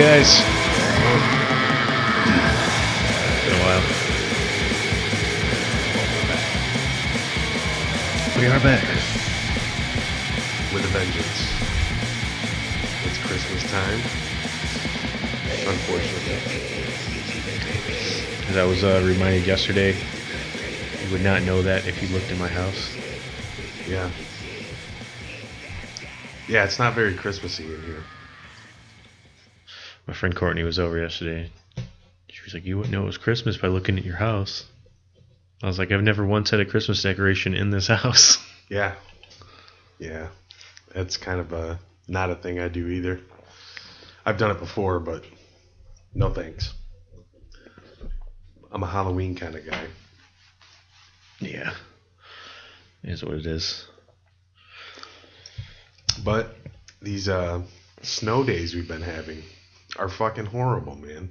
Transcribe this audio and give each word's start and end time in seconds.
on, 0.00 0.06
guys? 0.06 0.40
Been 3.44 3.54
a 3.54 3.60
while. 3.64 3.84
We 8.38 8.46
are 8.46 8.60
back. 8.60 8.84
with 10.72 10.84
a 10.84 10.88
vengeance. 10.88 11.40
It's 13.04 13.18
Christmas 13.26 13.62
time. 13.70 14.00
Unfortunately. 15.68 16.38
As 18.48 18.56
I 18.56 18.64
was 18.64 18.84
uh, 18.84 19.02
reminded 19.04 19.46
yesterday, 19.46 19.94
you 21.04 21.12
would 21.12 21.22
not 21.22 21.42
know 21.42 21.62
that 21.62 21.86
if 21.86 22.02
you 22.02 22.08
looked 22.08 22.30
in 22.30 22.38
my 22.38 22.48
house. 22.48 22.96
Yeah. 23.86 24.10
Yeah, 26.48 26.64
it's 26.64 26.78
not 26.78 26.94
very 26.94 27.14
Christmassy 27.14 27.64
in 27.64 27.82
here. 27.82 28.02
Friend 30.20 30.36
Courtney 30.36 30.64
was 30.64 30.78
over 30.78 31.00
yesterday. 31.00 31.50
She 32.28 32.42
was 32.44 32.52
like, 32.52 32.66
"You 32.66 32.76
wouldn't 32.76 32.92
know 32.92 33.04
it 33.04 33.06
was 33.06 33.16
Christmas 33.16 33.56
by 33.56 33.68
looking 33.68 33.96
at 33.96 34.04
your 34.04 34.16
house." 34.16 34.66
I 35.62 35.66
was 35.66 35.78
like, 35.78 35.90
"I've 35.90 36.02
never 36.02 36.26
once 36.26 36.50
had 36.50 36.60
a 36.60 36.66
Christmas 36.66 37.02
decoration 37.02 37.54
in 37.54 37.70
this 37.70 37.86
house." 38.02 38.36
Yeah. 38.68 38.96
Yeah. 39.98 40.28
That's 40.94 41.16
kind 41.16 41.40
of 41.40 41.54
a 41.54 41.80
not 42.06 42.28
a 42.28 42.34
thing 42.34 42.60
I 42.60 42.68
do 42.68 42.86
either. 42.88 43.18
I've 44.26 44.36
done 44.36 44.50
it 44.50 44.58
before, 44.58 45.00
but 45.00 45.24
no 46.12 46.28
thanks. 46.28 46.74
I'm 48.70 48.82
a 48.82 48.86
Halloween 48.86 49.34
kind 49.36 49.54
of 49.54 49.64
guy. 49.64 49.86
yeah, 51.38 51.72
is 53.02 53.24
what 53.24 53.36
it 53.36 53.46
is. 53.46 53.86
But 56.22 56.54
these 57.00 57.26
uh, 57.26 57.62
snow 58.02 58.44
days 58.44 58.74
we've 58.74 58.86
been 58.86 59.00
having 59.00 59.42
are 60.00 60.08
fucking 60.08 60.46
horrible, 60.46 60.96
man. 60.96 61.30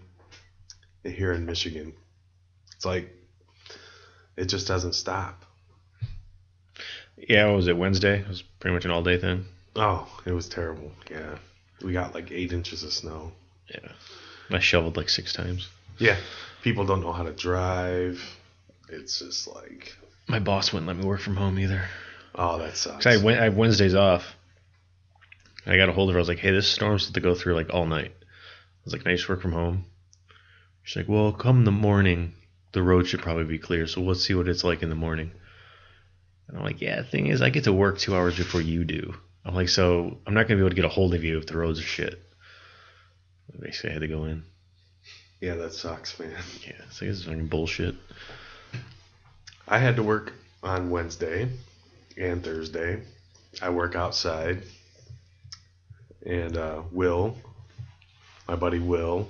Here 1.04 1.34
in 1.34 1.46
Michigan. 1.46 1.94
It's 2.76 2.86
like 2.86 3.10
it 4.38 4.46
just 4.46 4.68
doesn't 4.68 4.94
stop. 4.94 5.44
Yeah, 7.18 7.48
what 7.48 7.58
was 7.58 7.68
it 7.68 7.76
Wednesday? 7.78 8.20
It 8.20 8.28
was 8.28 8.42
pretty 8.42 8.74
much 8.74 8.86
an 8.86 8.92
all 8.92 9.04
day 9.04 9.18
thing. 9.18 9.46
Oh, 9.76 10.08
it 10.26 10.32
was 10.32 10.48
terrible. 10.48 10.92
Yeah. 11.12 11.38
We 11.82 11.94
got 11.94 12.14
like 12.14 12.32
eight 12.32 12.54
inches 12.54 12.84
of 12.84 12.94
snow. 12.94 13.32
Yeah, 13.70 13.92
I 14.52 14.60
shoveled 14.60 14.98
like 14.98 15.10
six 15.10 15.34
times. 15.34 15.68
Yeah. 15.98 16.18
People 16.62 16.86
don't 16.86 17.02
know 17.02 17.12
how 17.14 17.24
to 17.24 17.32
drive. 17.34 18.22
It's 18.90 19.20
just 19.20 19.48
like, 19.48 19.96
My 20.28 20.40
boss 20.40 20.74
wouldn't 20.74 20.88
let 20.88 20.98
me 20.98 21.06
work 21.06 21.22
from 21.22 21.36
home 21.36 21.60
either. 21.60 21.84
oh, 22.36 22.58
that 22.60 22.76
sucks. 22.76 23.06
I, 23.06 23.18
went, 23.18 23.40
I 23.40 23.46
have 23.46 23.56
Wednesdays 23.56 23.96
off. 23.96 24.36
I 25.66 25.78
got 25.78 25.90
a 25.90 25.92
hold 25.92 26.10
of 26.10 26.14
her. 26.14 26.20
I 26.20 26.22
was 26.22 26.28
like, 26.28 26.40
"Hey, 26.40 26.52
this 26.52 26.68
storm's 26.68 27.04
supposed 27.04 27.16
to 27.16 27.22
go 27.22 27.36
through 27.36 27.56
like 27.56 27.74
all 27.74 27.86
night." 27.86 28.14
I 28.80 28.86
was 28.86 28.94
like, 28.94 29.04
"Can 29.04 29.12
I 29.12 29.16
just 29.16 29.30
work 29.30 29.42
from 29.42 29.52
home?" 29.52 29.86
She's 30.84 30.98
like, 30.98 31.10
"Well, 31.10 31.32
come 31.32 31.66
the 31.66 31.72
morning, 31.72 32.34
the 32.72 32.82
road 32.82 33.08
should 33.08 33.22
probably 33.22 33.46
be 33.46 33.60
clear. 33.60 33.88
So 33.88 34.02
let's 34.02 34.24
see 34.24 34.34
what 34.34 34.48
it's 34.48 34.64
like 34.64 34.84
in 34.84 34.90
the 34.90 34.96
morning." 34.96 35.32
And 36.48 36.58
I'm 36.58 36.64
like, 36.64 36.82
"Yeah, 36.82 36.98
the 36.98 37.08
thing 37.08 37.28
is, 37.28 37.42
I 37.42 37.50
get 37.50 37.66
to 37.66 37.74
work 37.74 38.00
two 38.00 38.16
hours 38.16 38.38
before 38.38 38.62
you 38.62 38.84
do." 38.84 39.16
I'm 39.46 39.56
like, 39.56 39.70
"So 39.70 40.18
I'm 40.26 40.34
not 40.34 40.48
gonna 40.48 40.58
be 40.58 40.62
able 40.62 40.70
to 40.70 40.76
get 40.76 40.86
a 40.86 40.90
hold 40.90 41.14
of 41.14 41.24
you 41.24 41.38
if 41.38 41.46
the 41.46 41.58
roads 41.58 41.80
are 41.80 41.84
shit." 41.84 42.22
Basically, 43.60 43.90
I 43.90 43.94
had 43.94 44.02
to 44.02 44.08
go 44.08 44.26
in. 44.26 44.44
Yeah, 45.42 45.56
that 45.56 45.74
sucks, 45.74 46.20
man. 46.20 46.32
Yeah, 46.66 46.74
it's 46.88 47.02
like 47.02 47.10
this 47.10 47.20
is 47.20 47.26
fucking 47.26 47.48
bullshit. 47.48 47.96
I 49.68 49.78
had 49.78 49.96
to 49.96 50.04
work 50.04 50.34
on 50.64 50.90
Wednesday 50.90 51.50
and 52.18 52.44
Thursday. 52.44 53.02
I 53.62 53.70
work 53.70 53.96
outside. 53.96 54.64
And 56.26 56.58
uh, 56.58 56.82
Will, 56.92 57.38
my 58.50 58.56
buddy 58.56 58.80
Will, 58.80 59.28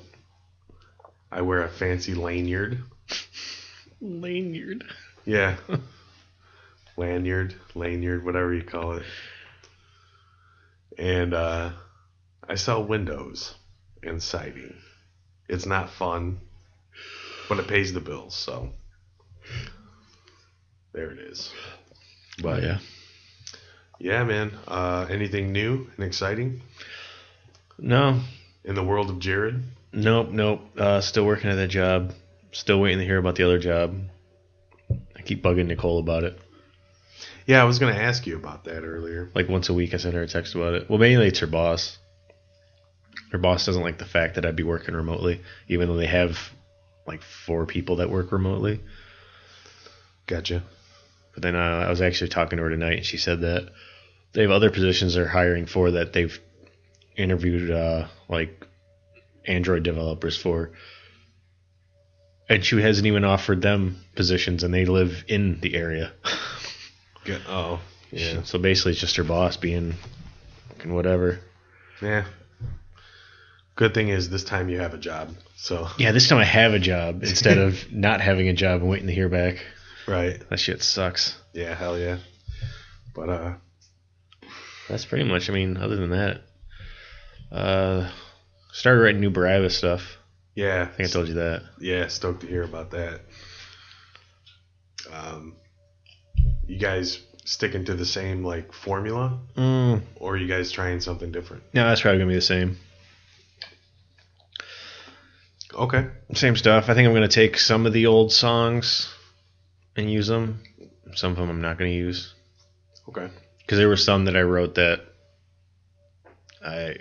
I 1.29 1.41
wear 1.41 1.63
a 1.63 1.67
fancy 1.67 2.13
lanyard. 2.13 2.81
Lanyard. 3.99 4.85
Yeah. 5.25 5.57
lanyard, 6.97 7.53
lanyard, 7.75 8.23
whatever 8.23 8.53
you 8.53 8.63
call 8.63 8.93
it. 8.93 9.03
And 10.97 11.33
uh, 11.33 11.71
I 12.47 12.55
sell 12.55 12.81
windows 12.81 13.53
and 14.01 14.23
siding. 14.23 14.73
It's 15.49 15.65
not 15.65 15.89
fun, 15.89 16.39
but 17.49 17.59
it 17.59 17.67
pays 17.67 17.91
the 17.91 17.99
bills, 17.99 18.35
so 18.35 18.69
there 20.93 21.11
it 21.11 21.19
is. 21.19 21.51
But 22.41 22.63
yeah. 22.63 22.77
Yeah, 23.99 24.23
man. 24.23 24.53
Uh, 24.65 25.07
anything 25.09 25.51
new 25.51 25.89
and 25.97 26.05
exciting 26.05 26.61
No, 27.77 28.21
in 28.63 28.75
the 28.75 28.83
world 28.83 29.09
of 29.09 29.19
Jared? 29.19 29.63
Nope, 29.91 30.29
nope. 30.29 30.61
Uh, 30.77 31.01
still 31.01 31.25
working 31.25 31.49
at 31.49 31.55
that 31.55 31.67
job. 31.69 32.13
Still 32.51 32.79
waiting 32.79 32.99
to 32.99 33.05
hear 33.05 33.17
about 33.17 33.35
the 33.35 33.43
other 33.43 33.59
job. 33.59 33.95
I 35.15 35.21
keep 35.21 35.43
bugging 35.43 35.67
Nicole 35.67 35.99
about 35.99 36.23
it. 36.23 36.39
Yeah, 37.45 37.61
I 37.61 37.65
was 37.65 37.79
going 37.79 37.93
to 37.93 38.01
ask 38.01 38.27
you 38.27 38.35
about 38.35 38.65
that 38.65 38.83
earlier. 38.83 39.29
Like 39.33 39.49
once 39.49 39.69
a 39.69 39.73
week, 39.73 39.93
I 39.93 39.97
send 39.97 40.13
her 40.13 40.21
a 40.21 40.27
text 40.27 40.55
about 40.55 40.75
it. 40.75 40.89
Well, 40.89 40.99
mainly 40.99 41.27
it's 41.27 41.39
her 41.39 41.47
boss. 41.47 41.97
Her 43.31 43.37
boss 43.37 43.65
doesn't 43.65 43.81
like 43.81 43.97
the 43.97 44.05
fact 44.05 44.35
that 44.35 44.45
I'd 44.45 44.55
be 44.55 44.63
working 44.63 44.95
remotely, 44.95 45.41
even 45.67 45.87
though 45.87 45.95
they 45.95 46.07
have 46.07 46.37
like 47.05 47.21
four 47.21 47.65
people 47.65 47.97
that 47.97 48.09
work 48.09 48.31
remotely. 48.31 48.81
Gotcha. 50.27 50.63
But 51.33 51.43
then 51.43 51.55
uh, 51.55 51.85
I 51.87 51.89
was 51.89 52.01
actually 52.01 52.29
talking 52.29 52.57
to 52.57 52.63
her 52.63 52.69
tonight, 52.69 52.97
and 52.97 53.05
she 53.05 53.17
said 53.17 53.41
that 53.41 53.69
they 54.33 54.43
have 54.43 54.51
other 54.51 54.69
positions 54.69 55.15
they're 55.15 55.27
hiring 55.27 55.65
for 55.65 55.91
that 55.91 56.13
they've 56.13 56.39
interviewed 57.19 57.69
uh, 57.71 58.07
like 58.27 58.65
Android 59.45 59.83
developers 59.83 60.37
for, 60.37 60.71
and 62.47 62.63
she 62.65 62.81
hasn't 62.81 63.05
even 63.07 63.23
offered 63.23 63.61
them 63.61 63.97
positions, 64.15 64.63
and 64.63 64.73
they 64.73 64.85
live 64.85 65.23
in 65.27 65.59
the 65.59 65.75
area. 65.75 66.11
Get, 67.25 67.41
oh, 67.47 67.79
yeah. 68.11 68.43
So 68.43 68.57
basically, 68.59 68.93
it's 68.93 69.01
just 69.01 69.17
her 69.17 69.23
boss 69.23 69.57
being 69.57 69.93
fucking 70.69 70.93
whatever. 70.93 71.39
Yeah. 72.01 72.25
Good 73.75 73.93
thing 73.93 74.09
is 74.09 74.29
this 74.29 74.43
time 74.43 74.69
you 74.69 74.79
have 74.79 74.93
a 74.93 74.97
job. 74.97 75.29
So, 75.55 75.87
Yeah, 75.97 76.11
this 76.11 76.27
time 76.27 76.37
I 76.37 76.43
have 76.45 76.73
a 76.73 76.79
job 76.79 77.23
instead 77.23 77.57
of 77.57 77.75
not 77.91 78.19
having 78.21 78.47
a 78.49 78.53
job 78.53 78.81
and 78.81 78.89
waiting 78.89 79.07
to 79.07 79.13
hear 79.13 79.29
back. 79.29 79.63
right. 80.07 80.41
That 80.49 80.59
shit 80.59 80.81
sucks. 80.83 81.37
Yeah, 81.53 81.75
hell 81.75 81.97
yeah. 81.99 82.17
But, 83.15 83.29
uh, 83.29 83.53
That's 84.87 85.05
pretty 85.05 85.25
much. 85.25 85.49
I 85.49 85.53
mean, 85.53 85.77
other 85.77 85.95
than 85.97 86.09
that, 86.11 86.41
uh, 87.51 88.09
started 88.71 89.01
writing 89.01 89.21
new 89.21 89.29
Barabbas 89.29 89.77
stuff. 89.77 90.17
yeah. 90.55 90.83
I 90.91 90.95
think 90.95 91.09
I 91.09 91.11
told 91.11 91.27
you 91.27 91.33
that. 91.35 91.63
Yeah, 91.79 92.07
stoked 92.07 92.41
to 92.41 92.47
hear 92.47 92.63
about 92.63 92.91
that. 92.91 93.21
Um, 95.11 95.55
you 96.67 96.77
guys 96.77 97.21
sticking 97.45 97.85
to 97.85 97.95
the 97.95 98.05
same, 98.05 98.43
like, 98.43 98.73
formula? 98.73 99.39
Mm, 99.57 100.01
Or 100.17 100.33
are 100.33 100.37
you 100.37 100.47
guys 100.47 100.71
trying 100.71 100.99
something 101.01 101.31
different? 101.31 101.63
no, 101.73 101.87
that's 101.87 102.01
probably 102.01 102.19
gonna 102.19 102.29
be 102.29 102.35
the 102.35 102.41
same. 102.41 102.77
Okay. 105.73 106.07
Same 106.33 106.55
stuff. 106.55 106.89
I 106.89 106.93
think 106.93 107.07
I'm 107.07 107.13
gonna 107.13 107.27
take 107.27 107.57
some 107.57 107.85
of 107.85 107.93
the 107.93 108.07
old 108.07 108.31
songs 108.31 109.13
and 109.95 110.11
use 110.11 110.27
them. 110.27 110.61
Some 111.15 111.31
of 111.31 111.37
them 111.37 111.49
I'm 111.49 111.61
not 111.61 111.77
gonna 111.77 111.91
use 111.91 112.33
Okay. 113.07 113.29
because 113.59 113.77
there 113.77 113.87
were 113.87 113.97
some 113.97 114.25
that 114.25 114.35
I 114.35 114.41
wrote 114.41 114.75
that 114.75 115.01
I 116.63 116.97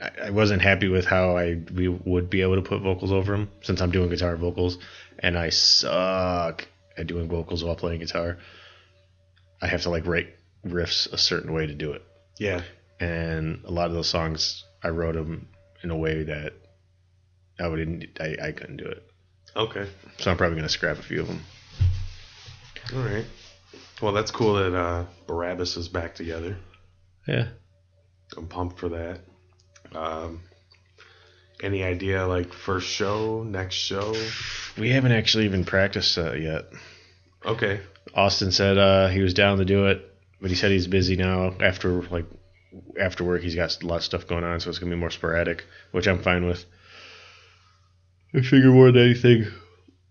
I 0.00 0.10
I 0.26 0.30
wasn't 0.30 0.62
happy 0.62 0.88
with 0.88 1.04
how 1.04 1.36
I 1.36 1.60
we 1.74 1.88
would 1.88 2.30
be 2.30 2.42
able 2.42 2.56
to 2.56 2.62
put 2.62 2.80
vocals 2.82 3.12
over 3.12 3.32
them 3.32 3.50
since 3.62 3.80
I'm 3.80 3.90
doing 3.90 4.08
guitar 4.10 4.36
vocals 4.36 4.78
and 5.18 5.36
I 5.38 5.50
suck 5.50 6.66
at 6.96 7.06
doing 7.06 7.28
vocals 7.28 7.62
while 7.64 7.76
playing 7.76 8.00
guitar. 8.00 8.38
I 9.62 9.66
have 9.66 9.82
to 9.82 9.90
like 9.90 10.06
write 10.06 10.28
riffs 10.66 11.12
a 11.12 11.18
certain 11.18 11.52
way 11.52 11.66
to 11.66 11.74
do 11.74 11.92
it, 11.92 12.02
Yeah. 12.38 12.62
and 12.98 13.62
a 13.64 13.70
lot 13.70 13.88
of 13.88 13.92
those 13.94 14.08
songs 14.08 14.64
I 14.82 14.88
wrote 14.88 15.14
them 15.14 15.48
in 15.82 15.90
a 15.90 15.96
way 15.96 16.22
that 16.24 16.52
I 17.58 17.68
wouldn't 17.68 18.04
I, 18.20 18.36
I 18.42 18.52
couldn't 18.52 18.78
do 18.78 18.86
it. 18.86 19.02
Okay. 19.54 19.86
So 20.18 20.30
I'm 20.30 20.36
probably 20.36 20.56
gonna 20.56 20.68
scrap 20.68 20.98
a 20.98 21.02
few 21.02 21.20
of 21.20 21.26
them. 21.28 21.40
All 22.94 23.02
right. 23.02 23.24
Well, 24.02 24.12
that's 24.12 24.30
cool 24.30 24.54
that 24.54 24.74
uh, 24.74 25.04
Barabbas 25.26 25.76
is 25.76 25.88
back 25.88 26.14
together. 26.14 26.56
Yeah. 27.28 27.48
I'm 28.36 28.46
pumped 28.48 28.78
for 28.78 28.88
that. 28.90 29.20
Um, 29.94 30.42
any 31.62 31.82
idea, 31.82 32.26
like, 32.26 32.52
first 32.52 32.88
show, 32.88 33.42
next 33.42 33.74
show? 33.74 34.14
We 34.78 34.90
haven't 34.90 35.12
actually 35.12 35.44
even 35.44 35.64
practiced 35.64 36.16
uh, 36.16 36.32
yet. 36.32 36.66
Okay. 37.44 37.80
Austin 38.14 38.52
said 38.52 38.78
uh, 38.78 39.08
he 39.08 39.20
was 39.20 39.34
down 39.34 39.58
to 39.58 39.64
do 39.64 39.86
it, 39.86 40.02
but 40.40 40.50
he 40.50 40.56
said 40.56 40.70
he's 40.70 40.86
busy 40.86 41.16
now. 41.16 41.54
After 41.60 42.02
like 42.02 42.26
after 43.00 43.24
work, 43.24 43.42
he's 43.42 43.54
got 43.54 43.82
a 43.82 43.86
lot 43.86 43.96
of 43.96 44.04
stuff 44.04 44.26
going 44.26 44.44
on, 44.44 44.60
so 44.60 44.70
it's 44.70 44.78
gonna 44.78 44.90
be 44.90 44.96
more 44.96 45.10
sporadic, 45.10 45.64
which 45.92 46.06
I'm 46.06 46.22
fine 46.22 46.46
with. 46.46 46.64
I 48.34 48.40
figure 48.42 48.70
more 48.70 48.92
than 48.92 49.02
anything, 49.02 49.46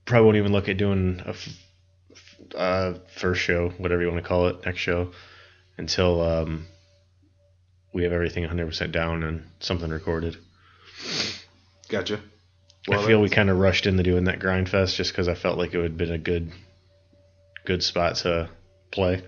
probably 0.06 0.26
won't 0.26 0.38
even 0.38 0.52
look 0.52 0.68
at 0.70 0.78
doing 0.78 1.22
a 1.26 1.30
f- 1.30 1.50
f- 2.12 2.56
uh, 2.56 2.94
first 3.16 3.42
show, 3.42 3.70
whatever 3.78 4.02
you 4.02 4.10
want 4.10 4.22
to 4.22 4.28
call 4.28 4.48
it, 4.48 4.66
next 4.66 4.80
show, 4.80 5.12
until 5.78 6.22
um, 6.22 6.68
we 7.94 8.04
have 8.04 8.14
everything 8.14 8.44
100% 8.44 8.92
down 8.92 9.24
and 9.24 9.44
something 9.60 9.90
recorded. 9.90 10.38
Gotcha. 11.88 12.20
I 12.90 13.06
feel 13.06 13.22
we 13.22 13.30
kind 13.30 13.50
of 13.50 13.58
rushed 13.58 13.86
into 13.86 14.04
doing 14.04 14.26
that 14.26 14.40
grind 14.40 14.70
fest 14.70 14.96
just 14.96 15.12
because 15.12 15.28
I 15.28 15.36
felt 15.36 15.58
like 15.58 15.74
it 15.74 15.78
would 15.78 15.92
have 15.92 15.98
been 15.98 16.12
a 16.12 16.18
good, 16.18 16.52
good 17.66 17.84
spot 17.84 18.16
to 18.18 18.50
play. 18.92 19.24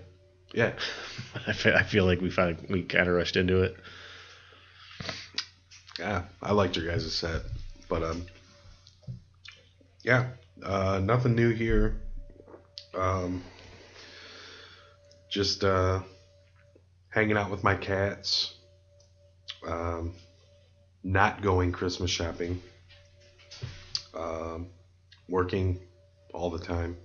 yeah. 0.52 0.72
I 1.46 1.52
feel, 1.52 1.74
I 1.74 1.82
feel 1.82 2.04
like 2.04 2.20
we 2.20 2.30
find, 2.30 2.58
we 2.68 2.82
kind 2.82 3.08
of 3.08 3.14
rushed 3.14 3.36
into 3.36 3.62
it. 3.62 3.76
Yeah, 5.98 6.24
I 6.42 6.52
liked 6.52 6.76
your 6.76 6.86
guys' 6.86 7.14
set, 7.14 7.42
but 7.88 8.02
um, 8.02 8.26
yeah, 10.02 10.30
uh, 10.64 11.00
nothing 11.02 11.34
new 11.34 11.50
here. 11.50 11.96
Um, 12.94 13.42
just 15.28 15.64
uh, 15.64 16.00
hanging 17.12 17.36
out 17.36 17.50
with 17.50 17.62
my 17.62 17.74
cats. 17.76 18.54
Um, 19.66 20.14
not 21.04 21.42
going 21.42 21.70
Christmas 21.70 22.10
shopping. 22.10 22.60
Um, 24.14 24.68
working 25.28 25.80
all 26.34 26.50
the 26.50 26.58
time, 26.58 26.96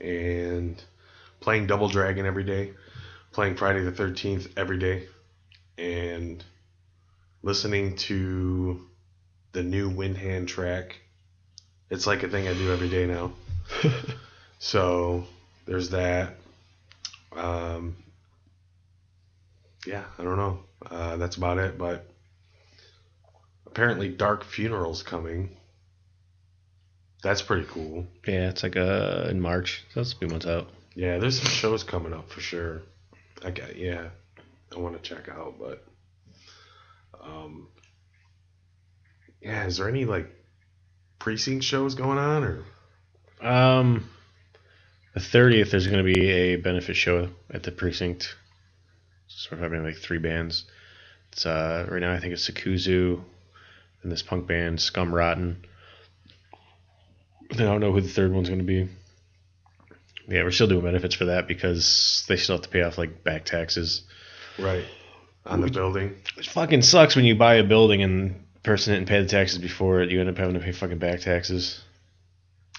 and 0.00 0.82
playing 1.40 1.66
Double 1.66 1.88
Dragon 1.88 2.26
every 2.26 2.44
day. 2.44 2.72
Playing 3.32 3.56
Friday 3.56 3.82
the 3.82 3.90
Thirteenth 3.90 4.48
every 4.56 4.78
day, 4.78 5.08
and 5.76 6.44
listening 7.42 7.96
to 7.96 8.86
the 9.52 9.62
new 9.62 9.90
Windhand 9.90 10.46
track. 10.46 11.00
It's 11.90 12.06
like 12.06 12.22
a 12.22 12.28
thing 12.28 12.46
I 12.46 12.54
do 12.54 12.72
every 12.72 12.88
day 12.88 13.06
now. 13.06 13.32
so 14.58 15.24
there's 15.66 15.90
that. 15.90 16.36
Um, 17.36 17.96
yeah, 19.86 20.04
I 20.18 20.22
don't 20.22 20.36
know. 20.36 20.60
Uh, 20.90 21.16
that's 21.16 21.36
about 21.36 21.58
it. 21.58 21.78
But 21.78 22.06
apparently, 23.66 24.08
Dark 24.08 24.44
Funeral's 24.44 25.02
coming. 25.02 25.56
That's 27.22 27.42
pretty 27.42 27.66
cool. 27.70 28.06
Yeah, 28.26 28.50
it's 28.50 28.62
like 28.62 28.76
uh 28.76 29.26
in 29.30 29.40
March. 29.40 29.84
So 29.92 30.00
that's 30.00 30.12
a 30.12 30.16
few 30.16 30.28
months 30.28 30.46
out. 30.46 30.68
Yeah, 30.94 31.18
there's 31.18 31.40
some 31.40 31.50
shows 31.50 31.82
coming 31.82 32.12
up 32.12 32.30
for 32.30 32.40
sure. 32.40 32.82
I 33.44 33.50
got 33.50 33.76
yeah, 33.76 34.08
I 34.74 34.78
want 34.78 35.02
to 35.02 35.02
check 35.02 35.28
out, 35.28 35.54
but 35.58 35.84
um, 37.22 37.68
yeah, 39.40 39.66
is 39.66 39.78
there 39.78 39.88
any 39.88 40.04
like 40.04 40.30
precinct 41.18 41.64
shows 41.64 41.94
going 41.94 42.18
on 42.18 42.44
or? 42.44 42.64
Um, 43.40 44.08
the 45.14 45.20
thirtieth, 45.20 45.70
there's 45.70 45.86
going 45.86 46.04
to 46.04 46.14
be 46.14 46.28
a 46.28 46.56
benefit 46.56 46.96
show 46.96 47.28
at 47.50 47.62
the 47.62 47.72
precinct. 47.72 48.34
So 49.36 49.56
we're 49.56 49.62
having 49.62 49.82
like 49.82 49.96
three 49.96 50.18
bands. 50.18 50.64
It's 51.32 51.44
uh 51.46 51.86
right 51.90 52.00
now 52.00 52.12
I 52.12 52.20
think 52.20 52.32
it's 52.32 52.48
Sakuzu, 52.48 53.20
and 54.02 54.12
this 54.12 54.22
punk 54.22 54.46
band 54.46 54.80
Scum 54.80 55.12
Rotten. 55.12 55.64
Then 57.50 57.66
I 57.66 57.70
don't 57.70 57.80
know 57.80 57.92
who 57.92 58.00
the 58.00 58.08
third 58.08 58.32
one's 58.32 58.48
going 58.48 58.60
to 58.60 58.64
be. 58.64 58.88
Yeah, 60.28 60.42
we're 60.44 60.52
still 60.52 60.66
doing 60.66 60.84
benefits 60.84 61.14
for 61.14 61.26
that 61.26 61.46
because 61.46 62.24
they 62.28 62.36
still 62.36 62.56
have 62.56 62.62
to 62.62 62.68
pay 62.68 62.82
off 62.82 62.96
like 62.96 63.22
back 63.22 63.44
taxes. 63.44 64.02
Right. 64.58 64.84
On 65.44 65.60
the 65.60 65.70
building. 65.70 66.16
It 66.38 66.46
fucking 66.46 66.82
sucks 66.82 67.16
when 67.16 67.26
you 67.26 67.34
buy 67.34 67.56
a 67.56 67.64
building 67.64 68.02
and 68.02 68.42
the 68.54 68.60
person 68.60 68.94
didn't 68.94 69.08
pay 69.08 69.20
the 69.20 69.28
taxes 69.28 69.58
before 69.58 70.00
it. 70.00 70.10
You 70.10 70.20
end 70.20 70.30
up 70.30 70.38
having 70.38 70.54
to 70.54 70.60
pay 70.60 70.72
fucking 70.72 70.98
back 70.98 71.20
taxes. 71.20 71.82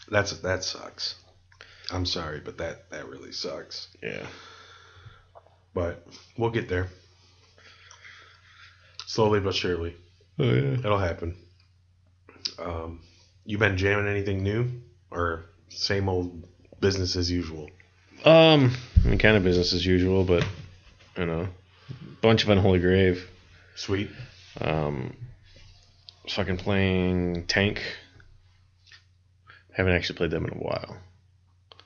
That's 0.09 0.31
that 0.39 0.63
sucks. 0.63 1.15
I'm 1.91 2.05
sorry, 2.05 2.39
but 2.39 2.57
that 2.57 2.89
that 2.89 3.07
really 3.07 3.31
sucks. 3.31 3.87
Yeah. 4.01 4.25
But 5.75 6.07
we'll 6.37 6.49
get 6.49 6.67
there. 6.69 6.87
Slowly 9.05 9.39
but 9.41 9.53
surely, 9.53 9.95
Oh 10.39 10.43
yeah. 10.45 10.73
it'll 10.79 10.97
happen. 10.97 11.35
Um, 12.57 13.01
you 13.45 13.57
been 13.57 13.77
jamming 13.77 14.07
anything 14.07 14.41
new 14.41 14.81
or 15.11 15.45
same 15.69 16.09
old 16.09 16.47
business 16.79 17.15
as 17.15 17.29
usual? 17.29 17.69
Um, 18.23 18.73
I 19.03 19.07
mean, 19.09 19.17
kind 19.19 19.37
of 19.37 19.43
business 19.43 19.73
as 19.73 19.85
usual, 19.85 20.23
but 20.23 20.43
you 21.17 21.25
know, 21.25 21.47
bunch 22.21 22.43
of 22.43 22.49
Unholy 22.49 22.79
Grave. 22.79 23.29
Sweet. 23.75 24.09
Um, 24.59 25.13
fucking 26.29 26.57
playing 26.57 27.45
Tank. 27.47 27.81
Haven't 29.73 29.93
actually 29.93 30.15
played 30.17 30.31
them 30.31 30.45
in 30.45 30.53
a 30.53 30.57
while. 30.63 30.97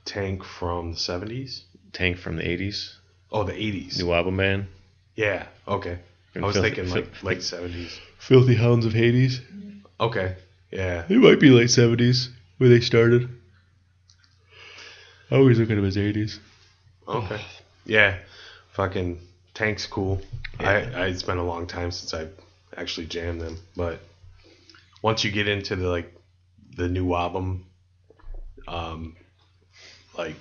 Tank 0.06 0.44
from 0.44 0.92
the 0.92 0.98
70s. 0.98 1.64
Tank 1.92 2.18
from 2.18 2.36
the 2.36 2.44
'80s, 2.44 2.94
Oh, 3.32 3.44
the 3.44 3.54
80s. 3.54 4.00
new 4.04 4.12
album 4.14 4.38
band. 4.38 4.68
Yeah. 5.16 5.46
Okay. 5.68 6.00
I 6.36 6.40
was 6.40 6.56
Filthy- 6.56 6.76
thinking 6.76 6.90
like 6.94 7.24
late 7.24 7.40
70s. 7.40 8.00
Filthy 8.18 8.56
Hounds 8.56 8.86
of 8.86 8.94
Hades. 8.94 9.42
Okay. 10.00 10.36
Yeah. 10.72 11.06
It 11.10 11.18
might 11.18 11.40
be 11.40 11.50
late 11.50 11.70
'70s 11.70 12.30
where 12.58 12.70
they 12.70 12.80
started. 12.80 13.28
I 15.32 15.36
always 15.36 15.60
look 15.60 15.70
at 15.70 15.76
them 15.76 15.86
as 15.86 15.98
'80s. 15.98 16.40
Okay. 17.08 17.42
Yeah. 17.86 18.18
Fucking 18.74 19.20
Tank's 19.54 19.86
cool. 19.88 20.22
Yeah. 20.60 20.70
I, 20.70 20.74
I 21.02 21.06
it's 21.08 21.24
been 21.24 21.38
a 21.38 21.44
long 21.44 21.68
time 21.68 21.92
since 21.92 22.14
I 22.14 22.28
actually 22.80 23.08
jammed 23.08 23.42
them, 23.42 23.58
but 23.76 24.00
once 25.02 25.24
you 25.24 25.32
get 25.32 25.48
into 25.48 25.76
the 25.76 25.88
like 25.90 26.14
the 26.78 26.88
new 26.88 27.14
album, 27.16 27.66
um, 28.68 29.16
like 30.18 30.36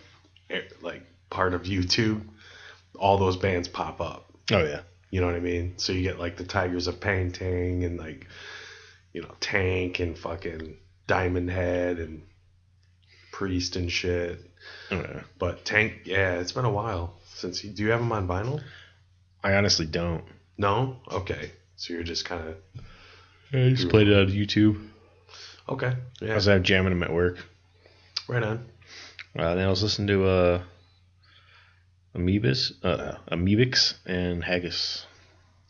eh, 0.50 0.60
like 0.82 1.02
part 1.30 1.54
of 1.54 1.62
YouTube, 1.62 2.20
all 2.98 3.18
those 3.18 3.36
bands 3.36 3.68
pop 3.68 4.00
up. 4.00 4.32
Oh 4.50 4.64
yeah. 4.64 4.80
You 5.10 5.20
know 5.20 5.26
what 5.26 5.36
I 5.36 5.40
mean? 5.40 5.74
So 5.78 5.92
you 5.92 6.02
get 6.02 6.18
like 6.18 6.36
the 6.36 6.44
Tygers 6.44 6.86
of 6.86 7.00
Pan 7.00 7.32
Tang 7.32 7.84
and 7.84 7.98
like, 7.98 8.26
you 9.12 9.22
know, 9.22 9.34
Tank 9.40 10.00
and 10.00 10.18
fucking 10.18 10.76
Diamond 11.06 11.50
Head 11.50 11.98
and 11.98 12.22
Priest 13.32 13.76
and 13.76 13.90
shit. 13.90 14.40
Oh, 14.90 14.96
yeah. 14.96 15.20
But 15.38 15.64
Tank, 15.64 16.02
yeah, 16.04 16.34
it's 16.40 16.52
been 16.52 16.66
a 16.66 16.70
while 16.70 17.14
since. 17.34 17.64
You, 17.64 17.70
do 17.70 17.84
you 17.84 17.90
have 17.90 18.00
them 18.00 18.12
on 18.12 18.28
vinyl? 18.28 18.62
I 19.42 19.54
honestly 19.54 19.86
don't. 19.86 20.24
No. 20.58 20.96
Okay. 21.10 21.52
So 21.76 21.94
you're 21.94 22.02
just 22.02 22.24
kind 22.24 22.48
of 22.48 22.56
I 23.52 23.70
just 23.70 23.88
played 23.88 24.08
it 24.08 24.18
on 24.18 24.26
YouTube. 24.26 24.88
okay. 25.68 25.94
Yeah. 26.20 26.32
I 26.32 26.34
was 26.34 26.48
out 26.48 26.62
jamming 26.62 26.90
them 26.90 27.02
at 27.02 27.12
work. 27.12 27.38
Right 28.28 28.42
on. 28.42 28.66
Uh, 29.38 29.54
then 29.54 29.66
I 29.66 29.70
was 29.70 29.82
listening 29.82 30.08
to 30.08 30.26
uh, 30.26 30.62
Amoebis, 32.14 32.72
uh, 32.84 33.16
Amoebix 33.30 33.94
and 34.06 34.42
Haggus. 34.42 35.04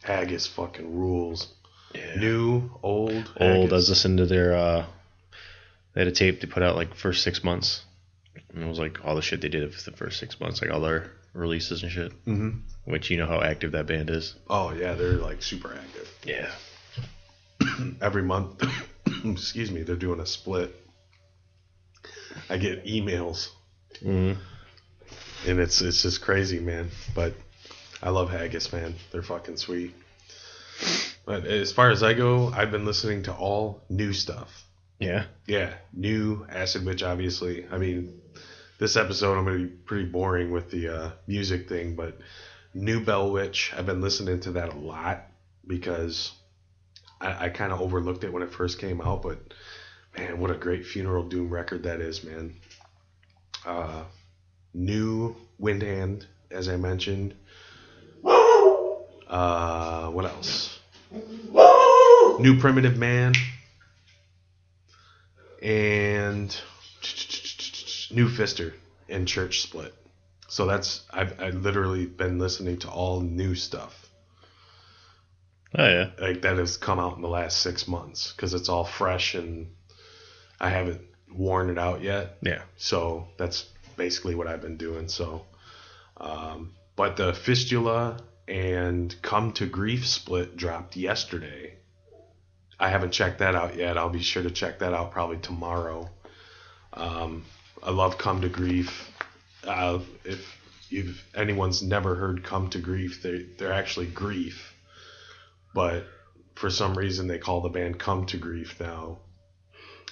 Haggus 0.05 0.49
fucking 0.49 0.97
rules. 0.97 1.49
Yeah. 1.95 2.15
New, 2.17 2.71
old, 2.83 3.31
Old. 3.41 3.71
I 3.71 3.75
was 3.75 3.87
Haggus. 3.87 3.89
listening 3.91 4.17
to 4.19 4.27
their. 4.27 4.55
Uh, 4.57 4.87
they 5.95 6.03
had 6.03 6.09
a 6.09 6.13
tape 6.13 6.41
they 6.41 6.47
put 6.47 6.63
out 6.63 6.77
like 6.77 6.95
first 6.95 7.23
six 7.25 7.43
months, 7.43 7.83
and 8.53 8.63
it 8.63 8.67
was 8.69 8.79
like 8.79 9.05
all 9.05 9.15
the 9.17 9.23
shit 9.23 9.41
they 9.41 9.49
did 9.49 9.75
for 9.75 9.91
the 9.91 9.97
first 9.97 10.21
six 10.21 10.39
months, 10.41 10.63
like 10.63 10.71
all 10.71 10.81
their 10.81 11.11
releases 11.33 11.83
and 11.83 11.91
shit. 11.91 12.13
Mhm. 12.25 12.61
Which 12.85 13.11
you 13.11 13.17
know 13.17 13.27
how 13.27 13.41
active 13.43 13.73
that 13.73 13.87
band 13.87 14.11
is. 14.11 14.35
Oh 14.49 14.73
yeah, 14.73 14.95
they're 14.95 15.13
like 15.15 15.43
super 15.43 15.75
active. 15.75 16.11
Yeah. 16.25 16.51
every 18.01 18.23
month. 18.23 18.63
excuse 19.25 19.71
me, 19.71 19.83
they're 19.83 19.97
doing 19.97 20.21
a 20.21 20.27
split. 20.27 20.75
I 22.49 22.57
get 22.59 22.85
emails, 22.87 23.49
hmm 24.01 24.33
and 25.47 25.61
it's 25.61 25.81
it's 25.81 26.03
just 26.03 26.21
crazy, 26.23 26.61
man. 26.61 26.91
But 27.15 27.35
I 28.03 28.11
love 28.11 28.31
Haggus, 28.31 28.73
man. 28.73 28.95
They're 29.13 29.23
fucking 29.23 29.57
sweet. 29.57 29.95
But 31.25 31.47
as 31.47 31.73
far 31.73 31.91
as 31.91 32.03
I 32.03 32.15
go, 32.15 32.49
I've 32.49 32.71
been 32.71 32.85
listening 32.85 33.25
to 33.25 33.35
all 33.35 33.83
new 33.91 34.13
stuff. 34.13 34.65
Yeah. 34.99 35.25
Yeah, 35.47 35.75
new 35.93 36.47
Acid 36.49 36.85
Witch, 36.85 37.03
obviously. 37.03 37.67
I 37.71 37.79
mean, 37.79 38.21
this 38.79 38.97
episode 38.97 39.37
I'm 39.37 39.45
going 39.45 39.59
to 39.59 39.65
be 39.67 39.71
pretty 39.71 40.07
boring 40.07 40.51
with 40.51 40.71
the 40.71 40.89
uh, 40.89 41.11
music 41.27 41.69
thing, 41.69 41.95
but 41.95 42.19
new 42.75 43.05
Bell 43.05 43.31
Witch, 43.31 43.73
I've 43.77 43.87
been 43.87 44.01
listening 44.01 44.41
to 44.41 44.53
that 44.53 44.73
a 44.73 44.77
lot 44.77 45.27
because 45.67 46.33
I, 47.21 47.47
I 47.47 47.49
kind 47.49 47.73
of 47.73 47.81
overlooked 47.81 48.25
it 48.25 48.33
when 48.33 48.43
it 48.43 48.53
first 48.53 48.79
came 48.79 49.01
out, 49.01 49.23
but 49.23 49.39
man, 50.17 50.41
what 50.41 50.51
a 50.51 50.55
great 50.55 50.87
Funeral 50.87 51.25
Doom 51.29 51.51
record 51.51 51.85
that 51.85 52.01
is, 52.01 52.25
man. 52.25 52.55
Uh, 53.67 54.05
new 54.79 55.37
Windhand, 55.61 56.25
as 56.51 56.69
I 56.69 56.77
mentioned. 56.77 57.35
Uh, 58.25 60.09
what 60.11 60.25
else? 60.25 60.79
New 62.41 62.59
Primitive 62.59 62.97
Man 62.97 63.35
and 65.63 66.49
New 68.11 68.29
Fister 68.29 68.73
and 69.09 69.27
Church 69.29 69.61
Split. 69.63 69.95
So 70.49 70.67
that's 70.67 71.03
I've, 71.11 71.39
I've 71.41 71.57
literally 71.57 72.07
been 72.07 72.39
listening 72.39 72.79
to 72.79 72.89
all 72.89 73.21
new 73.21 73.55
stuff 73.55 74.09
Oh 75.77 75.87
yeah. 75.87 76.11
like 76.19 76.43
that 76.43 76.57
has 76.57 76.77
come 76.79 76.99
out 76.99 77.17
in 77.17 77.23
the 77.23 77.29
last 77.29 77.61
six 77.61 77.87
months 77.87 78.33
because 78.33 78.55
it's 78.55 78.69
all 78.71 78.85
fresh 78.85 79.35
and 79.35 79.75
I 80.59 80.71
haven't 80.71 81.03
worn 81.31 81.69
it 81.69 81.79
out 81.79 82.03
yet. 82.03 82.39
Yeah. 82.41 82.63
So 82.79 83.29
that's 83.37 83.67
basically 83.99 84.35
what 84.35 84.47
I've 84.47 84.63
been 84.63 84.79
doing. 84.79 85.09
So, 85.09 85.45
um, 86.17 86.73
but 86.97 87.17
the 87.19 87.35
Fistula 87.35 88.19
and 88.49 89.15
Come 89.21 89.53
to 89.53 89.67
Grief 89.67 90.07
split 90.07 90.57
dropped 90.57 90.97
yesterday. 90.97 91.75
I 92.81 92.89
haven't 92.89 93.11
checked 93.11 93.41
that 93.41 93.55
out 93.55 93.77
yet. 93.77 93.99
I'll 93.99 94.09
be 94.09 94.23
sure 94.23 94.43
to 94.43 94.51
check 94.51 94.79
that 94.79 94.95
out 94.95 95.11
probably 95.11 95.39
tomorrow. 95.39 96.09
Um, 96.95 97.45
I 97.83 97.91
love 97.91 98.19
Come 98.19 98.41
to 98.41 98.49
Grief. 98.49 99.13
Uh, 99.65 99.99
if 100.25 100.57
if 100.91 101.25
anyone's 101.35 101.83
never 101.83 102.15
heard 102.15 102.45
Come 102.45 102.71
to 102.71 102.79
Grief, 102.79 103.23
they 103.23 103.47
they're 103.59 103.73
actually 103.73 104.07
Grief, 104.07 104.75
but 105.75 106.07
for 106.55 106.71
some 106.71 106.97
reason 106.97 107.27
they 107.27 107.39
call 107.39 107.61
the 107.61 107.69
band 107.69 107.99
Come 107.99 108.27
to 108.27 108.39
Grief 108.39 108.81
now. 108.81 109.19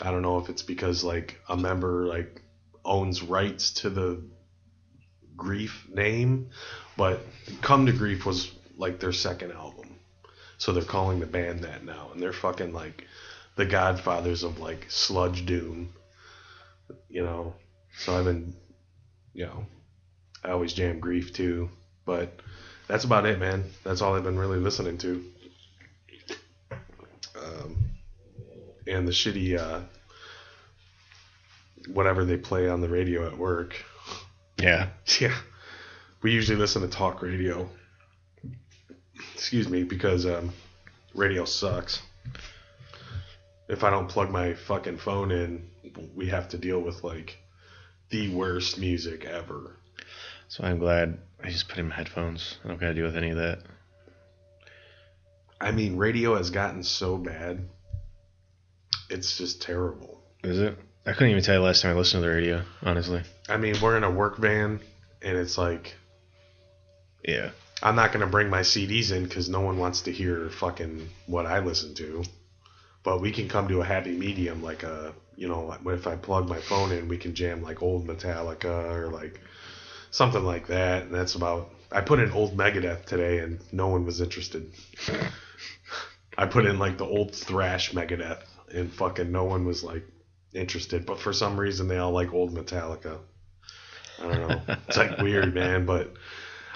I 0.01 0.11
don't 0.11 0.23
know 0.23 0.39
if 0.39 0.51
it's 0.51 0.63
because 0.63 1.03
like 1.03 1.41
a 1.49 1.57
member 1.57 2.07
like 2.07 2.43
owns 2.87 3.23
rights 3.23 3.71
to 3.83 3.91
the 3.91 4.23
Grief 5.37 5.87
name, 5.93 6.49
but 6.97 7.21
Come 7.61 7.87
to 7.87 7.93
Grief 7.93 8.25
was 8.25 8.51
like 8.79 9.01
their 9.01 9.13
second 9.13 9.53
album. 9.53 9.99
So 10.59 10.73
they're 10.73 10.83
calling 10.83 11.21
the 11.21 11.27
band 11.27 11.65
that 11.65 11.85
now 11.85 12.11
and 12.13 12.23
they're 12.23 12.33
fucking 12.33 12.73
like 12.73 13.07
the 13.57 13.67
godfathers 13.67 14.43
of 14.43 14.59
like 14.59 14.87
sludge 14.89 15.45
doom. 15.45 15.93
You 17.09 17.23
know. 17.23 17.55
So 17.99 18.19
I've 18.19 18.25
been 18.25 18.55
you 19.37 19.45
know, 19.45 19.67
I 20.43 20.51
always 20.51 20.73
jam 20.73 20.99
grief 20.99 21.35
too, 21.35 21.69
but 22.07 22.41
that's 22.89 23.05
about 23.05 23.27
it, 23.27 23.39
man. 23.39 23.65
That's 23.85 24.01
all 24.01 24.15
I've 24.15 24.25
been 24.25 24.39
really 24.39 24.59
listening 24.59 24.97
to. 24.99 25.25
Um, 27.39 27.91
and 28.87 29.07
the 29.07 29.13
shitty 29.13 29.59
uh, 29.59 29.81
whatever 31.93 32.25
they 32.25 32.37
play 32.37 32.69
on 32.69 32.81
the 32.81 32.89
radio 32.89 33.27
at 33.27 33.37
work. 33.37 33.75
Yeah. 34.59 34.89
Yeah. 35.21 35.37
We 36.23 36.33
usually 36.33 36.59
listen 36.59 36.83
to 36.83 36.89
talk 36.89 37.23
radio. 37.23 37.69
Excuse 39.35 39.69
me, 39.69 39.85
because 39.85 40.27
um, 40.27 40.53
radio 41.15 41.45
sucks. 41.45 42.03
If 43.69 43.85
I 43.85 43.91
don't 43.91 44.09
plug 44.09 44.31
my 44.31 44.55
fucking 44.55 44.99
phone 44.99 45.31
in, 45.31 45.69
we 46.15 46.27
have 46.29 46.49
to 46.49 46.59
deal 46.59 46.81
with 46.81 47.05
like 47.05 47.39
the 48.11 48.35
worst 48.35 48.79
music 48.79 49.25
ever. 49.25 49.77
So 50.49 50.65
I'm 50.65 50.79
glad 50.79 51.19
I 51.43 51.51
just 51.51 51.69
put 51.69 51.79
in 51.79 51.89
my 51.89 51.95
headphones. 51.95 52.59
I 52.65 52.69
don't 52.69 52.81
gotta 52.81 52.95
deal 52.95 53.07
with 53.07 53.17
any 53.17 53.31
of 53.31 53.37
that. 53.37 53.61
I 55.61 55.73
mean, 55.73 55.97
radio 55.97 56.37
has 56.37 56.51
gotten 56.51 56.83
so 56.83 57.17
bad. 57.17 57.69
It's 59.09 59.39
just 59.39 59.63
terrible. 59.63 60.23
Is 60.43 60.59
it? 60.59 60.79
I 61.07 61.13
couldn't 61.13 61.31
even 61.31 61.43
tell 61.43 61.55
you 61.55 61.61
last 61.61 61.83
time 61.83 61.95
I 61.95 61.99
listened 61.99 62.23
to 62.23 62.29
the 62.29 62.35
radio, 62.35 62.63
honestly. 62.83 63.23
I 63.49 63.57
mean, 63.59 63.77
we're 63.81 63.97
in 63.97 64.03
a 64.03 64.11
work 64.11 64.39
van, 64.39 64.81
and 65.23 65.39
it's 65.39 65.57
like 65.57 65.95
Yeah. 67.25 67.51
I'm 67.83 67.95
not 67.95 68.13
gonna 68.13 68.27
bring 68.27 68.51
my 68.51 68.61
CDs 68.61 69.13
in 69.13 69.25
because 69.25 69.49
no 69.49 69.61
one 69.61 69.79
wants 69.79 70.03
to 70.03 70.13
hear 70.13 70.51
fucking 70.51 71.09
what 71.27 71.47
I 71.47 71.61
listen 71.61 71.95
to. 71.95 72.25
But 73.05 73.21
we 73.21 73.31
can 73.31 73.49
come 73.49 73.69
to 73.69 73.83
a 73.83 73.85
happy 73.85 74.17
medium, 74.17 74.65
like 74.65 74.83
a 74.83 75.15
you 75.37 75.49
know, 75.49 75.77
if 75.87 76.07
I 76.07 76.17
plug 76.17 76.49
my 76.49 76.59
phone 76.59 76.91
in, 76.91 77.09
we 77.09 77.19
can 77.19 77.35
jam 77.35 77.63
like 77.63 77.83
old 77.83 78.07
Metallica 78.07 78.91
or 78.95 79.09
like 79.09 79.41
something 80.11 80.45
like 80.45 80.67
that. 80.69 81.05
And 81.05 81.15
that's 81.15 81.35
about. 81.35 81.73
I 81.93 82.01
put 82.01 82.19
in 82.19 82.33
old 82.33 82.57
Megadeth 82.57 83.05
today, 83.05 83.39
and 83.39 83.61
no 83.73 83.89
one 83.89 84.05
was 84.05 84.21
interested. 84.21 84.73
I 86.39 86.47
put 86.47 86.67
in 86.67 86.79
like 86.79 86.99
the 86.99 87.05
old 87.05 87.35
thrash 87.35 87.93
Megadeth, 87.93 88.43
and 88.75 88.93
fucking 88.93 89.31
no 89.31 89.45
one 89.45 89.65
was 89.67 89.85
like 89.85 90.03
interested. 90.53 91.07
But 91.07 91.21
for 91.21 91.33
some 91.33 91.59
reason, 91.59 91.89
they 91.89 91.99
all 91.99 92.13
like 92.13 92.33
old 92.33 92.55
Metallica. 92.55 93.19
I 94.19 94.23
don't 94.23 94.49
know. 94.49 94.77
It's 94.89 94.97
like 94.97 95.19
weird, 95.19 95.55
man. 95.55 95.87
But 95.87 96.15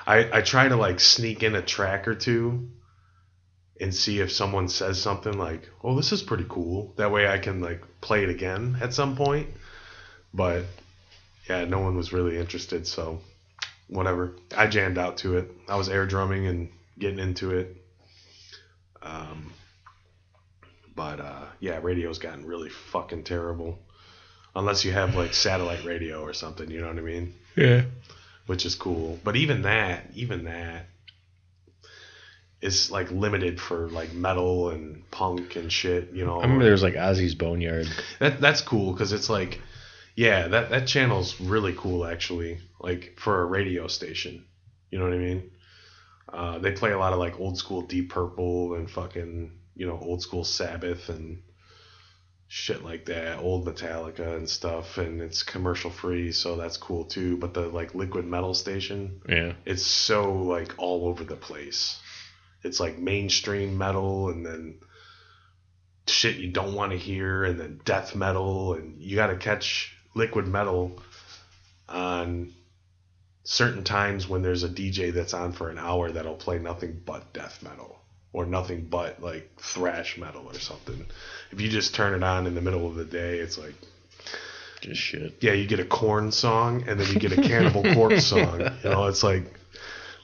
I 0.06 0.38
I 0.38 0.40
try 0.42 0.68
to 0.68 0.76
like 0.76 1.00
sneak 1.00 1.42
in 1.42 1.54
a 1.54 1.62
track 1.62 2.08
or 2.08 2.14
two 2.14 2.68
and 3.80 3.94
see 3.94 4.20
if 4.20 4.30
someone 4.30 4.68
says 4.68 5.00
something 5.00 5.38
like, 5.38 5.68
"Oh, 5.82 5.96
this 5.96 6.12
is 6.12 6.22
pretty 6.22 6.46
cool." 6.48 6.92
That 6.96 7.10
way 7.10 7.26
I 7.26 7.38
can 7.38 7.60
like 7.60 7.82
play 8.00 8.22
it 8.22 8.28
again 8.28 8.78
at 8.80 8.92
some 8.92 9.16
point. 9.16 9.48
But 10.34 10.64
yeah, 11.48 11.64
no 11.64 11.80
one 11.80 11.96
was 11.96 12.12
really 12.12 12.38
interested, 12.38 12.86
so 12.86 13.20
whatever. 13.88 14.36
I 14.56 14.66
jammed 14.66 14.98
out 14.98 15.18
to 15.18 15.38
it. 15.38 15.50
I 15.68 15.76
was 15.76 15.88
air 15.88 16.06
drumming 16.06 16.46
and 16.46 16.70
getting 16.98 17.18
into 17.18 17.56
it. 17.56 17.76
Um, 19.02 19.52
but 20.94 21.20
uh, 21.20 21.46
yeah, 21.60 21.78
radio's 21.82 22.18
gotten 22.18 22.46
really 22.46 22.70
fucking 22.70 23.24
terrible. 23.24 23.78
Unless 24.54 24.84
you 24.84 24.92
have 24.92 25.14
like 25.14 25.34
satellite 25.34 25.84
radio 25.84 26.22
or 26.22 26.32
something, 26.32 26.70
you 26.70 26.80
know 26.80 26.88
what 26.88 26.98
I 26.98 27.02
mean? 27.02 27.34
Yeah. 27.56 27.82
Which 28.46 28.66
is 28.66 28.74
cool. 28.74 29.18
But 29.22 29.36
even 29.36 29.62
that, 29.62 30.06
even 30.14 30.44
that 30.44 30.86
is 32.60 32.90
like 32.90 33.10
limited 33.10 33.60
for 33.60 33.88
like 33.88 34.12
metal 34.12 34.70
and 34.70 35.08
punk 35.10 35.56
and 35.56 35.72
shit, 35.72 36.10
you 36.12 36.24
know. 36.24 36.38
I 36.38 36.42
remember 36.42 36.64
there 36.64 36.72
was 36.72 36.82
like 36.82 36.94
Ozzy's 36.94 37.34
Boneyard. 37.34 37.88
That 38.18 38.40
that's 38.40 38.60
cool 38.60 38.92
because 38.92 39.12
it's 39.12 39.30
like, 39.30 39.60
yeah, 40.16 40.48
that 40.48 40.70
that 40.70 40.86
channel's 40.86 41.40
really 41.40 41.74
cool 41.76 42.04
actually. 42.04 42.58
Like 42.80 43.14
for 43.18 43.42
a 43.42 43.46
radio 43.46 43.86
station, 43.86 44.44
you 44.90 44.98
know 44.98 45.04
what 45.04 45.14
I 45.14 45.18
mean? 45.18 45.50
Uh, 46.32 46.58
they 46.58 46.72
play 46.72 46.92
a 46.92 46.98
lot 46.98 47.12
of 47.12 47.18
like 47.18 47.40
old 47.40 47.58
school 47.58 47.82
Deep 47.82 48.10
Purple 48.10 48.74
and 48.74 48.90
fucking 48.90 49.52
you 49.74 49.86
know 49.86 49.98
old 50.00 50.22
school 50.22 50.44
Sabbath 50.44 51.08
and 51.08 51.42
shit 52.48 52.82
like 52.84 53.04
that, 53.06 53.38
old 53.38 53.64
Metallica 53.64 54.36
and 54.36 54.48
stuff, 54.48 54.98
and 54.98 55.20
it's 55.20 55.44
commercial 55.44 55.90
free, 55.90 56.32
so 56.32 56.56
that's 56.56 56.76
cool 56.76 57.04
too. 57.04 57.36
But 57.36 57.54
the 57.54 57.68
like 57.68 57.94
liquid 57.94 58.24
metal 58.26 58.54
station, 58.54 59.20
Yeah. 59.28 59.52
it's 59.64 59.86
so 59.86 60.32
like 60.34 60.74
all 60.76 61.06
over 61.06 61.22
the 61.22 61.36
place. 61.36 62.00
It's 62.62 62.80
like 62.80 62.98
mainstream 62.98 63.78
metal 63.78 64.30
and 64.30 64.44
then 64.44 64.80
shit 66.06 66.36
you 66.36 66.50
don't 66.50 66.74
want 66.74 66.90
to 66.90 66.98
hear 66.98 67.44
and 67.44 67.58
then 67.60 67.80
death 67.84 68.16
metal 68.16 68.74
and 68.74 69.00
you 69.00 69.14
got 69.14 69.28
to 69.28 69.36
catch 69.36 69.94
liquid 70.14 70.46
metal 70.48 71.00
on 71.88 72.52
certain 73.44 73.84
times 73.84 74.28
when 74.28 74.42
there's 74.42 74.64
a 74.64 74.68
DJ 74.68 75.12
that's 75.12 75.34
on 75.34 75.52
for 75.52 75.70
an 75.70 75.78
hour 75.78 76.10
that'll 76.10 76.34
play 76.34 76.58
nothing 76.58 77.00
but 77.06 77.32
death 77.32 77.62
metal 77.62 78.00
or 78.32 78.46
nothing 78.46 78.86
but 78.88 79.20
like 79.22 79.50
thrash 79.58 80.16
metal 80.18 80.46
or 80.46 80.54
something. 80.58 81.04
If 81.50 81.60
you 81.60 81.68
just 81.68 81.94
turn 81.94 82.14
it 82.14 82.22
on 82.22 82.46
in 82.46 82.54
the 82.54 82.60
middle 82.60 82.86
of 82.86 82.94
the 82.94 83.04
day, 83.04 83.38
it's 83.38 83.58
like 83.58 83.74
Just 84.80 85.00
shit. 85.00 85.36
yeah, 85.40 85.52
you 85.52 85.66
get 85.66 85.80
a 85.80 85.84
Korn 85.84 86.30
song 86.32 86.84
and 86.86 86.98
then 87.00 87.08
you 87.12 87.18
get 87.18 87.32
a 87.32 87.42
Cannibal 87.48 87.82
Corpse 87.94 88.26
song. 88.26 88.60
You 88.84 88.90
know, 88.90 89.06
it's 89.06 89.22
like 89.22 89.44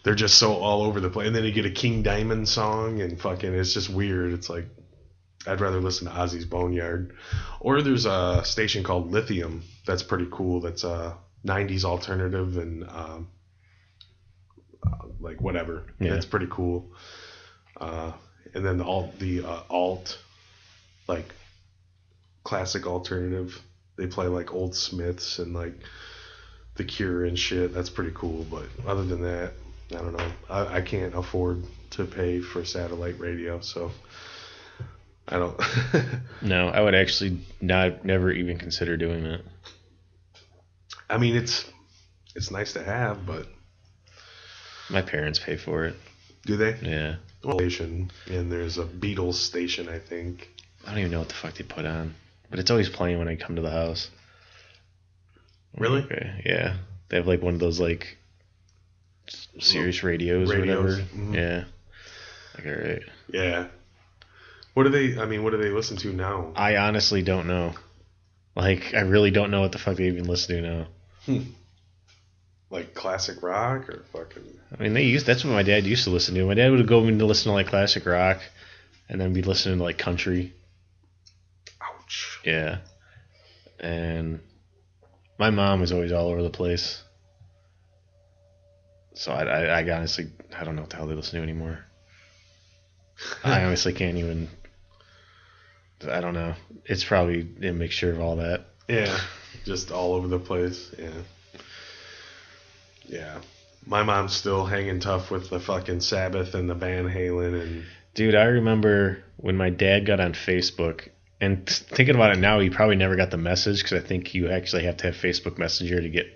they're 0.04 0.14
just 0.14 0.38
so 0.38 0.54
all 0.54 0.82
over 0.82 1.00
the 1.00 1.10
place. 1.10 1.26
And 1.26 1.34
then 1.34 1.44
you 1.44 1.52
get 1.52 1.66
a 1.66 1.70
King 1.70 2.02
Diamond 2.02 2.48
song 2.48 3.00
and 3.00 3.20
fucking 3.20 3.52
it's 3.52 3.75
just 3.75 3.90
weird. 3.90 4.32
It's 4.34 4.48
like 4.48 4.66
I'd 5.48 5.60
rather 5.60 5.80
listen 5.80 6.06
to 6.06 6.12
Ozzy's 6.12 6.44
Boneyard. 6.44 7.14
Or 7.60 7.82
there's 7.82 8.06
a 8.06 8.42
station 8.44 8.82
called 8.84 9.10
Lithium 9.10 9.62
that's 9.86 10.02
pretty 10.02 10.26
cool. 10.30 10.60
That's 10.60 10.84
a 10.84 11.16
90s 11.44 11.84
alternative 11.84 12.56
and 12.56 12.82
um, 12.88 13.28
uh, 14.86 15.06
like 15.20 15.40
whatever. 15.40 15.84
Yeah. 16.00 16.10
That's 16.14 16.26
pretty 16.26 16.48
cool. 16.50 16.92
Uh, 17.80 18.12
and 18.54 18.64
then 18.64 18.80
all 18.80 19.12
the 19.18 19.45
uh, 19.45 19.61
alt, 19.68 20.18
like 21.09 21.35
classic 22.45 22.87
alternative. 22.87 23.61
They 23.97 24.06
play 24.06 24.26
like 24.26 24.52
old 24.54 24.75
Smiths 24.75 25.38
and 25.38 25.54
like 25.54 25.75
The 26.76 26.85
Cure 26.85 27.25
and 27.25 27.38
shit. 27.38 27.73
That's 27.75 27.90
pretty 27.90 28.12
cool. 28.14 28.45
But 28.50 28.64
other 28.87 29.04
than 29.04 29.23
that, 29.23 29.52
I 29.90 29.97
don't 29.97 30.16
know. 30.16 30.33
I, 30.50 30.76
I 30.76 30.80
can't 30.83 31.14
afford 31.14 31.64
to 31.90 32.04
pay 32.04 32.40
for 32.40 32.64
satellite 32.64 33.18
radio, 33.18 33.61
so 33.61 33.90
I 35.28 35.38
don't. 35.38 35.61
No, 36.42 36.68
I 36.68 36.80
would 36.83 36.95
actually 36.95 37.40
not 37.61 38.04
never 38.04 38.30
even 38.30 38.59
consider 38.59 38.97
doing 38.97 39.25
that. 39.25 39.40
I 41.09 41.18
mean, 41.18 41.37
it's 41.37 41.64
it's 42.35 42.50
nice 42.50 42.75
to 42.75 42.83
have, 42.85 43.25
but 43.26 43.47
My 44.90 45.02
parents 45.02 45.38
pay 45.38 45.56
for 45.56 45.85
it. 45.87 45.97
do 46.45 46.56
they? 46.56 46.76
Yeah. 46.83 47.16
Station 47.54 48.10
and 48.28 48.50
there's 48.50 48.78
a 48.78 48.84
Beatles 48.84 49.34
station, 49.34 49.88
I 49.88 49.98
think. 49.98 50.48
I 50.86 50.90
don't 50.90 50.98
even 51.00 51.10
know 51.12 51.18
what 51.20 51.28
the 51.28 51.34
fuck 51.34 51.54
they 51.54 51.64
put 51.64 51.84
on. 51.86 52.14
But 52.50 52.58
it's 52.60 52.70
always 52.70 52.88
playing 52.88 53.18
when 53.18 53.28
I 53.28 53.36
come 53.36 53.56
to 53.56 53.62
the 53.62 53.70
house. 53.70 54.08
Really? 55.76 56.02
Okay. 56.02 56.42
Yeah. 56.44 56.76
They 57.08 57.16
have 57.16 57.26
like 57.26 57.42
one 57.42 57.54
of 57.54 57.60
those 57.60 57.78
like 57.80 58.16
serious 59.58 59.98
Sirius 59.98 60.02
radios, 60.02 60.50
or 60.50 60.58
Radios, 60.60 60.78
whatever. 60.84 61.02
mhm. 61.16 61.34
Yeah. 61.34 61.64
Like 62.56 62.66
alright. 62.66 63.02
Yeah. 63.28 63.66
What 64.74 64.84
do 64.84 64.90
they? 64.90 65.20
I 65.20 65.26
mean, 65.26 65.42
what 65.42 65.50
do 65.50 65.56
they 65.58 65.70
listen 65.70 65.96
to 65.98 66.12
now? 66.12 66.52
I 66.54 66.76
honestly 66.76 67.22
don't 67.22 67.46
know. 67.46 67.74
Like 68.54 68.94
I 68.94 69.00
really 69.00 69.30
don't 69.30 69.50
know 69.50 69.60
what 69.62 69.72
the 69.72 69.78
fuck 69.78 69.96
they 69.96 70.06
even 70.06 70.24
listen 70.24 70.56
to 70.62 70.62
now. 71.26 71.42
Like 72.68 72.94
classic 72.94 73.42
rock 73.42 73.88
or 73.88 74.04
fucking? 74.12 74.42
I 74.76 74.82
mean, 74.82 74.94
they 74.94 75.04
used 75.04 75.25
that's 75.25 75.44
what 75.44 75.52
my 75.52 75.62
dad 75.62 75.85
used 75.85 76.04
to 76.04 76.11
listen 76.11 76.35
to. 76.35 76.44
My 76.46 76.54
dad 76.54 76.70
would 76.73 76.87
go 76.88 77.04
in 77.04 77.18
to 77.20 77.26
listen 77.26 77.50
to 77.50 77.54
like 77.54 77.68
classic 77.68 78.04
rock, 78.06 78.40
and 79.08 79.20
then 79.20 79.32
be 79.32 79.42
listening 79.42 79.78
to 79.78 79.85
like 79.85 79.99
country. 79.99 80.52
Ouch. 81.80 82.40
Yeah, 82.44 82.78
and 83.78 84.40
my 85.38 85.50
mom 85.50 85.80
was 85.80 85.92
always 85.92 86.11
all 86.11 86.28
over 86.28 86.42
the 86.42 86.50
place. 86.50 87.02
So 89.14 89.32
I, 89.32 89.44
I, 89.44 89.80
I 89.80 89.96
honestly, 89.96 90.26
I 90.56 90.64
don't 90.64 90.76
know 90.76 90.82
what 90.82 90.90
the 90.90 90.96
hell 90.96 91.06
they 91.06 91.14
listen 91.14 91.38
to 91.38 91.42
anymore. 91.42 91.85
I 93.44 93.64
honestly 93.64 93.92
can't 93.92 94.16
even. 94.16 94.49
I 96.06 96.20
don't 96.20 96.35
know. 96.35 96.54
It's 96.85 97.04
probably 97.04 97.49
a 97.62 97.73
mixture 97.73 98.12
of 98.12 98.20
all 98.20 98.37
that. 98.37 98.66
Yeah, 98.88 99.18
just 99.64 99.90
all 99.90 100.14
over 100.14 100.28
the 100.28 100.38
place. 100.38 100.92
Yeah. 100.99 101.11
Yeah. 103.06 103.40
My 103.86 104.02
mom's 104.02 104.34
still 104.34 104.66
hanging 104.66 105.00
tough 105.00 105.30
with 105.30 105.48
the 105.48 105.60
fucking 105.60 106.00
Sabbath 106.00 106.54
and 106.54 106.68
the 106.68 106.75
Van 106.75 107.08
Halen 107.08 107.60
and 107.60 107.84
Dude, 108.14 108.34
I 108.34 108.44
remember 108.44 109.22
when 109.36 109.56
my 109.56 109.68
dad 109.68 110.06
got 110.06 110.20
on 110.20 110.32
Facebook, 110.32 111.10
and 111.38 111.68
thinking 111.68 112.14
about 112.14 112.32
it 112.32 112.38
now, 112.38 112.60
he 112.60 112.70
probably 112.70 112.96
never 112.96 113.14
got 113.14 113.30
the 113.30 113.36
message 113.36 113.82
because 113.82 114.02
I 114.02 114.06
think 114.06 114.34
you 114.34 114.50
actually 114.50 114.84
have 114.84 114.96
to 114.98 115.08
have 115.08 115.14
Facebook 115.14 115.58
Messenger 115.58 116.00
to 116.00 116.08
get 116.08 116.26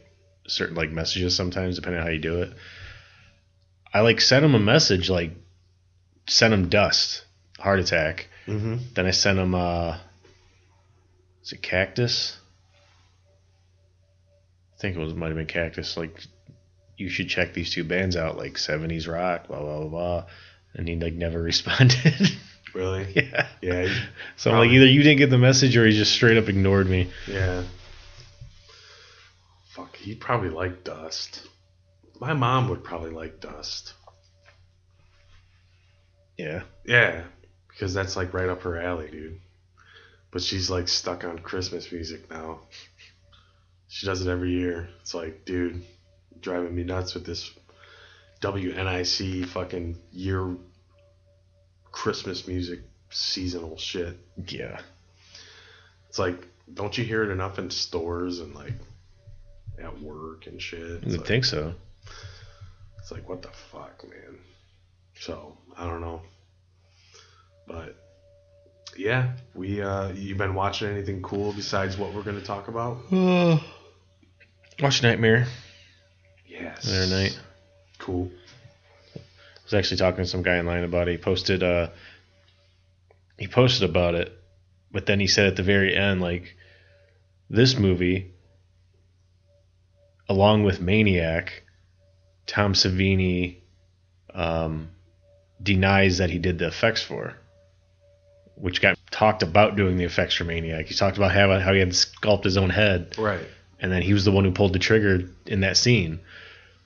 certain 0.46 0.76
like 0.76 0.90
messages 0.90 1.34
sometimes, 1.34 1.76
depending 1.76 2.00
on 2.00 2.06
how 2.06 2.12
you 2.12 2.20
do 2.20 2.42
it. 2.42 2.52
I 3.94 4.00
like 4.00 4.20
sent 4.20 4.44
him 4.44 4.54
a 4.54 4.60
message, 4.60 5.08
like 5.08 5.32
sent 6.28 6.52
him 6.52 6.68
dust, 6.68 7.24
heart 7.58 7.80
attack. 7.80 8.28
mm-hmm. 8.46 8.76
Then 8.94 9.06
I 9.06 9.10
sent 9.10 9.38
him, 9.38 9.54
uh, 9.54 9.96
is 11.42 11.52
it 11.52 11.62
cactus? 11.62 12.36
I 14.76 14.80
think 14.80 14.96
it 14.96 15.00
was 15.00 15.14
might 15.14 15.28
have 15.28 15.36
been 15.36 15.46
cactus. 15.46 15.96
Like, 15.96 16.20
you 17.00 17.08
should 17.08 17.28
check 17.28 17.54
these 17.54 17.70
two 17.70 17.82
bands 17.84 18.14
out, 18.16 18.36
like 18.36 18.54
'70s 18.54 19.08
rock, 19.08 19.48
blah 19.48 19.58
blah 19.58 19.78
blah. 19.80 19.88
blah. 19.88 20.26
And 20.74 20.88
he 20.88 20.94
like 20.96 21.14
never 21.14 21.40
responded. 21.50 22.30
Really? 22.74 23.10
yeah. 23.16 23.48
Yeah. 23.60 23.86
he- 23.86 24.00
So 24.36 24.52
I'm 24.52 24.58
like, 24.58 24.70
either 24.70 24.86
you 24.86 25.02
didn't 25.02 25.18
get 25.18 25.30
the 25.30 25.38
message 25.38 25.76
or 25.76 25.84
he 25.86 25.92
just 25.96 26.12
straight 26.12 26.36
up 26.36 26.48
ignored 26.48 26.88
me. 26.88 27.10
Yeah. 27.26 27.64
Fuck, 29.70 29.96
he'd 29.96 30.20
probably 30.20 30.50
like 30.50 30.84
Dust. 30.84 31.42
My 32.20 32.34
mom 32.34 32.68
would 32.68 32.84
probably 32.84 33.10
like 33.10 33.40
Dust. 33.40 33.94
Yeah. 36.36 36.62
Yeah, 36.84 37.24
because 37.68 37.92
that's 37.94 38.16
like 38.16 38.32
right 38.34 38.48
up 38.48 38.62
her 38.62 38.80
alley, 38.80 39.10
dude. 39.10 39.40
But 40.30 40.42
she's 40.42 40.70
like 40.70 40.88
stuck 40.88 41.24
on 41.24 41.38
Christmas 41.40 41.90
music 41.90 42.30
now. 42.30 42.60
She 43.88 44.06
does 44.06 44.24
it 44.24 44.30
every 44.30 44.52
year. 44.52 44.88
It's 45.00 45.14
like, 45.14 45.44
dude, 45.44 45.82
driving 46.40 46.74
me 46.74 46.84
nuts 46.84 47.14
with 47.14 47.24
this 47.26 47.50
WNIC 48.40 49.46
fucking 49.46 49.96
year 50.12 50.56
Christmas 51.92 52.46
music 52.46 52.80
seasonal 53.10 53.76
shit. 53.76 54.16
Yeah. 54.48 54.80
It's 56.08 56.18
like, 56.18 56.46
don't 56.72 56.96
you 56.96 57.04
hear 57.04 57.22
it 57.24 57.30
enough 57.30 57.58
in 57.58 57.70
stores 57.70 58.40
and 58.40 58.54
like 58.54 58.74
at 59.78 60.00
work 60.00 60.46
and 60.46 60.60
shit? 60.60 60.80
I 60.80 60.94
It's 60.96 61.04
would 61.06 61.18
like, 61.18 61.26
think 61.26 61.44
so. 61.44 61.74
it's 62.98 63.10
like, 63.10 63.28
what 63.28 63.42
the 63.42 63.48
fuck, 63.72 64.02
man? 64.08 64.38
So, 65.18 65.58
I 65.76 65.86
don't 65.86 66.00
know. 66.00 66.22
But, 67.66 67.96
yeah, 68.96 69.32
we, 69.54 69.82
uh, 69.82 70.12
you 70.12 70.34
been 70.34 70.54
watching 70.54 70.88
anything 70.88 71.20
cool 71.22 71.52
besides 71.52 71.96
what 71.98 72.14
we're 72.14 72.22
going 72.22 72.40
to 72.40 72.44
talk 72.44 72.68
about? 72.68 72.98
Watch 74.80 75.02
Nightmare 75.02 75.46
Yes. 76.60 76.84
the 76.84 76.96
other 77.02 77.14
night. 77.14 77.38
Cool. 77.98 78.30
I 79.16 79.20
was 79.64 79.74
actually 79.74 79.98
talking 79.98 80.24
to 80.24 80.28
some 80.30 80.42
guy 80.42 80.58
online 80.58 80.84
about 80.84 81.08
it. 81.08 81.12
He 81.12 81.18
posted 81.18 81.62
uh 81.62 81.88
he 83.38 83.46
posted 83.48 83.88
about 83.88 84.14
it, 84.14 84.36
but 84.92 85.06
then 85.06 85.18
he 85.20 85.26
said 85.26 85.46
at 85.46 85.56
the 85.56 85.62
very 85.62 85.96
end, 85.96 86.20
like, 86.20 86.56
this 87.48 87.76
movie, 87.78 88.32
along 90.28 90.64
with 90.64 90.80
Maniac, 90.80 91.62
Tom 92.46 92.74
Savini 92.74 93.56
um, 94.34 94.90
denies 95.62 96.18
that 96.18 96.28
he 96.30 96.38
did 96.38 96.58
the 96.58 96.66
effects 96.66 97.02
for. 97.02 97.34
Which 98.56 98.82
got 98.82 98.98
talked 99.10 99.42
about 99.42 99.74
doing 99.76 99.96
the 99.96 100.04
effects 100.04 100.34
for 100.34 100.44
Maniac. 100.44 100.86
He 100.86 100.94
talked 100.94 101.16
about 101.16 101.32
how, 101.32 101.58
how 101.60 101.72
he 101.72 101.78
had 101.78 101.92
to 101.92 101.96
sculpt 101.96 102.44
his 102.44 102.58
own 102.58 102.68
head, 102.68 103.14
Right. 103.16 103.46
and 103.80 103.90
then 103.90 104.02
he 104.02 104.12
was 104.12 104.26
the 104.26 104.32
one 104.32 104.44
who 104.44 104.50
pulled 104.52 104.74
the 104.74 104.78
trigger 104.78 105.30
in 105.46 105.60
that 105.60 105.78
scene. 105.78 106.20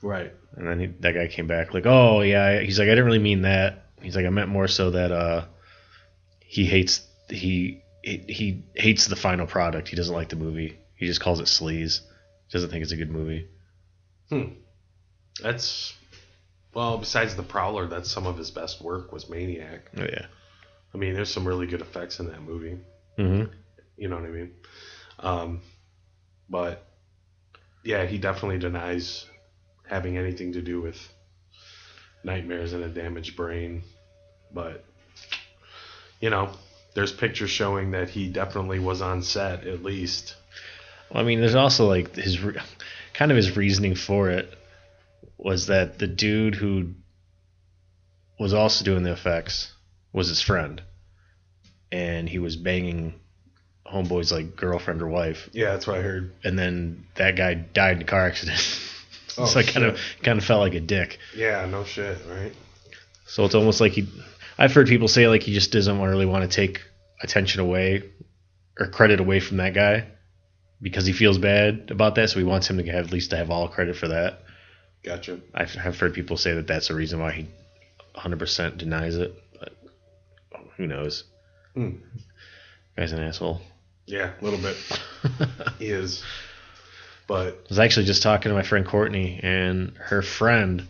Right. 0.04 0.34
And 0.54 0.68
then 0.68 0.80
he, 0.80 0.86
that 1.00 1.14
guy 1.14 1.28
came 1.28 1.46
back 1.46 1.72
like, 1.72 1.86
"Oh 1.86 2.20
yeah." 2.20 2.60
He's 2.60 2.78
like, 2.78 2.86
"I 2.86 2.90
didn't 2.90 3.06
really 3.06 3.18
mean 3.18 3.42
that." 3.42 3.86
He's 4.02 4.14
like, 4.14 4.26
"I 4.26 4.28
meant 4.28 4.50
more 4.50 4.68
so 4.68 4.90
that 4.90 5.10
uh, 5.10 5.46
he 6.40 6.66
hates 6.66 7.06
he 7.30 7.82
he, 8.02 8.22
he 8.28 8.64
hates 8.74 9.06
the 9.06 9.16
final 9.16 9.46
product. 9.46 9.88
He 9.88 9.96
doesn't 9.96 10.14
like 10.14 10.28
the 10.28 10.36
movie. 10.36 10.78
He 10.94 11.06
just 11.06 11.20
calls 11.20 11.40
it 11.40 11.46
sleaze. 11.46 12.00
Doesn't 12.50 12.68
think 12.68 12.82
it's 12.82 12.92
a 12.92 12.96
good 12.96 13.10
movie." 13.10 13.48
Hmm. 14.28 14.52
That's, 15.42 15.94
well, 16.74 16.98
besides 16.98 17.34
The 17.34 17.42
Prowler, 17.42 17.86
that's 17.86 18.10
some 18.10 18.26
of 18.26 18.36
his 18.36 18.50
best 18.50 18.82
work 18.82 19.10
was 19.10 19.28
Maniac. 19.28 19.90
Oh 19.96 20.02
yeah. 20.02 20.26
I 20.92 20.98
mean, 20.98 21.14
there's 21.14 21.32
some 21.32 21.48
really 21.48 21.66
good 21.66 21.80
effects 21.80 22.20
in 22.20 22.26
that 22.26 22.42
movie. 22.42 22.78
Mm-hmm. 23.18 23.52
You 23.96 24.08
know 24.08 24.16
what 24.16 24.26
I 24.26 24.28
mean? 24.28 24.52
Um, 25.18 25.62
but 26.48 26.86
yeah, 27.82 28.04
he 28.04 28.18
definitely 28.18 28.58
denies 28.58 29.26
having 29.86 30.16
anything 30.16 30.52
to 30.54 30.62
do 30.62 30.80
with 30.80 30.96
nightmares 32.22 32.72
and 32.72 32.82
a 32.84 32.88
damaged 32.88 33.36
brain. 33.36 33.82
But 34.52 34.84
you 36.20 36.30
know, 36.30 36.50
there's 36.94 37.12
pictures 37.12 37.50
showing 37.50 37.90
that 37.92 38.08
he 38.10 38.28
definitely 38.28 38.78
was 38.78 39.02
on 39.02 39.22
set 39.22 39.66
at 39.66 39.82
least. 39.82 40.36
Well, 41.10 41.22
I 41.22 41.26
mean, 41.26 41.40
there's 41.40 41.54
also 41.54 41.86
like 41.86 42.14
his 42.16 42.40
re- 42.40 42.60
kind 43.12 43.30
of 43.30 43.36
his 43.36 43.56
reasoning 43.56 43.94
for 43.94 44.30
it 44.30 44.52
was 45.36 45.66
that 45.66 45.98
the 45.98 46.06
dude 46.06 46.54
who 46.54 46.94
was 48.38 48.54
also 48.54 48.84
doing 48.84 49.02
the 49.02 49.12
effects 49.12 49.72
was 50.12 50.28
his 50.28 50.40
friend, 50.40 50.80
and 51.92 52.28
he 52.28 52.38
was 52.38 52.56
banging 52.56 53.14
homeboy's 53.86 54.32
like 54.32 54.56
girlfriend 54.56 55.02
or 55.02 55.08
wife, 55.08 55.50
Yeah, 55.52 55.72
that's 55.72 55.86
what 55.86 55.98
I 55.98 56.02
heard. 56.02 56.32
and 56.42 56.58
then 56.58 57.06
that 57.16 57.36
guy 57.36 57.54
died 57.54 57.96
in 57.96 58.02
a 58.02 58.06
car 58.06 58.26
accident. 58.26 58.80
Oh, 59.38 59.46
so 59.46 59.58
I 59.58 59.62
kind 59.64 59.84
of 59.84 59.98
kind 60.22 60.38
of 60.38 60.44
felt 60.44 60.60
like 60.60 60.74
a 60.74 60.80
dick. 60.80 61.18
Yeah, 61.34 61.66
no 61.66 61.82
shit, 61.84 62.18
right? 62.28 62.52
So 63.26 63.44
it's 63.44 63.54
almost 63.54 63.80
like 63.80 63.92
he. 63.92 64.08
I've 64.58 64.72
heard 64.72 64.86
people 64.86 65.08
say 65.08 65.26
like 65.28 65.42
he 65.42 65.52
just 65.52 65.72
doesn't 65.72 66.00
really 66.00 66.26
want 66.26 66.48
to 66.48 66.54
take 66.54 66.82
attention 67.20 67.60
away 67.60 68.04
or 68.78 68.86
credit 68.86 69.18
away 69.18 69.40
from 69.40 69.56
that 69.56 69.74
guy 69.74 70.06
because 70.80 71.06
he 71.06 71.12
feels 71.12 71.38
bad 71.38 71.90
about 71.90 72.14
that. 72.16 72.30
So 72.30 72.38
he 72.38 72.44
wants 72.44 72.68
him 72.68 72.78
to 72.78 72.84
have 72.92 73.06
at 73.06 73.12
least 73.12 73.30
to 73.30 73.36
have 73.36 73.50
all 73.50 73.68
credit 73.68 73.96
for 73.96 74.08
that. 74.08 74.40
Gotcha. 75.02 75.40
I've 75.52 75.72
have 75.74 75.98
heard 75.98 76.14
people 76.14 76.36
say 76.36 76.54
that 76.54 76.66
that's 76.66 76.88
the 76.88 76.94
reason 76.94 77.20
why 77.20 77.32
he 77.32 77.46
100% 78.16 78.78
denies 78.78 79.16
it, 79.16 79.34
but 79.58 79.72
who 80.76 80.86
knows? 80.86 81.24
Hmm. 81.74 81.96
Guy's 82.96 83.12
an 83.12 83.20
asshole. 83.20 83.60
Yeah, 84.06 84.32
a 84.40 84.44
little 84.44 84.60
bit. 84.60 84.76
He 85.78 85.86
is. 85.86 86.22
But 87.26 87.54
I 87.54 87.68
was 87.68 87.78
actually 87.78 88.06
just 88.06 88.22
talking 88.22 88.50
to 88.50 88.54
my 88.54 88.62
friend 88.62 88.86
Courtney, 88.86 89.40
and 89.42 89.96
her 89.96 90.22
friend 90.22 90.86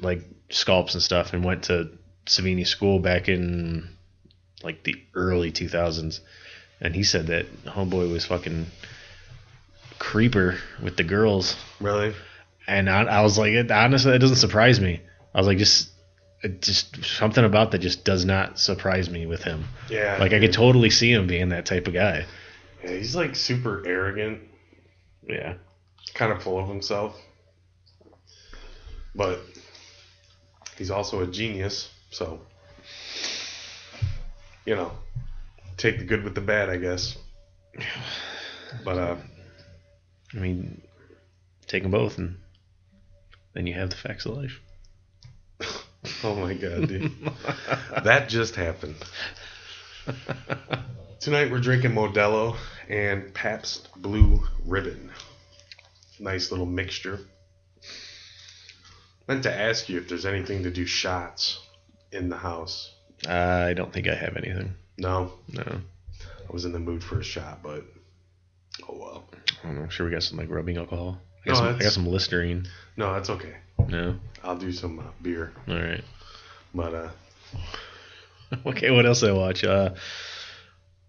like 0.00 0.22
sculpts 0.50 0.94
and 0.94 1.02
stuff, 1.02 1.32
and 1.32 1.44
went 1.44 1.64
to 1.64 1.90
Savini 2.26 2.66
school 2.66 2.98
back 2.98 3.28
in 3.28 3.88
like 4.62 4.82
the 4.84 4.96
early 5.14 5.52
2000s, 5.52 6.20
and 6.80 6.94
he 6.94 7.02
said 7.04 7.28
that 7.28 7.46
homeboy 7.64 8.10
was 8.10 8.24
fucking 8.26 8.66
creeper 9.98 10.58
with 10.82 10.96
the 10.96 11.04
girls, 11.04 11.56
really, 11.80 12.14
and 12.66 12.90
I, 12.90 13.02
I 13.02 13.20
was 13.22 13.38
like, 13.38 13.52
it, 13.52 13.70
honestly, 13.70 14.12
that 14.12 14.20
doesn't 14.20 14.36
surprise 14.36 14.80
me. 14.80 15.00
I 15.34 15.38
was 15.38 15.46
like, 15.46 15.58
just. 15.58 15.88
It 16.44 16.60
just 16.60 17.04
something 17.04 17.44
about 17.44 17.70
that 17.70 17.78
just 17.78 18.04
does 18.04 18.24
not 18.24 18.58
surprise 18.58 19.08
me 19.08 19.26
with 19.26 19.44
him. 19.44 19.62
yeah. 19.88 20.16
Like 20.18 20.32
I 20.32 20.40
could 20.40 20.52
totally 20.52 20.90
see 20.90 21.12
him 21.12 21.28
being 21.28 21.50
that 21.50 21.66
type 21.66 21.86
of 21.86 21.94
guy. 21.94 22.26
yeah, 22.82 22.90
he's 22.90 23.14
like 23.14 23.36
super 23.36 23.84
arrogant, 23.86 24.40
Yeah. 25.26 25.54
kind 26.14 26.32
of 26.32 26.42
full 26.42 26.58
of 26.58 26.68
himself. 26.68 27.20
But 29.14 29.40
he's 30.78 30.90
also 30.90 31.22
a 31.22 31.26
genius, 31.26 31.90
so 32.10 32.40
you 34.64 34.76
know, 34.76 34.92
take 35.76 35.98
the 35.98 36.04
good 36.04 36.24
with 36.24 36.34
the 36.34 36.40
bad, 36.40 36.70
I 36.70 36.76
guess. 36.76 37.16
But 38.84 38.98
uh, 38.98 39.16
I 40.34 40.38
mean, 40.38 40.80
take 41.66 41.82
them 41.82 41.92
both, 41.92 42.18
and 42.18 42.36
then 43.54 43.66
you 43.66 43.74
have 43.74 43.90
the 43.90 43.96
facts 43.96 44.24
of 44.24 44.36
life. 44.36 44.60
oh 46.24 46.34
my 46.34 46.54
god, 46.54 46.88
dude, 46.88 47.12
that 48.04 48.28
just 48.28 48.56
happened. 48.56 48.96
Tonight 51.20 51.50
we're 51.52 51.60
drinking 51.60 51.92
Modelo 51.92 52.56
and 52.88 53.32
Pabst 53.34 53.88
Blue 53.96 54.42
Ribbon. 54.66 55.10
Nice 56.18 56.50
little 56.50 56.66
mixture. 56.66 57.20
Meant 59.28 59.44
to 59.44 59.54
ask 59.54 59.88
you 59.88 59.98
if 59.98 60.08
there's 60.08 60.26
anything 60.26 60.64
to 60.64 60.70
do 60.70 60.84
shots 60.84 61.60
in 62.10 62.28
the 62.28 62.36
house. 62.36 62.92
I 63.28 63.72
don't 63.74 63.92
think 63.92 64.08
I 64.08 64.14
have 64.14 64.36
anything. 64.36 64.74
No, 64.98 65.32
No. 65.48 65.80
I 66.48 66.52
was 66.52 66.64
in 66.64 66.72
the 66.72 66.78
mood 66.78 67.02
for 67.02 67.18
a 67.20 67.24
shot, 67.24 67.62
but 67.62 67.84
oh 68.88 68.98
well. 68.98 69.24
I 69.62 69.66
don't 69.68 69.76
know. 69.76 69.82
I'm 69.82 69.88
sure 69.90 70.06
we 70.06 70.12
got 70.12 70.22
some 70.22 70.38
like 70.38 70.50
rubbing 70.50 70.76
alcohol. 70.76 71.18
I 71.46 71.48
No, 71.50 71.54
got, 71.54 71.58
some, 71.58 71.76
I 71.76 71.78
got 71.78 71.92
some 71.92 72.06
Listerine. 72.06 72.68
No, 72.96 73.12
that's 73.14 73.30
okay. 73.30 73.54
No. 73.88 74.16
I'll 74.44 74.56
do 74.56 74.72
some 74.72 74.98
uh, 74.98 75.04
beer, 75.22 75.52
All 75.68 75.74
right. 75.80 76.02
but 76.74 76.94
uh, 76.94 77.08
okay. 78.66 78.90
What 78.90 79.06
else 79.06 79.22
I 79.22 79.32
watch? 79.32 79.64
Uh, 79.64 79.94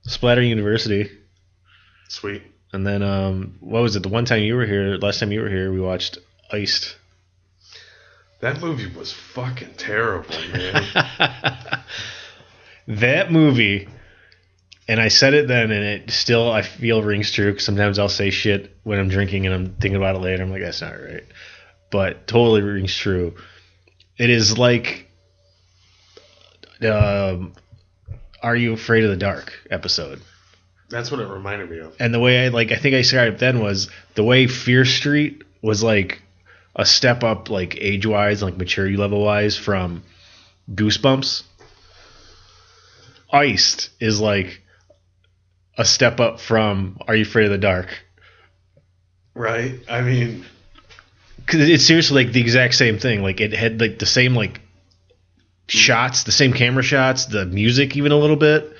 Splatter 0.03 0.41
University. 0.43 1.09
Sweet. 2.13 2.43
And 2.71 2.85
then 2.85 3.01
um, 3.01 3.55
what 3.59 3.81
was 3.81 3.95
it? 3.95 4.03
The 4.03 4.09
one 4.09 4.25
time 4.25 4.43
you 4.43 4.55
were 4.55 4.67
here, 4.67 4.97
last 4.97 5.19
time 5.19 5.31
you 5.31 5.41
were 5.41 5.49
here, 5.49 5.73
we 5.73 5.79
watched 5.79 6.19
Iced. 6.51 6.95
That 8.39 8.61
movie 8.61 8.85
was 8.95 9.11
fucking 9.11 9.73
terrible, 9.77 10.29
man. 10.51 10.85
that 12.87 13.31
movie, 13.31 13.87
and 14.87 15.01
I 15.01 15.07
said 15.07 15.33
it 15.33 15.47
then, 15.47 15.71
and 15.71 15.83
it 15.83 16.11
still 16.11 16.51
I 16.51 16.61
feel 16.61 17.01
rings 17.01 17.31
true. 17.31 17.51
'cause 17.53 17.63
sometimes 17.63 17.97
I'll 17.97 18.09
say 18.09 18.29
shit 18.29 18.75
when 18.83 18.99
I'm 18.99 19.09
drinking 19.09 19.47
and 19.47 19.55
I'm 19.55 19.65
thinking 19.75 19.95
about 19.95 20.15
it 20.15 20.19
later. 20.19 20.43
I'm 20.43 20.51
like, 20.51 20.61
that's 20.61 20.81
not 20.81 20.91
right, 20.91 21.23
but 21.89 22.27
totally 22.27 22.61
rings 22.61 22.95
true. 22.95 23.33
It 24.19 24.29
is 24.29 24.55
like, 24.57 25.09
um, 26.87 27.53
"Are 28.43 28.55
You 28.55 28.73
Afraid 28.73 29.03
of 29.03 29.09
the 29.09 29.17
Dark?" 29.17 29.53
episode. 29.71 30.21
That's 30.93 31.09
what 31.09 31.19
it 31.19 31.27
reminded 31.27 31.71
me 31.71 31.79
of. 31.79 31.95
And 31.99 32.13
the 32.13 32.19
way 32.19 32.45
I 32.45 32.49
like, 32.49 32.71
I 32.71 32.75
think 32.75 32.93
I 32.93 32.99
described 32.99 33.35
it 33.35 33.39
then 33.39 33.59
was 33.59 33.89
the 34.13 34.23
way 34.23 34.45
Fear 34.45 34.85
Street 34.85 35.43
was 35.59 35.81
like 35.81 36.21
a 36.75 36.85
step 36.85 37.23
up, 37.23 37.49
like 37.49 37.75
age 37.81 38.05
wise, 38.05 38.43
like 38.43 38.57
maturity 38.57 38.95
level 38.95 39.23
wise, 39.23 39.57
from 39.57 40.03
Goosebumps. 40.71 41.43
Iced 43.31 43.89
is 43.99 44.21
like 44.21 44.61
a 45.79 45.83
step 45.83 46.19
up 46.19 46.39
from 46.39 46.99
Are 47.07 47.15
You 47.15 47.23
Afraid 47.23 47.45
of 47.45 47.51
the 47.51 47.57
Dark? 47.57 48.05
Right? 49.33 49.79
I 49.89 50.01
mean, 50.01 50.45
Because 51.37 51.67
it's 51.67 51.87
seriously 51.87 52.23
like 52.23 52.33
the 52.33 52.41
exact 52.41 52.75
same 52.75 52.99
thing. 52.99 53.23
Like 53.23 53.41
it 53.41 53.51
had 53.51 53.81
like 53.81 53.97
the 53.97 54.05
same 54.05 54.35
like 54.35 54.59
mm-hmm. 54.59 54.59
shots, 55.69 56.23
the 56.23 56.31
same 56.31 56.53
camera 56.53 56.83
shots, 56.83 57.25
the 57.25 57.47
music 57.47 57.97
even 57.97 58.11
a 58.11 58.17
little 58.17 58.35
bit, 58.35 58.71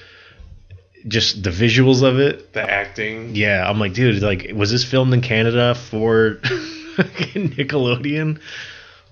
just 1.07 1.43
the 1.43 1.49
visuals 1.49 2.03
of 2.03 2.19
it. 2.19 2.53
the 2.53 2.61
acting. 2.61 3.35
Yeah, 3.35 3.69
I'm 3.69 3.79
like, 3.79 3.93
dude, 3.93 4.21
like, 4.21 4.51
was 4.53 4.71
this 4.71 4.83
filmed 4.83 5.13
in 5.13 5.21
Canada 5.21 5.75
for 5.75 6.35
Nickelodeon? 6.95 8.39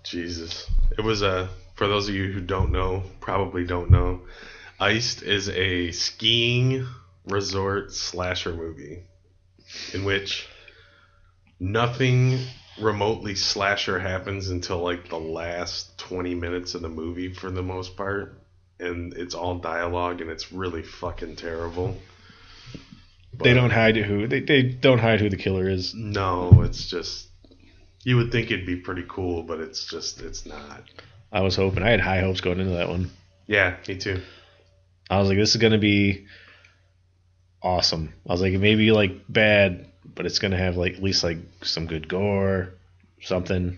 Jesus. 0.04 0.69
It 0.97 1.01
was 1.01 1.21
a, 1.21 1.49
for 1.75 1.88
those 1.88 2.10
of 2.10 2.15
you 2.15 2.32
who 2.32 2.41
don't 2.41 2.71
know, 2.71 3.04
probably 3.19 3.65
don't 3.65 3.91
know, 3.91 4.21
Iced 4.80 5.21
is 5.21 5.47
a 5.49 5.91
skiing 5.91 6.88
resort 7.27 7.93
slasher 7.93 8.54
movie 8.54 9.04
in 9.93 10.04
which 10.04 10.47
nothing 11.60 12.39
remotely 12.80 13.36
slasher 13.36 13.99
happens 13.99 14.49
until 14.49 14.80
like 14.80 15.10
the 15.10 15.19
last 15.19 15.97
20 15.99 16.34
minutes 16.36 16.73
of 16.73 16.82
the 16.82 16.89
movie 16.89 17.32
for 17.32 17.51
the 17.51 17.62
most 17.62 17.95
part. 17.95 18.40
And 18.82 19.13
it's 19.13 19.36
all 19.36 19.60
dialogue 19.60 20.22
and 20.22 20.30
it's 20.30 20.52
really 20.52 20.82
fucking 20.82 21.36
terrible. 21.38 21.96
They 23.34 23.54
don't 23.54 23.70
hide 23.72 23.96
who 23.96 24.28
they, 24.28 24.39
they 24.41 24.62
don't 24.63 25.00
hide 25.00 25.20
who 25.22 25.30
the 25.30 25.38
killer 25.38 25.70
is. 25.70 25.94
No, 25.96 26.63
it's 26.63 26.88
just. 26.89 27.28
You 28.04 28.17
would 28.17 28.32
think 28.32 28.50
it'd 28.52 28.65
be 28.65 28.76
pretty 28.78 29.06
cool, 29.08 29.44
but 29.44 29.60
it's 29.60 29.86
just, 29.86 30.22
it's 30.22 30.46
not. 30.46 30.84
I 31.32 31.41
was 31.41 31.56
hoping 31.56 31.84
I 31.84 31.91
had 31.91 32.02
high 32.02 32.20
hopes 32.22 32.41
going 32.41 32.60
into 32.60 32.74
that 32.74 32.89
one. 32.89 33.12
Yeah, 33.48 33.76
me 33.88 33.96
too. 33.98 34.22
I 35.10 35.20
was 35.20 35.30
like, 35.30 35.38
this 35.38 35.52
is 35.56 35.62
gonna 35.62 35.78
be 35.78 36.26
awesome. 37.62 38.13
I 38.28 38.32
was 38.32 38.41
like, 38.41 38.54
it 38.54 38.60
may 38.60 38.76
be 38.76 38.91
like 38.91 39.12
bad, 39.30 39.88
but 40.15 40.26
it's 40.26 40.39
gonna 40.39 40.58
have 40.58 40.78
like 40.78 40.96
at 40.96 41.04
least 41.04 41.24
like 41.24 41.38
some 41.62 41.86
good 41.86 42.08
gore, 42.08 42.70
something. 43.22 43.78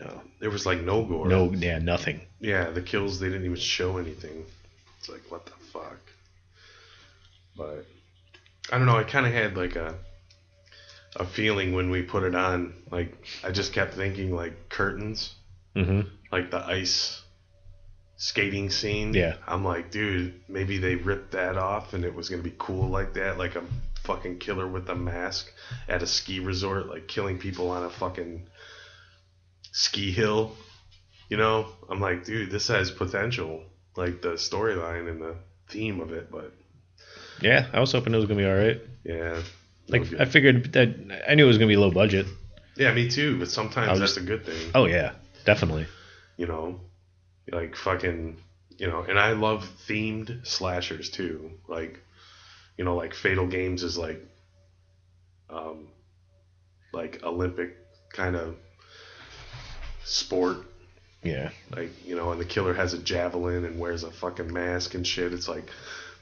No, 0.00 0.22
There 0.40 0.50
was 0.50 0.64
like 0.66 0.80
no 0.82 1.04
gore. 1.04 1.26
no, 1.28 1.52
yeah, 1.52 1.78
nothing. 1.78 2.20
Yeah, 2.40 2.70
the 2.70 2.82
kills 2.82 3.18
they 3.18 3.28
didn't 3.28 3.44
even 3.44 3.56
show 3.56 3.96
anything. 3.98 4.44
It's 4.98 5.08
like 5.08 5.22
what 5.30 5.46
the 5.46 5.52
fuck. 5.72 5.98
But 7.56 7.86
I 8.70 8.78
don't 8.78 8.86
know. 8.86 8.96
I 8.96 9.04
kind 9.04 9.26
of 9.26 9.32
had 9.32 9.56
like 9.56 9.76
a 9.76 9.94
a 11.16 11.24
feeling 11.24 11.72
when 11.72 11.90
we 11.90 12.02
put 12.02 12.24
it 12.24 12.34
on. 12.34 12.74
Like 12.90 13.14
I 13.42 13.50
just 13.50 13.72
kept 13.72 13.94
thinking 13.94 14.34
like 14.34 14.68
curtains, 14.68 15.34
hmm 15.74 16.02
like 16.32 16.50
the 16.50 16.58
ice 16.58 17.22
skating 18.16 18.70
scene. 18.70 19.14
Yeah. 19.14 19.36
I'm 19.46 19.64
like, 19.64 19.90
dude, 19.90 20.40
maybe 20.48 20.78
they 20.78 20.96
ripped 20.96 21.32
that 21.32 21.56
off 21.56 21.94
and 21.94 22.04
it 22.04 22.14
was 22.14 22.28
gonna 22.28 22.42
be 22.42 22.54
cool 22.58 22.88
like 22.88 23.14
that, 23.14 23.38
like 23.38 23.56
a 23.56 23.62
fucking 24.02 24.38
killer 24.38 24.66
with 24.66 24.88
a 24.88 24.94
mask 24.94 25.52
at 25.88 26.02
a 26.02 26.06
ski 26.06 26.40
resort, 26.40 26.88
like 26.88 27.08
killing 27.08 27.38
people 27.38 27.70
on 27.70 27.84
a 27.84 27.90
fucking 27.90 28.46
ski 29.72 30.10
hill. 30.12 30.52
You 31.28 31.36
know, 31.36 31.66
I'm 31.90 32.00
like, 32.00 32.24
dude, 32.24 32.50
this 32.50 32.68
has 32.68 32.90
potential, 32.90 33.62
like 33.96 34.22
the 34.22 34.32
storyline 34.34 35.08
and 35.10 35.20
the 35.20 35.36
theme 35.68 36.00
of 36.00 36.12
it, 36.12 36.30
but 36.30 36.52
Yeah, 37.40 37.66
I 37.72 37.80
was 37.80 37.92
hoping 37.92 38.14
it 38.14 38.16
was 38.16 38.26
gonna 38.26 38.38
be 38.40 38.46
all 38.46 38.54
right. 38.56 38.80
yeah, 39.04 39.42
Like. 39.88 40.14
I 40.20 40.24
figured 40.24 40.72
that 40.74 41.22
I 41.28 41.34
knew 41.34 41.44
it 41.44 41.48
was 41.48 41.58
gonna 41.58 41.68
be 41.68 41.76
low 41.76 41.90
budget. 41.90 42.26
yeah, 42.76 42.92
me 42.92 43.08
too. 43.08 43.38
But 43.38 43.50
sometimes 43.50 43.98
that's 43.98 44.16
a 44.16 44.20
good 44.20 44.44
thing. 44.46 44.70
Oh 44.74 44.84
yeah, 44.86 45.12
definitely. 45.44 45.86
you 46.36 46.46
know 46.46 46.80
like 47.52 47.76
fucking 47.76 48.36
you 48.76 48.88
know 48.88 49.02
and 49.08 49.18
i 49.20 49.30
love 49.30 49.64
themed 49.86 50.44
slashers 50.44 51.08
too 51.10 51.52
like 51.68 52.00
you 52.76 52.84
know 52.84 52.96
like 52.96 53.14
fatal 53.14 53.46
games 53.46 53.84
is 53.84 53.96
like 53.96 54.20
um 55.48 55.86
like 56.92 57.22
olympic 57.22 57.76
kind 58.12 58.34
of 58.34 58.56
sport 60.04 60.58
Yeah. 61.26 61.50
like 61.74 61.90
you 62.06 62.16
know 62.16 62.30
and 62.32 62.40
the 62.40 62.44
killer 62.44 62.74
has 62.74 62.94
a 62.94 62.98
javelin 62.98 63.64
and 63.64 63.78
wears 63.78 64.04
a 64.04 64.10
fucking 64.10 64.52
mask 64.52 64.94
and 64.94 65.06
shit. 65.06 65.32
It's 65.32 65.48
like 65.48 65.70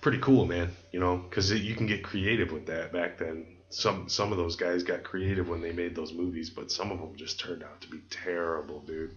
pretty 0.01 0.19
cool 0.19 0.47
man 0.47 0.71
you 0.93 1.01
know? 1.01 1.17
Because 1.17 1.51
you 1.53 1.75
can 1.75 1.87
get 1.87 2.03
creative 2.03 2.53
with 2.53 2.67
that 2.67 2.93
back 2.93 3.19
then. 3.19 3.47
Some 3.71 4.09
some 4.09 4.33
of 4.33 4.39
those 4.39 4.57
guys 4.57 4.83
got 4.83 5.03
creative 5.03 5.49
when 5.49 5.61
they 5.61 5.73
made 5.73 5.95
those 5.95 6.13
movies 6.13 6.51
but 6.51 6.71
some 6.71 6.91
of 6.91 6.99
them 6.99 7.17
just 7.17 7.41
turned 7.41 7.63
out 7.63 7.81
to 7.83 7.89
be 7.89 8.01
terrible 8.11 8.81
dude. 8.81 9.15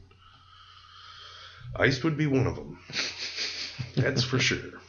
Ice 1.75 2.03
would 2.03 2.17
be 2.17 2.27
one 2.27 2.47
of 2.47 2.55
them 2.55 2.79
that's 3.95 4.23
for 4.23 4.39
sure. 4.39 4.79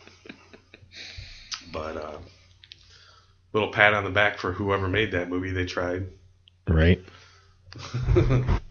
But 1.73 1.97
uh 1.97 2.19
little 3.53 3.71
pat 3.73 3.95
on 3.95 4.05
the 4.05 4.11
back 4.11 4.39
for 4.39 4.53
whoever 4.53 4.89
made 4.89 5.13
that 5.13 5.29
movie 5.29 5.51
they 5.53 5.67
tried. 5.67 6.07
Right. 6.67 7.03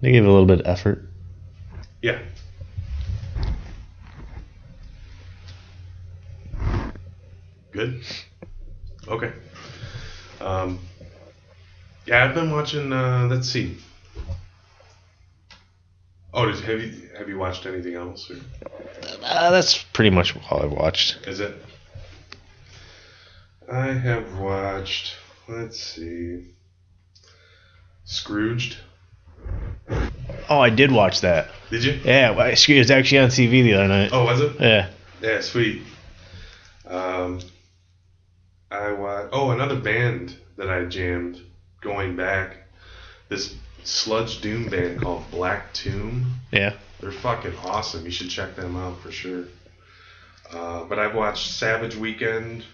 They 0.00 0.12
gave 0.12 0.22
it 0.24 0.28
a 0.28 0.30
little 0.30 0.46
bit 0.46 0.60
of 0.60 0.66
effort. 0.66 1.08
Yeah. 2.02 2.18
Good. 7.72 8.02
Okay. 9.08 9.32
Um, 10.40 10.78
yeah, 12.06 12.24
I've 12.24 12.34
been 12.34 12.50
watching. 12.50 12.92
Uh, 12.92 13.26
let's 13.30 13.48
see. 13.48 13.78
Oh, 16.32 16.46
did, 16.46 16.60
have 16.64 16.80
you 16.80 17.08
have 17.16 17.28
you 17.28 17.38
watched 17.38 17.66
anything 17.66 17.94
else? 17.94 18.30
Or 18.30 18.36
Uh, 19.22 19.50
that's 19.50 19.82
pretty 19.92 20.10
much 20.10 20.34
all 20.50 20.62
I've 20.62 20.72
watched. 20.72 21.26
is 21.26 21.40
it? 21.40 21.54
I 23.70 23.86
have 23.86 24.38
watched. 24.38 25.14
Let's 25.48 25.78
see. 25.80 26.44
Scrooged. 28.04 28.76
Oh, 30.48 30.60
I 30.60 30.70
did 30.70 30.92
watch 30.92 31.20
that. 31.22 31.48
Did 31.70 31.84
you? 31.84 32.00
Yeah, 32.04 32.30
well, 32.30 32.46
it 32.46 32.68
was 32.68 32.90
actually 32.90 33.18
on 33.18 33.28
TV 33.28 33.62
the 33.62 33.74
other 33.74 33.88
night. 33.88 34.10
Oh, 34.12 34.24
was 34.24 34.40
it? 34.40 34.52
Yeah. 34.60 34.90
Yeah, 35.20 35.40
sweet. 35.40 35.82
Um, 36.86 37.40
I 38.70 38.92
watched. 38.92 39.30
Oh, 39.32 39.50
another 39.50 39.76
band 39.76 40.36
that 40.56 40.70
I 40.70 40.84
jammed 40.84 41.40
going 41.80 42.16
back. 42.16 42.58
This 43.28 43.54
sludge 43.82 44.40
doom 44.40 44.68
band 44.68 45.00
called 45.00 45.28
Black 45.30 45.72
Tomb. 45.72 46.34
Yeah. 46.52 46.74
They're 47.00 47.12
fucking 47.12 47.56
awesome. 47.64 48.04
You 48.04 48.10
should 48.10 48.30
check 48.30 48.56
them 48.56 48.76
out 48.76 49.00
for 49.00 49.10
sure. 49.10 49.44
Uh, 50.52 50.84
but 50.84 50.98
I've 50.98 51.14
watched 51.14 51.52
Savage 51.52 51.96
Weekend, 51.96 52.64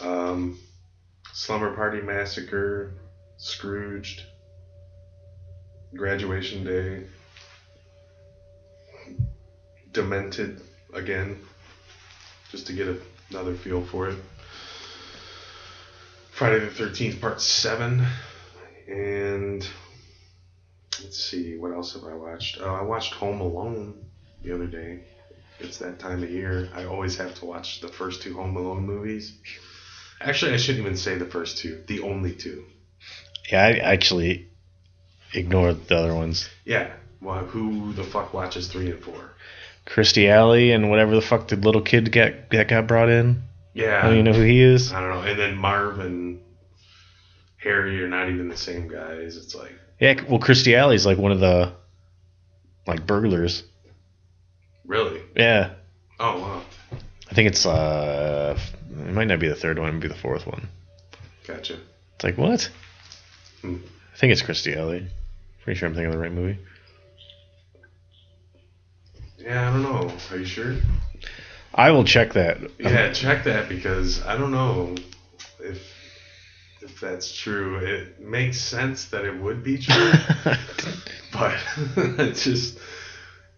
um, 0.00 0.58
Slumber 1.32 1.74
Party 1.74 2.00
Massacre, 2.00 2.94
Scrooged, 3.38 4.22
Graduation 5.96 6.64
Day, 6.64 7.04
Demented 9.92 10.60
again, 10.92 11.38
just 12.50 12.66
to 12.66 12.72
get 12.72 12.88
another 13.30 13.54
feel 13.54 13.84
for 13.84 14.08
it. 14.08 14.18
Friday 16.32 16.58
the 16.58 16.66
13th, 16.66 17.20
Part 17.20 17.40
7. 17.40 18.04
And 18.88 19.66
let's 21.00 21.24
see, 21.24 21.56
what 21.56 21.70
else 21.70 21.94
have 21.94 22.02
I 22.02 22.14
watched? 22.14 22.60
Uh, 22.60 22.74
I 22.74 22.82
watched 22.82 23.14
Home 23.14 23.40
Alone 23.40 24.04
the 24.42 24.52
other 24.52 24.66
day. 24.66 25.04
It's 25.60 25.78
that 25.78 26.00
time 26.00 26.24
of 26.24 26.30
year. 26.30 26.68
I 26.74 26.86
always 26.86 27.16
have 27.18 27.36
to 27.36 27.44
watch 27.44 27.80
the 27.80 27.88
first 27.88 28.22
two 28.22 28.34
Home 28.34 28.56
Alone 28.56 28.84
movies. 28.84 29.38
Actually, 30.20 30.54
I 30.54 30.56
shouldn't 30.56 30.84
even 30.84 30.96
say 30.96 31.16
the 31.18 31.24
first 31.24 31.58
two, 31.58 31.84
the 31.86 32.00
only 32.00 32.34
two. 32.34 32.64
Yeah, 33.50 33.62
I 33.62 33.72
actually 33.74 34.48
ignored 35.34 35.88
the 35.88 35.96
other 35.96 36.14
ones. 36.14 36.48
Yeah. 36.64 36.92
Well, 37.20 37.44
who 37.44 37.92
the 37.92 38.04
fuck 38.04 38.32
watches 38.34 38.68
three 38.68 38.90
and 38.90 39.02
four? 39.02 39.32
Kirstie 39.86 40.28
Alley 40.30 40.72
and 40.72 40.90
whatever 40.90 41.14
the 41.14 41.20
fuck 41.22 41.48
the 41.48 41.56
little 41.56 41.82
kid 41.82 42.10
got 42.12 42.50
that 42.50 42.68
got 42.68 42.86
brought 42.86 43.08
in. 43.08 43.42
Yeah. 43.74 43.98
I 43.98 44.02
don't 44.04 44.12
even 44.14 44.24
know 44.26 44.32
who 44.32 44.42
he 44.44 44.60
is. 44.60 44.92
I 44.92 45.00
don't 45.00 45.10
know. 45.10 45.22
And 45.30 45.38
then 45.38 45.56
Marv 45.56 45.98
and 46.00 46.40
Harry 47.56 48.02
are 48.02 48.08
not 48.08 48.28
even 48.28 48.48
the 48.48 48.56
same 48.56 48.88
guys. 48.88 49.36
It's 49.36 49.54
like 49.54 49.72
Yeah, 50.00 50.20
well, 50.28 50.38
Kirstie 50.40 50.76
Alley's 50.76 51.04
like 51.06 51.18
one 51.18 51.32
of 51.32 51.40
the 51.40 51.72
like 52.86 53.06
burglars. 53.06 53.62
really. 54.86 55.20
Yeah, 55.36 55.70
Oh 56.20 56.38
wow. 56.40 56.62
I 57.30 57.34
think 57.34 57.48
it's 57.48 57.66
uh, 57.66 58.58
it 58.90 59.12
might 59.12 59.26
not 59.26 59.40
be 59.40 59.48
the 59.48 59.54
third 59.56 59.78
one, 59.78 59.88
it 59.88 59.92
might 59.92 60.02
be 60.02 60.08
the 60.08 60.14
fourth 60.14 60.46
one. 60.46 60.68
Gotcha. 61.46 61.78
It's 62.14 62.24
like 62.24 62.38
what? 62.38 62.70
Hmm. 63.62 63.76
I 64.14 64.16
think 64.16 64.32
it's 64.32 64.42
Kirstie 64.42 64.76
Alley. 64.76 65.08
Pretty 65.64 65.78
sure 65.78 65.88
I'm 65.88 65.94
thinking 65.94 66.08
of 66.08 66.12
the 66.12 66.18
right 66.18 66.32
movie. 66.32 66.58
Yeah, 69.38 69.70
I 69.70 69.72
don't 69.72 69.82
know. 69.82 70.12
Are 70.30 70.36
you 70.36 70.44
sure? 70.44 70.76
I 71.74 71.90
will 71.90 72.04
check 72.04 72.34
that. 72.34 72.58
Yeah, 72.78 73.10
check 73.12 73.44
that 73.44 73.70
because 73.70 74.22
I 74.24 74.36
don't 74.36 74.50
know 74.50 74.94
if 75.60 75.82
if 76.82 77.00
that's 77.00 77.34
true. 77.34 77.78
It 77.78 78.20
makes 78.20 78.60
sense 78.60 79.06
that 79.06 79.24
it 79.24 79.34
would 79.40 79.64
be 79.64 79.78
true, 79.78 80.12
but 81.32 81.56
I 81.96 82.32
just 82.34 82.78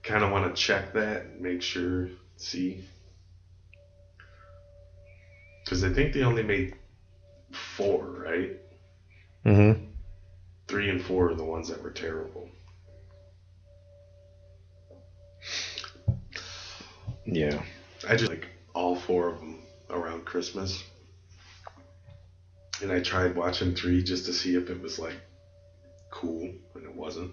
kind 0.04 0.22
of 0.22 0.30
want 0.30 0.54
to 0.54 0.62
check 0.62 0.92
that, 0.94 1.40
make 1.40 1.60
sure, 1.60 2.08
see. 2.36 2.84
Because 5.64 5.82
I 5.82 5.92
think 5.92 6.14
they 6.14 6.22
only 6.22 6.44
made 6.44 6.76
four, 7.76 8.04
right? 8.06 8.52
mm-hmm. 9.44 9.95
Three 10.68 10.90
and 10.90 11.02
four 11.02 11.30
are 11.30 11.34
the 11.34 11.44
ones 11.44 11.68
that 11.68 11.82
were 11.82 11.90
terrible. 11.90 12.50
Yeah. 17.24 17.62
I 18.08 18.16
just 18.16 18.30
like 18.30 18.46
all 18.74 18.96
four 18.96 19.28
of 19.28 19.38
them 19.40 19.60
around 19.90 20.24
Christmas. 20.24 20.82
And 22.82 22.92
I 22.92 23.00
tried 23.00 23.34
watching 23.36 23.74
three 23.74 24.02
just 24.02 24.26
to 24.26 24.32
see 24.32 24.54
if 24.54 24.68
it 24.70 24.80
was 24.82 24.98
like 24.98 25.16
cool, 26.10 26.50
and 26.74 26.84
it 26.84 26.94
wasn't. 26.94 27.32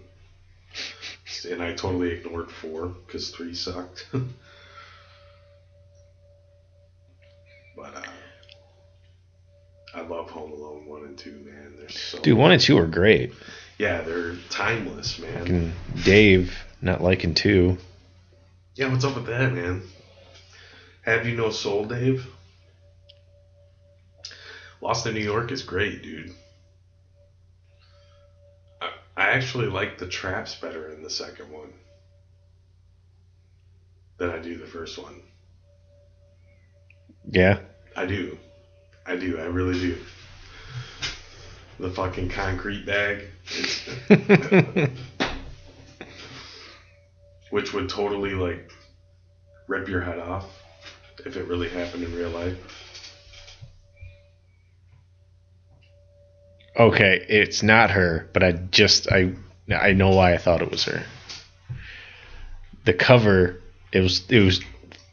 And 1.49 1.61
I 1.61 1.73
totally 1.73 2.11
ignored 2.11 2.49
four 2.51 2.87
because 2.87 3.29
three 3.31 3.53
sucked. 3.53 4.07
but 7.75 7.95
uh, 7.95 8.03
I 9.93 10.01
love 10.01 10.29
Home 10.31 10.51
Alone 10.51 10.85
one 10.85 11.03
and 11.03 11.17
two, 11.17 11.31
man. 11.45 11.73
They're 11.77 11.89
so 11.89 12.19
Dude, 12.19 12.37
one 12.37 12.51
and 12.51 12.61
two 12.61 12.77
are 12.77 12.87
great. 12.87 13.33
yeah, 13.77 14.01
they're 14.01 14.35
timeless, 14.49 15.19
man. 15.19 15.39
Fucking 15.39 15.73
Dave 16.03 16.55
not 16.81 17.01
liking 17.01 17.33
two. 17.33 17.77
Yeah, 18.75 18.91
what's 18.91 19.05
up 19.05 19.15
with 19.15 19.27
that, 19.27 19.53
man? 19.53 19.83
Have 21.03 21.27
you 21.27 21.35
no 21.35 21.51
soul, 21.51 21.85
Dave? 21.85 22.25
Lost 24.81 25.05
in 25.05 25.13
New 25.13 25.21
York 25.21 25.51
is 25.51 25.61
great, 25.61 26.01
dude. 26.01 26.31
I, 28.81 28.89
I 29.15 29.29
actually 29.29 29.67
like 29.67 29.97
the 29.97 30.07
traps 30.07 30.55
better 30.55 30.91
in 30.91 31.03
the 31.03 31.09
second 31.09 31.51
one 31.51 31.71
than 34.17 34.29
I 34.29 34.39
do 34.39 34.57
the 34.57 34.65
first 34.65 34.97
one. 34.97 35.21
Yeah. 37.29 37.59
I 37.95 38.05
do. 38.05 38.37
I 39.05 39.15
do. 39.15 39.37
I 39.39 39.45
really 39.45 39.79
do. 39.79 39.97
The 41.79 41.89
fucking 41.89 42.29
concrete 42.29 42.85
bag, 42.85 43.27
which 47.49 47.73
would 47.73 47.89
totally 47.89 48.35
like 48.35 48.71
rip 49.67 49.87
your 49.87 50.01
head 50.01 50.19
off 50.19 50.45
if 51.25 51.35
it 51.35 51.47
really 51.47 51.69
happened 51.69 52.03
in 52.03 52.15
real 52.15 52.29
life. 52.29 52.57
okay, 56.77 57.25
it's 57.29 57.63
not 57.63 57.91
her, 57.91 58.29
but 58.33 58.43
I 58.43 58.53
just 58.53 59.11
I 59.11 59.33
I 59.71 59.93
know 59.93 60.09
why 60.09 60.33
I 60.33 60.37
thought 60.37 60.61
it 60.61 60.71
was 60.71 60.83
her. 60.85 61.03
The 62.85 62.93
cover 62.93 63.61
it 63.91 64.01
was 64.01 64.23
it 64.29 64.39
was 64.39 64.61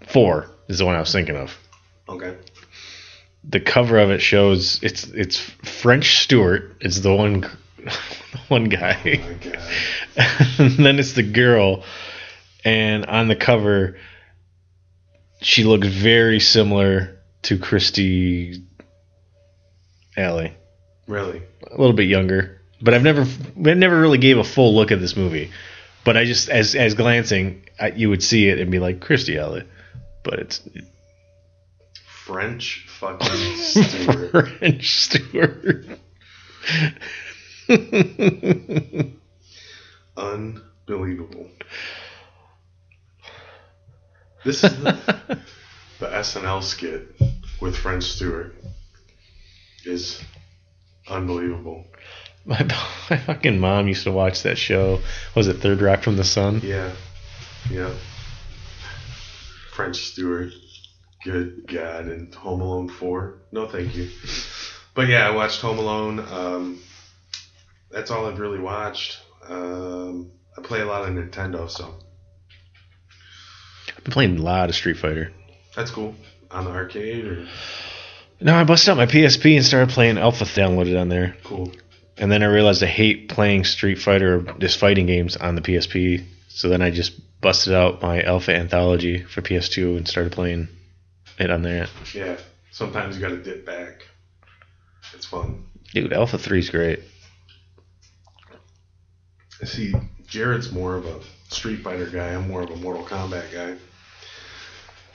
four 0.08 0.50
is 0.68 0.78
the 0.78 0.86
one 0.86 0.96
I 0.96 1.00
was 1.00 1.12
thinking 1.12 1.36
of. 1.36 1.56
Okay. 2.08 2.36
The 3.44 3.60
cover 3.60 3.98
of 3.98 4.10
it 4.10 4.20
shows 4.20 4.80
it's 4.82 5.04
it's 5.08 5.38
French 5.38 6.22
Stewart 6.22 6.76
is 6.80 7.02
the 7.02 7.14
one 7.14 7.42
one 8.48 8.64
Oh 8.66 8.76
guy. 8.76 9.16
god. 9.42 9.58
and 10.58 10.84
then 10.86 10.98
it's 10.98 11.12
the 11.14 11.22
girl 11.22 11.84
and 12.64 13.06
on 13.06 13.28
the 13.28 13.36
cover 13.36 13.96
she 15.40 15.64
looks 15.64 15.86
very 15.86 16.38
similar 16.40 17.18
to 17.42 17.56
Kirstie 17.58 18.62
Alley. 20.16 20.52
Really? 21.06 21.42
a 21.66 21.76
little 21.78 21.94
bit 21.96 22.08
younger, 22.08 22.60
but 22.82 22.92
I've 22.94 23.02
never, 23.02 23.22
I 23.22 23.74
never 23.74 23.98
really 24.00 24.18
gave 24.18 24.36
a 24.38 24.44
full 24.44 24.74
look 24.74 24.92
at 24.92 25.00
this 25.00 25.16
movie. 25.16 25.50
But 26.04 26.16
I 26.16 26.24
just, 26.24 26.48
as 26.48 26.74
as 26.74 26.94
glancing, 26.94 27.62
I, 27.78 27.88
you 27.92 28.10
would 28.10 28.22
see 28.22 28.48
it 28.48 28.58
and 28.58 28.70
be 28.70 28.78
like 28.78 29.00
Kirstie 29.00 29.38
Alley, 29.38 29.64
but 30.22 30.38
it's 30.40 30.60
French 32.30 32.86
fucking 33.00 33.56
Stewart. 33.56 34.30
French 34.30 35.00
Stewart. 35.00 35.84
Unbelievable. 40.16 41.48
This 44.44 44.62
is 44.62 44.80
the, 44.80 45.40
the 45.98 46.06
SNL 46.06 46.62
skit 46.62 47.20
with 47.60 47.76
French 47.76 48.04
Stewart 48.04 48.54
is 49.84 50.22
unbelievable. 51.08 51.84
my, 52.44 52.62
my 53.10 53.16
fucking 53.16 53.58
mom 53.58 53.88
used 53.88 54.04
to 54.04 54.12
watch 54.12 54.44
that 54.44 54.56
show. 54.56 55.00
Was 55.34 55.48
it 55.48 55.54
Third 55.54 55.80
Rock 55.80 56.04
from 56.04 56.16
the 56.16 56.22
Sun? 56.22 56.60
Yeah. 56.62 56.92
Yeah. 57.68 57.92
French 59.72 59.96
Stewart. 59.96 60.52
Good 61.24 61.66
God. 61.68 62.06
And 62.06 62.34
Home 62.36 62.60
Alone 62.60 62.88
4. 62.88 63.38
No, 63.52 63.68
thank 63.68 63.94
you. 63.94 64.08
But 64.94 65.08
yeah, 65.08 65.28
I 65.28 65.30
watched 65.34 65.60
Home 65.60 65.78
Alone. 65.78 66.18
Um, 66.20 66.82
that's 67.90 68.10
all 68.10 68.26
I've 68.26 68.38
really 68.38 68.58
watched. 68.60 69.18
Um, 69.48 70.30
I 70.56 70.62
play 70.62 70.80
a 70.80 70.84
lot 70.86 71.08
of 71.08 71.14
Nintendo, 71.14 71.68
so 71.70 71.94
I've 73.96 74.04
been 74.04 74.12
playing 74.12 74.38
a 74.38 74.42
lot 74.42 74.68
of 74.68 74.74
Street 74.74 74.96
Fighter. 74.96 75.32
that's 75.74 75.90
cool. 75.90 76.14
On 76.50 76.64
the 76.64 76.70
arcade 76.70 77.24
or 77.26 77.46
No, 78.40 78.54
I 78.56 78.64
busted 78.64 78.90
out 78.90 78.96
my 78.96 79.06
PSP 79.06 79.56
and 79.56 79.64
started 79.64 79.90
playing 79.90 80.18
Alpha. 80.18 80.44
Downloaded 80.44 81.00
on 81.00 81.08
there, 81.08 81.36
cool. 81.44 81.70
and 82.16 82.30
then 82.32 82.42
I 82.42 82.46
realized 82.46 82.82
I 82.82 82.86
hate 82.86 83.28
playing 83.28 83.64
Street 83.64 83.98
Fighter 84.00 84.38
or 84.38 84.42
just 84.58 84.78
fighting 84.78 85.06
games 85.06 85.36
on 85.36 85.54
the 85.54 85.60
PSP. 85.60 86.24
So 86.48 86.68
then 86.68 86.82
I 86.82 86.90
just 86.90 87.12
busted 87.40 87.72
out 87.74 88.02
my 88.02 88.20
Alpha 88.22 88.54
Anthology 88.54 89.22
for 89.22 89.42
PS2 89.42 89.96
and 89.96 90.08
started 90.08 90.32
playing 90.32 90.68
it 91.40 91.50
on 91.50 91.62
there. 91.62 91.86
Yeah. 92.14 92.36
Sometimes 92.70 93.16
you 93.16 93.22
got 93.22 93.30
to 93.30 93.42
dip 93.42 93.66
back. 93.66 94.06
It's 95.14 95.26
fun. 95.26 95.66
Dude, 95.92 96.12
Alpha 96.12 96.36
3's 96.38 96.70
great. 96.70 97.00
See, 99.64 99.92
Jared's 100.26 100.72
more 100.72 100.94
of 100.96 101.04
a 101.06 101.20
Street 101.48 101.82
Fighter 101.82 102.06
guy. 102.06 102.28
I'm 102.34 102.48
more 102.48 102.62
of 102.62 102.70
a 102.70 102.76
Mortal 102.76 103.04
Kombat 103.04 103.52
guy. 103.52 103.76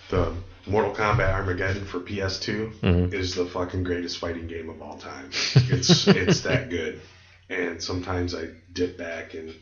The 0.09 0.35
Mortal 0.67 0.93
Kombat 0.93 1.33
Armageddon 1.33 1.85
for 1.85 1.99
PS2 1.99 2.73
Mhm. 2.81 3.13
is 3.13 3.33
the 3.33 3.45
fucking 3.45 3.83
greatest 3.83 4.17
fighting 4.19 4.47
game 4.47 4.69
of 4.69 4.81
all 4.81 4.97
time. 4.97 5.29
It's 5.55 6.07
it's 6.07 6.41
that 6.41 6.69
good. 6.69 7.01
And 7.49 7.81
sometimes 7.81 8.35
I 8.35 8.49
dip 8.73 8.97
back 8.97 9.33
and 9.33 9.53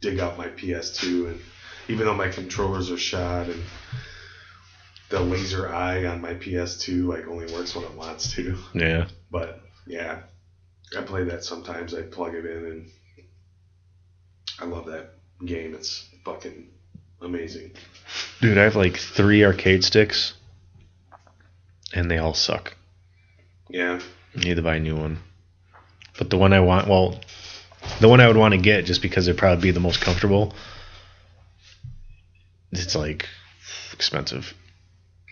dig 0.00 0.18
out 0.18 0.38
my 0.38 0.48
PS2, 0.48 1.28
and 1.28 1.40
even 1.88 2.06
though 2.06 2.14
my 2.14 2.28
controllers 2.28 2.90
are 2.90 2.96
shot 2.98 3.46
and 3.48 3.62
the 5.12 5.20
laser 5.20 5.68
eye 5.68 6.06
on 6.06 6.22
my 6.22 6.32
PS2 6.32 7.06
like 7.06 7.26
only 7.28 7.52
works 7.52 7.74
when 7.76 7.84
it 7.84 7.92
wants 7.94 8.32
to, 8.32 8.56
Yeah. 8.72 9.08
but 9.30 9.60
yeah, 9.86 10.22
I 10.96 11.02
play 11.02 11.24
that 11.24 11.44
sometimes. 11.44 11.92
I 11.94 12.00
plug 12.02 12.34
it 12.34 12.46
in 12.46 12.64
and 12.64 12.90
I 14.58 14.64
love 14.64 14.86
that 14.86 15.10
game. 15.44 15.74
It's 15.74 16.08
fucking 16.24 16.66
amazing. 17.20 17.72
Dude, 18.40 18.56
I 18.56 18.62
have 18.62 18.74
like 18.74 18.96
three 18.96 19.44
arcade 19.44 19.84
sticks, 19.84 20.32
and 21.92 22.10
they 22.10 22.16
all 22.16 22.32
suck. 22.34 22.74
Yeah, 23.68 24.00
I 24.34 24.38
need 24.40 24.56
to 24.56 24.62
buy 24.62 24.76
a 24.76 24.80
new 24.80 24.96
one. 24.96 25.18
But 26.18 26.30
the 26.30 26.38
one 26.38 26.54
I 26.54 26.60
want, 26.60 26.88
well, 26.88 27.20
the 28.00 28.08
one 28.08 28.20
I 28.20 28.28
would 28.28 28.36
want 28.38 28.52
to 28.54 28.58
get 28.60 28.86
just 28.86 29.02
because 29.02 29.28
it'd 29.28 29.38
probably 29.38 29.60
be 29.62 29.70
the 29.72 29.80
most 29.80 30.00
comfortable, 30.00 30.54
it's 32.70 32.94
like 32.94 33.28
expensive. 33.92 34.54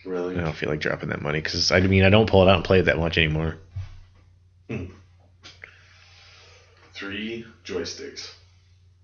Really. 0.05 0.37
I 0.37 0.41
don't 0.41 0.57
feel 0.57 0.69
like 0.69 0.81
dropping 0.81 1.11
that 1.11 1.23
money 1.23 1.41
because 1.41 1.71
I 1.71 1.81
mean 1.81 2.05
I 2.05 2.11
don't 2.11 2.29
pull 2.29 2.43
it 2.43 2.51
out 2.51 2.57
and 2.57 2.65
play 2.65 2.81
it 2.81 2.85
that 2.85 2.99
much 2.99 3.19
anymore. 3.19 3.57
Hmm. 4.69 4.87
Three 6.95 7.47
joysticks. 7.65 8.31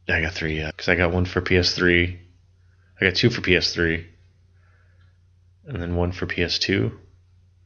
Yeah, 0.09 0.17
I 0.17 0.21
got 0.21 0.33
three 0.33 0.59
yeah, 0.59 0.71
because 0.71 0.89
I 0.89 0.95
got 0.95 1.13
one 1.13 1.25
for 1.25 1.41
PS3. 1.41 2.17
I 3.01 3.05
got 3.05 3.15
two 3.15 3.31
for 3.31 3.41
PS3, 3.41 4.05
and 5.67 5.83
then 5.83 5.97
one 5.97 6.13
for 6.13 6.27
PS2. 6.27 6.87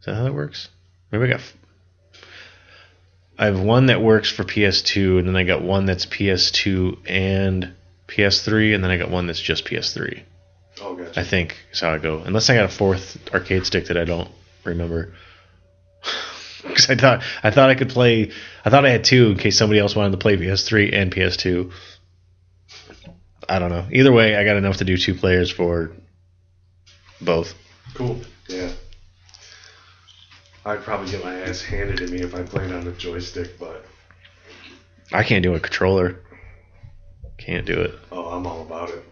Is 0.00 0.06
that 0.06 0.14
how 0.14 0.24
that 0.24 0.34
works? 0.34 0.68
Maybe 1.12 1.24
I 1.24 1.28
got. 1.28 1.40
f- 1.40 1.56
I 3.38 3.46
have 3.46 3.60
one 3.60 3.86
that 3.86 4.02
works 4.02 4.30
for 4.30 4.44
PS2, 4.44 5.18
and 5.18 5.28
then 5.28 5.36
I 5.36 5.44
got 5.44 5.62
one 5.62 5.86
that's 5.86 6.04
PS2 6.06 6.98
and 7.08 7.72
PS3, 8.06 8.74
and 8.74 8.84
then 8.84 8.90
I 8.90 8.98
got 8.98 9.10
one 9.10 9.26
that's 9.26 9.40
just 9.40 9.64
PS3. 9.64 10.22
Oh, 10.80 10.94
gotcha. 10.96 11.20
I 11.20 11.24
think 11.24 11.56
is 11.72 11.80
how 11.80 11.92
I 11.92 11.98
go. 11.98 12.18
Unless 12.18 12.50
I 12.50 12.54
got 12.54 12.64
a 12.64 12.68
fourth 12.68 13.18
arcade 13.34 13.66
stick 13.66 13.86
that 13.86 13.96
I 13.96 14.04
don't 14.04 14.30
remember. 14.64 15.14
Because 16.62 16.90
I 16.90 16.94
thought 16.94 17.22
I 17.42 17.50
thought 17.50 17.70
I 17.70 17.74
could 17.74 17.88
play. 17.88 18.32
I 18.66 18.68
thought 18.68 18.84
I 18.84 18.90
had 18.90 19.02
two 19.02 19.30
in 19.30 19.38
case 19.38 19.56
somebody 19.56 19.80
else 19.80 19.96
wanted 19.96 20.10
to 20.10 20.18
play 20.18 20.36
PS3 20.36 20.92
and 20.92 21.10
PS2. 21.10 21.72
I 23.48 23.58
don't 23.58 23.70
know. 23.70 23.86
Either 23.90 24.12
way, 24.12 24.36
I 24.36 24.44
got 24.44 24.58
enough 24.58 24.76
to 24.76 24.84
do 24.84 24.98
two 24.98 25.14
players 25.14 25.50
for 25.50 25.90
both. 27.18 27.54
Cool. 27.94 28.20
Yeah. 28.46 28.70
I'd 30.66 30.82
probably 30.82 31.10
get 31.10 31.24
my 31.24 31.34
ass 31.40 31.62
handed 31.62 31.96
to 31.96 32.06
me 32.08 32.20
if 32.20 32.34
I 32.34 32.42
played 32.42 32.70
on 32.72 32.86
a 32.86 32.92
joystick, 32.92 33.58
but 33.58 33.86
I 35.12 35.24
can't 35.24 35.42
do 35.42 35.54
a 35.54 35.60
controller. 35.60 36.20
Can't 37.38 37.64
do 37.64 37.80
it. 37.80 37.94
oh, 38.12 38.26
I'm 38.28 38.46
all 38.46 38.60
about 38.60 38.90
it. 38.90 39.02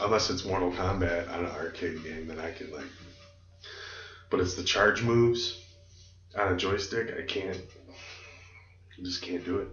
Unless 0.00 0.30
it's 0.30 0.44
Mortal 0.44 0.70
Kombat 0.72 1.32
on 1.32 1.44
an 1.44 1.50
arcade 1.50 2.02
game, 2.04 2.28
then 2.28 2.38
I 2.38 2.52
can 2.52 2.72
like. 2.72 2.86
But 4.30 4.40
it's 4.40 4.54
the 4.54 4.62
charge 4.62 5.02
moves 5.02 5.60
on 6.38 6.52
a 6.52 6.56
joystick. 6.56 7.14
I 7.18 7.22
can't. 7.22 7.56
I 7.56 9.02
just 9.02 9.22
can't 9.22 9.44
do 9.44 9.58
it. 9.58 9.68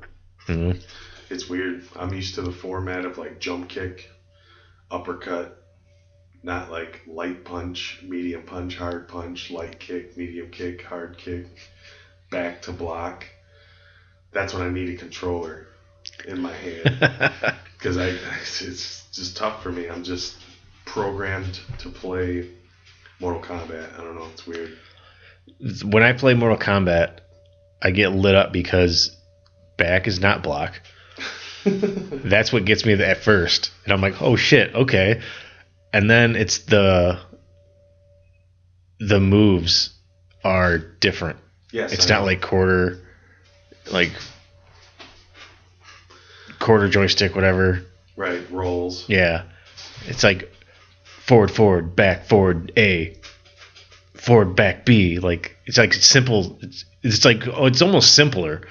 Mhm. 0.48 0.82
It's 1.30 1.50
weird. 1.50 1.84
I'm 1.96 2.14
used 2.14 2.36
to 2.36 2.42
the 2.42 2.52
format 2.52 3.06
of 3.06 3.18
like 3.18 3.40
jump 3.40 3.70
kick, 3.70 4.10
uppercut, 4.90 5.64
not 6.42 6.72
like 6.72 7.02
light 7.06 7.44
punch, 7.46 8.00
medium 8.04 8.44
punch, 8.44 8.78
hard 8.78 9.08
punch, 9.08 9.52
light 9.52 9.80
kick, 9.80 10.18
medium 10.18 10.50
kick, 10.50 10.82
hard 10.82 11.18
kick, 11.18 11.48
back 12.32 12.62
to 12.64 12.72
block. 12.72 13.26
That's 14.32 14.54
when 14.54 14.64
I 14.64 14.70
need 14.70 14.90
a 14.90 14.98
controller 14.98 15.68
in 16.26 16.42
my 16.42 16.54
hand 16.54 17.56
because 17.78 17.98
I 17.98 18.08
it's 18.08 19.08
just 19.12 19.38
tough 19.38 19.62
for 19.64 19.72
me. 19.72 19.88
I'm 19.90 20.04
just 20.04 20.36
programmed 20.86 21.60
to 21.80 21.90
play 21.90 22.50
Mortal 23.20 23.42
Kombat. 23.42 23.94
I 24.00 24.04
don't 24.04 24.16
know. 24.16 24.28
It's 24.34 24.46
weird. 24.48 24.78
when 25.84 26.04
I 26.04 26.14
play 26.14 26.34
Mortal 26.34 26.58
Kombat, 26.58 27.20
I 27.82 27.92
get 27.92 28.10
lit 28.14 28.36
up 28.36 28.52
because 28.52 29.16
back 29.78 30.08
is 30.08 30.20
not 30.20 30.44
block. 30.44 30.82
That's 31.66 32.54
what 32.54 32.66
gets 32.66 32.86
me 32.86 32.94
at 32.94 33.18
first, 33.24 33.72
and 33.84 33.94
I'm 33.94 34.02
like, 34.02 34.22
oh 34.22 34.36
shit, 34.36 34.74
okay. 34.74 35.22
And 35.94 36.10
then 36.10 36.36
it's 36.36 36.60
the 36.60 37.20
the 39.00 39.20
moves 39.20 39.94
are 40.44 40.78
different. 40.78 41.38
yes, 41.72 41.92
It's 41.94 42.10
I 42.10 42.16
not 42.16 42.20
know. 42.22 42.26
like 42.28 42.42
quarter, 42.42 43.00
like 43.92 44.12
quarter 46.68 46.90
joystick, 46.90 47.34
whatever. 47.34 47.82
right 48.18 48.44
rolls. 48.52 49.08
Yeah, 49.08 49.44
it's 50.06 50.24
like 50.24 50.52
forward, 51.26 51.50
forward, 51.50 51.96
back, 51.96 52.26
forward, 52.26 52.74
A, 52.76 53.18
forward, 54.14 54.56
back, 54.56 54.86
B. 54.86 55.20
Like 55.20 55.56
it's 55.66 55.78
like 55.78 55.94
simple. 55.94 56.60
It's, 56.62 56.84
it's 57.02 57.24
like 57.24 57.48
oh, 57.48 57.68
it's 57.68 57.82
almost 57.82 58.14
simpler 58.14 58.68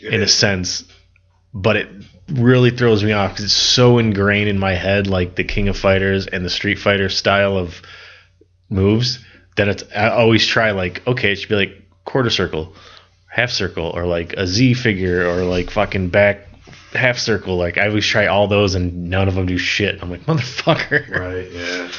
It 0.00 0.14
in 0.14 0.22
a 0.22 0.26
sense, 0.26 0.84
but 1.52 1.76
it 1.76 1.88
really 2.30 2.70
throws 2.70 3.04
me 3.04 3.12
off 3.12 3.32
because 3.32 3.44
it's 3.44 3.52
so 3.52 3.98
ingrained 3.98 4.48
in 4.48 4.58
my 4.58 4.72
head, 4.72 5.06
like 5.06 5.36
the 5.36 5.44
King 5.44 5.68
of 5.68 5.76
Fighters 5.76 6.26
and 6.26 6.46
the 6.46 6.50
Street 6.50 6.78
Fighter 6.78 7.10
style 7.10 7.58
of 7.58 7.82
moves. 8.70 9.18
That 9.56 9.68
it's 9.68 9.84
I 9.94 10.08
always 10.08 10.46
try 10.46 10.70
like 10.70 11.06
okay, 11.06 11.32
it 11.32 11.36
should 11.36 11.50
be 11.50 11.56
like 11.56 11.82
quarter 12.06 12.30
circle, 12.30 12.74
half 13.30 13.50
circle, 13.50 13.90
or 13.90 14.06
like 14.06 14.32
a 14.32 14.46
Z 14.46 14.72
figure, 14.74 15.28
or 15.28 15.42
like 15.44 15.70
fucking 15.70 16.08
back 16.08 16.47
half 16.92 17.18
circle. 17.18 17.56
Like 17.56 17.78
I 17.78 17.88
always 17.88 18.06
try 18.06 18.26
all 18.26 18.48
those, 18.48 18.74
and 18.74 19.08
none 19.10 19.28
of 19.28 19.34
them 19.34 19.46
do 19.46 19.58
shit. 19.58 20.02
I'm 20.02 20.10
like 20.10 20.22
motherfucker. 20.26 21.08
Right, 21.18 21.50
yeah. 21.50 21.90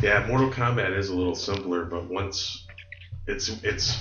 Yeah, 0.00 0.26
Mortal 0.28 0.50
Kombat 0.50 0.96
is 0.96 1.08
a 1.08 1.14
little 1.14 1.34
simpler, 1.34 1.84
but 1.84 2.04
once 2.08 2.66
it's 3.26 3.48
it's 3.64 3.98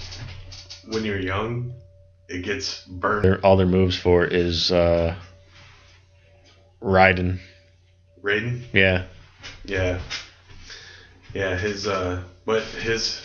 when 0.89 1.03
you're 1.03 1.19
young, 1.19 1.73
it 2.29 2.43
gets 2.43 2.83
burned. 2.85 3.25
Their- 3.25 3.39
all 3.45 3.57
their 3.57 3.65
moves 3.65 3.97
for 3.97 4.23
is 4.25 4.71
uh, 4.71 5.15
Raiden. 6.81 7.39
Raiden? 8.21 8.61
Yeah, 8.73 9.05
Yeah. 9.65 9.99
Yeah, 11.33 11.55
his 11.57 11.87
uh 11.87 12.23
but 12.45 12.63
his 12.63 13.21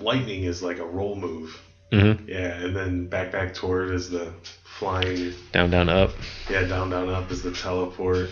lightning 0.00 0.44
is 0.44 0.62
like 0.62 0.78
a 0.78 0.84
roll 0.86 1.14
move. 1.16 1.60
hmm 1.92 2.12
Yeah, 2.26 2.54
and 2.62 2.74
then 2.74 3.06
back 3.06 3.32
back 3.32 3.54
toward 3.54 3.90
is 3.94 4.10
the 4.10 4.32
flying 4.78 5.34
down, 5.52 5.70
down, 5.70 5.88
up. 5.88 6.12
yeah, 6.48 6.62
down 6.62 6.90
down 6.90 7.08
up 7.10 7.30
is 7.32 7.42
the 7.42 7.50
teleport. 7.50 8.30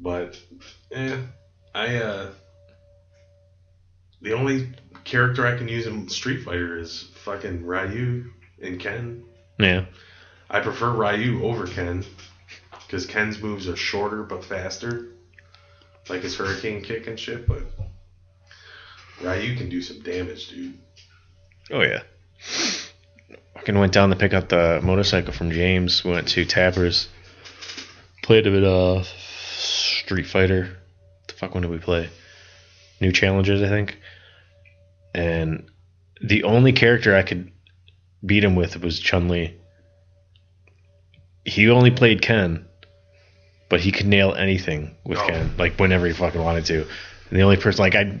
But 0.00 0.38
yeah, 0.90 1.20
I 1.74 1.96
uh 1.96 2.30
the 4.20 4.32
only 4.32 4.68
character 5.04 5.46
I 5.46 5.56
can 5.56 5.68
use 5.68 5.86
in 5.86 6.08
Street 6.08 6.44
Fighter 6.44 6.78
is 6.78 7.10
fucking 7.24 7.64
Ryu 7.64 8.30
and 8.60 8.80
Ken. 8.80 9.24
Yeah, 9.58 9.86
I 10.50 10.60
prefer 10.60 10.90
Ryu 10.90 11.44
over 11.44 11.66
Ken 11.66 12.04
because 12.86 13.06
Ken's 13.06 13.40
moves 13.40 13.68
are 13.68 13.76
shorter 13.76 14.24
but 14.24 14.44
faster, 14.44 15.12
like 16.08 16.22
his 16.22 16.36
Hurricane 16.36 16.82
kick 16.82 17.06
and 17.06 17.18
shit. 17.18 17.46
But 17.46 17.62
Ryu 19.22 19.56
can 19.56 19.68
do 19.68 19.80
some 19.80 20.00
damage, 20.00 20.48
dude. 20.48 20.78
Oh 21.70 21.82
yeah. 21.82 22.02
Fucking 23.58 23.78
went 23.78 23.92
down 23.92 24.10
to 24.10 24.16
pick 24.16 24.32
up 24.34 24.48
the 24.48 24.80
motorcycle 24.82 25.32
from 25.32 25.50
James. 25.50 26.04
We 26.04 26.12
went 26.12 26.28
to 26.28 26.44
Tappers. 26.44 27.08
Played 28.22 28.46
a 28.46 28.50
bit 28.50 28.62
of 28.62 29.06
Street 29.06 30.26
Fighter. 30.26 30.76
The 31.26 31.34
fuck 31.34 31.54
when 31.54 31.62
did 31.62 31.70
we 31.72 31.78
play? 31.78 32.08
New 33.00 33.10
Challengers, 33.10 33.60
I 33.60 33.68
think. 33.68 33.98
And 35.12 35.68
the 36.22 36.44
only 36.44 36.72
character 36.72 37.16
I 37.16 37.22
could 37.22 37.50
beat 38.24 38.44
him 38.44 38.54
with 38.54 38.80
was 38.80 39.00
Chun 39.00 39.28
Li. 39.28 39.56
He 41.44 41.68
only 41.68 41.90
played 41.90 42.22
Ken, 42.22 42.64
but 43.68 43.80
he 43.80 43.90
could 43.90 44.06
nail 44.06 44.34
anything 44.34 44.94
with 45.04 45.18
Oh. 45.18 45.26
Ken, 45.26 45.52
like 45.58 45.80
whenever 45.80 46.06
he 46.06 46.12
fucking 46.12 46.42
wanted 46.42 46.64
to. 46.66 46.86
And 47.30 47.38
the 47.38 47.42
only 47.42 47.56
person, 47.56 47.82
like 47.82 47.96
I 47.96 48.20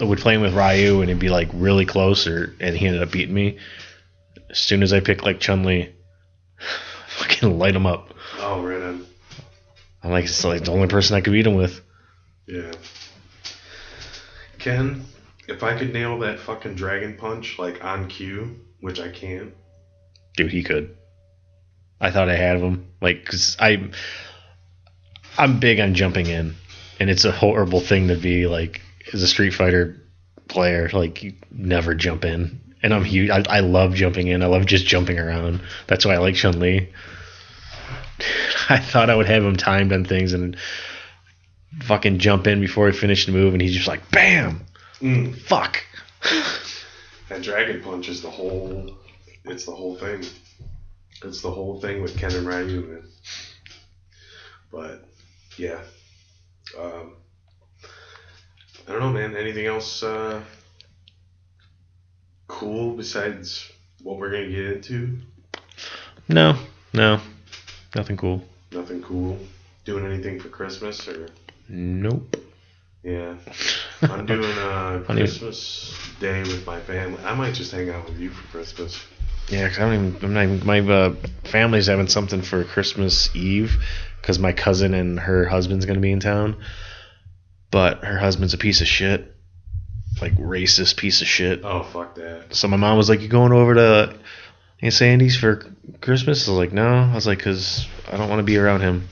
would 0.00 0.18
play 0.18 0.34
him 0.34 0.40
with 0.40 0.54
Ryu, 0.54 1.02
and 1.02 1.10
it'd 1.10 1.20
be 1.20 1.28
like 1.28 1.48
really 1.52 1.84
close, 1.84 2.26
or 2.26 2.54
and 2.58 2.74
he 2.74 2.86
ended 2.86 3.02
up 3.02 3.10
beating 3.10 3.34
me. 3.34 3.58
As 4.56 4.62
soon 4.62 4.82
as 4.82 4.94
I 4.94 5.00
pick 5.00 5.22
like 5.22 5.38
Chun 5.38 5.64
Li, 5.64 5.92
fucking 7.08 7.58
light 7.58 7.76
him 7.76 7.84
up. 7.84 8.14
Oh, 8.38 8.62
right 8.62 8.80
on. 8.80 9.06
I'm 10.02 10.10
like, 10.10 10.24
it's 10.24 10.44
like 10.44 10.64
the 10.64 10.72
only 10.72 10.88
person 10.88 11.14
I 11.14 11.20
could 11.20 11.34
beat 11.34 11.46
him 11.46 11.56
with. 11.56 11.82
Yeah. 12.46 12.72
Ken, 14.58 15.04
if 15.46 15.62
I 15.62 15.76
could 15.78 15.92
nail 15.92 16.20
that 16.20 16.38
fucking 16.38 16.74
dragon 16.74 17.18
punch 17.18 17.58
like 17.58 17.84
on 17.84 18.08
cue, 18.08 18.58
which 18.80 18.98
I 18.98 19.10
can't. 19.10 19.52
Dude, 20.38 20.52
he 20.52 20.62
could. 20.62 20.96
I 22.00 22.10
thought 22.10 22.30
I 22.30 22.36
had 22.36 22.58
him, 22.58 22.88
like, 23.02 23.26
cause 23.26 23.58
I, 23.60 23.90
I'm 25.36 25.60
big 25.60 25.80
on 25.80 25.92
jumping 25.92 26.28
in, 26.28 26.54
and 26.98 27.10
it's 27.10 27.26
a 27.26 27.30
horrible 27.30 27.80
thing 27.80 28.08
to 28.08 28.16
be 28.16 28.46
like 28.46 28.80
as 29.12 29.22
a 29.22 29.28
Street 29.28 29.52
Fighter 29.52 30.00
player. 30.48 30.88
Like, 30.90 31.22
you 31.22 31.34
never 31.50 31.94
jump 31.94 32.24
in, 32.24 32.60
and 32.82 32.92
I'm 32.94 33.04
huge. 33.04 33.30
I, 33.30 33.42
I 33.48 33.60
love 33.60 33.94
jumping 33.94 34.28
in. 34.28 34.42
I 34.42 34.46
love 34.46 34.66
just 34.66 34.86
jumping 34.86 35.18
around. 35.18 35.60
That's 35.86 36.04
why 36.04 36.14
I 36.14 36.18
like 36.18 36.34
Chun 36.34 36.58
Li. 36.60 36.88
I 38.68 38.78
thought 38.78 39.10
I 39.10 39.14
would 39.14 39.26
have 39.26 39.44
him 39.44 39.56
timed 39.56 39.92
on 39.92 40.04
things 40.04 40.32
and 40.32 40.56
fucking 41.82 42.18
jump 42.18 42.46
in 42.46 42.60
before 42.60 42.90
he 42.90 42.96
finished 42.96 43.26
the 43.26 43.32
move, 43.32 43.52
and 43.52 43.60
he's 43.62 43.74
just 43.74 43.88
like, 43.88 44.10
bam, 44.10 44.64
Mm. 45.00 45.36
fuck. 45.36 45.82
That 47.28 47.42
dragon 47.42 47.82
punch 47.82 48.08
is 48.08 48.22
the 48.22 48.30
whole. 48.30 48.96
It's 49.44 49.64
the 49.66 49.72
whole 49.74 49.96
thing. 49.96 50.22
It's 51.24 51.42
the 51.42 51.50
whole 51.50 51.80
thing 51.80 52.00
with 52.00 52.16
Ken 52.16 52.32
and 52.32 52.46
Ryu, 52.46 52.82
man. 52.82 53.02
But 54.70 55.04
yeah, 55.58 55.80
um, 56.78 57.14
I 58.86 58.92
don't 58.92 59.00
know, 59.00 59.12
man. 59.12 59.36
Anything 59.36 59.66
else 59.66 60.04
uh, 60.04 60.40
cool 62.56 62.96
besides 62.96 63.70
what 64.02 64.16
we're 64.18 64.30
gonna 64.30 64.48
get 64.48 64.66
into? 64.76 65.18
No, 66.28 66.58
no, 66.94 67.20
nothing 67.94 68.16
cool. 68.16 68.42
Nothing 68.72 69.02
cool. 69.02 69.38
Doing 69.84 70.06
anything 70.06 70.40
for 70.40 70.48
Christmas 70.48 71.06
or 71.06 71.28
Nope. 71.68 72.36
yeah. 73.04 73.34
I'm 74.02 74.24
doing 74.26 74.42
a 74.58 75.02
Funny. 75.06 75.20
Christmas 75.22 75.94
day 76.18 76.40
with 76.42 76.66
my 76.66 76.80
family. 76.80 77.22
I 77.24 77.34
might 77.34 77.54
just 77.54 77.72
hang 77.72 77.90
out 77.90 78.08
with 78.08 78.18
you 78.18 78.30
for 78.30 78.46
Christmas. 78.48 78.98
Yeah, 79.48 79.68
'cause 79.68 79.78
I 79.78 79.82
don't 79.82 79.94
even. 79.94 80.24
I'm 80.24 80.34
not 80.34 80.42
even. 80.44 80.66
My 80.66 80.80
uh, 80.80 81.14
family's 81.44 81.86
having 81.86 82.08
something 82.08 82.42
for 82.42 82.64
Christmas 82.64 83.34
Eve 83.36 83.76
because 84.20 84.38
my 84.40 84.52
cousin 84.52 84.92
and 84.94 85.20
her 85.20 85.44
husband's 85.44 85.84
gonna 85.86 86.00
be 86.00 86.10
in 86.10 86.18
town. 86.20 86.56
But 87.70 88.04
her 88.04 88.18
husband's 88.18 88.54
a 88.54 88.58
piece 88.58 88.80
of 88.80 88.86
shit, 88.88 89.35
like 90.20 90.34
racist 90.36 90.96
piece 90.96 91.20
of 91.20 91.28
shit. 91.28 91.60
Oh 91.64 91.82
fuck 91.82 92.14
that. 92.16 92.54
So 92.54 92.68
my 92.68 92.76
mom 92.76 92.96
was 92.96 93.08
like, 93.08 93.20
"You 93.20 93.28
going 93.28 93.52
over 93.52 93.74
to 93.74 94.18
Aunt 94.80 94.94
Sandy's 94.94 95.36
for 95.36 95.66
Christmas?" 96.00 96.48
I 96.48 96.52
was 96.52 96.58
like, 96.58 96.72
"No." 96.72 96.86
I 96.86 97.14
was 97.14 97.26
like, 97.26 97.40
"Cause 97.40 97.86
I 98.10 98.16
don't 98.16 98.28
want 98.28 98.40
to 98.40 98.44
be 98.44 98.56
around 98.56 98.80
him." 98.80 99.08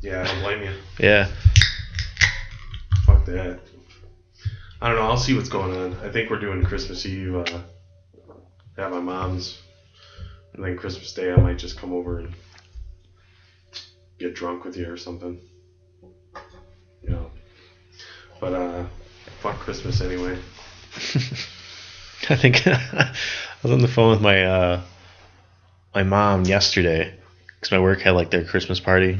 Yeah, 0.00 0.22
I 0.22 0.24
don't 0.26 0.42
blame 0.42 0.62
you. 0.62 0.72
Yeah. 0.98 1.28
Fuck 3.04 3.24
that. 3.26 3.60
I 4.80 4.88
don't 4.88 4.96
know. 4.96 5.02
I'll 5.02 5.16
see 5.16 5.34
what's 5.34 5.48
going 5.48 5.76
on. 5.76 5.94
I 6.04 6.10
think 6.10 6.30
we're 6.30 6.38
doing 6.38 6.62
Christmas 6.64 7.04
Eve 7.04 7.34
uh, 7.34 7.60
at 8.76 8.90
my 8.90 9.00
mom's, 9.00 9.60
and 10.54 10.64
then 10.64 10.76
Christmas 10.76 11.12
Day 11.12 11.32
I 11.32 11.36
might 11.36 11.58
just 11.58 11.76
come 11.76 11.92
over 11.92 12.20
and 12.20 12.32
get 14.18 14.34
drunk 14.34 14.64
with 14.64 14.76
you 14.76 14.90
or 14.90 14.96
something. 14.96 15.40
You 17.02 17.10
know. 17.10 17.30
But 18.40 18.52
uh, 18.54 18.84
fuck 19.40 19.58
Christmas 19.58 20.00
anyway. 20.00 20.38
I 22.28 22.36
think 22.36 22.66
I 22.66 23.12
was 23.62 23.72
on 23.72 23.80
the 23.80 23.88
phone 23.88 24.10
with 24.10 24.20
my 24.20 24.44
uh, 24.44 24.80
my 25.94 26.02
mom 26.02 26.44
yesterday 26.44 27.14
because 27.46 27.70
my 27.70 27.78
work 27.78 28.00
had 28.00 28.12
like 28.12 28.30
their 28.30 28.44
Christmas 28.44 28.80
party, 28.80 29.16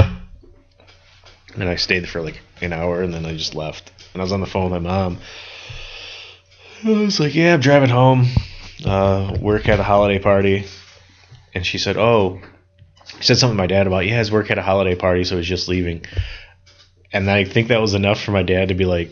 and 1.54 1.68
I 1.68 1.76
stayed 1.76 2.08
for 2.08 2.20
like 2.20 2.40
an 2.60 2.72
hour 2.72 3.02
and 3.02 3.14
then 3.14 3.24
I 3.24 3.36
just 3.36 3.54
left. 3.54 3.92
And 4.12 4.20
I 4.20 4.24
was 4.24 4.32
on 4.32 4.40
the 4.40 4.46
phone 4.46 4.70
with 4.70 4.82
my 4.82 4.88
mom. 4.88 5.18
I 6.84 6.90
was 6.90 7.20
like, 7.20 7.34
"Yeah, 7.34 7.54
I'm 7.54 7.60
driving 7.60 7.90
home. 7.90 8.26
Uh, 8.84 9.36
work 9.40 9.62
had 9.62 9.80
a 9.80 9.84
holiday 9.84 10.18
party," 10.18 10.66
and 11.54 11.64
she 11.64 11.78
said, 11.78 11.96
"Oh." 11.96 12.40
Said 13.20 13.38
something 13.38 13.56
to 13.56 13.62
my 13.62 13.66
dad 13.66 13.86
about, 13.86 14.06
yeah, 14.06 14.18
his 14.18 14.30
work 14.30 14.48
had 14.48 14.58
a 14.58 14.62
holiday 14.62 14.94
party, 14.94 15.24
so 15.24 15.38
he's 15.38 15.46
just 15.46 15.66
leaving. 15.66 16.04
And 17.10 17.28
I 17.28 17.44
think 17.44 17.68
that 17.68 17.80
was 17.80 17.94
enough 17.94 18.22
for 18.22 18.32
my 18.32 18.42
dad 18.42 18.68
to 18.68 18.74
be 18.74 18.84
like, 18.84 19.10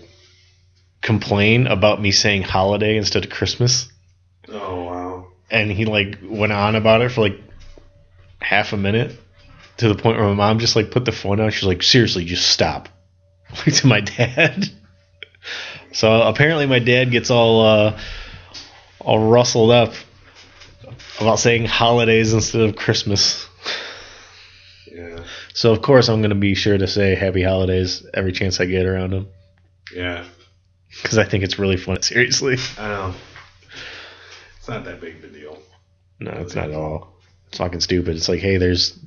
complain 1.07 1.67
about 1.69 2.03
me 2.03 2.11
saying 2.11 2.43
holiday 2.43 2.97
instead 2.97 3.25
of 3.25 3.31
Christmas 3.31 3.89
Oh 4.49 4.85
wow. 4.85 5.27
and 5.51 5.71
he 5.71 5.85
like 5.85 6.19
went 6.23 6.53
on 6.53 6.75
about 6.75 7.01
it 7.01 7.11
for 7.13 7.21
like 7.21 7.41
half 8.41 8.73
a 8.73 8.77
minute 8.77 9.17
to 9.77 9.89
the 9.89 9.95
point 9.95 10.19
where 10.19 10.27
my 10.27 10.35
mom 10.35 10.59
just 10.59 10.75
like 10.75 10.91
put 10.91 11.05
the 11.05 11.13
phone 11.13 11.39
down. 11.39 11.51
She's 11.51 11.65
like, 11.69 11.83
seriously, 11.83 12.25
just 12.25 12.49
stop. 12.51 12.89
to 13.65 13.87
my 13.87 14.01
dad. 14.01 14.69
so 15.93 16.23
apparently 16.23 16.67
my 16.67 16.81
dad 16.81 17.11
gets 17.13 17.31
all 17.31 17.65
uh, 17.65 18.01
all 19.01 19.29
rustled 19.31 19.71
up 19.71 19.95
about 21.21 21.39
saying 21.39 21.67
holidays 21.67 22.33
instead 22.33 22.63
of 22.63 22.75
Christmas. 22.75 23.47
Yeah. 24.91 25.21
So 25.55 25.73
of 25.73 25.83
course 25.83 26.09
I'm 26.09 26.21
gonna 26.23 26.35
be 26.35 26.55
sure 26.55 26.77
to 26.77 26.89
say 26.89 27.15
happy 27.15 27.43
holidays 27.43 28.05
every 28.13 28.33
chance 28.33 28.61
I 28.61 28.65
get 28.67 28.87
around 28.87 29.13
him 29.13 29.29
Yeah. 29.95 30.25
Because 31.03 31.18
I 31.18 31.24
think 31.24 31.44
it's 31.44 31.59
really 31.59 31.76
fun. 31.76 32.03
Seriously, 32.03 32.57
I 32.78 32.88
know. 32.88 33.14
It's 34.59 34.68
not 34.68 34.84
that 34.84 35.01
big 35.01 35.16
of 35.18 35.24
a 35.24 35.28
deal. 35.28 35.59
no, 36.20 36.32
it's 36.32 36.55
not 36.55 36.70
at 36.70 36.74
all. 36.74 37.14
It's 37.49 37.59
fucking 37.59 37.80
stupid. 37.80 38.16
It's 38.16 38.28
like, 38.28 38.40
hey, 38.40 38.57
there's 38.57 38.99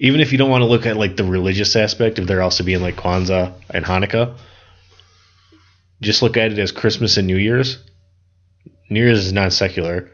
even 0.00 0.20
if 0.20 0.32
you 0.32 0.38
don't 0.38 0.50
want 0.50 0.62
to 0.62 0.66
look 0.66 0.86
at 0.86 0.96
like 0.96 1.16
the 1.16 1.24
religious 1.24 1.76
aspect 1.76 2.18
of 2.18 2.26
there 2.26 2.42
also 2.42 2.64
being 2.64 2.82
like 2.82 2.96
Kwanzaa 2.96 3.52
and 3.70 3.84
Hanukkah, 3.84 4.36
just 6.00 6.22
look 6.22 6.36
at 6.36 6.52
it 6.52 6.58
as 6.58 6.72
Christmas 6.72 7.16
and 7.16 7.26
New 7.26 7.36
Year's. 7.36 7.78
New 8.90 9.04
Year's 9.04 9.26
is 9.26 9.32
non 9.32 9.50
secular, 9.50 10.10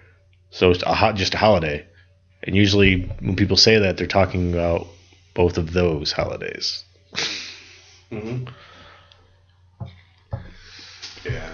so 0.50 0.70
it's 0.70 0.82
a 0.82 0.94
ho- 0.94 1.12
just 1.12 1.34
a 1.34 1.38
holiday. 1.38 1.86
And 2.42 2.56
usually 2.56 3.02
when 3.20 3.36
people 3.36 3.56
say 3.56 3.78
that, 3.78 3.96
they're 3.96 4.06
talking 4.06 4.52
about 4.52 4.86
both 5.34 5.56
of 5.58 5.72
those 5.72 6.12
holidays. 6.12 6.84
Mm-hmm. 8.10 8.44
Yeah. 11.24 11.52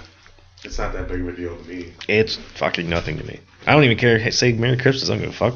It's 0.65 0.79
not 0.79 0.93
that 0.95 1.09
big 1.09 1.21
of 1.21 1.29
a 1.29 1.33
deal 1.37 1.57
to 1.57 1.65
me. 1.69 1.93
It's 2.09 2.37
fucking 2.57 2.89
nothing 2.89 3.19
to 3.19 3.25
me. 3.25 3.41
I 3.67 3.73
don't 3.75 3.85
even 3.85 3.99
care. 3.99 4.19
Hey, 4.19 4.31
Say 4.31 4.53
Merry 4.53 4.77
Christmas. 4.77 5.09
I 5.09 5.13
don't 5.15 5.21
give 5.23 5.31
a 5.31 5.33
fuck. 5.33 5.55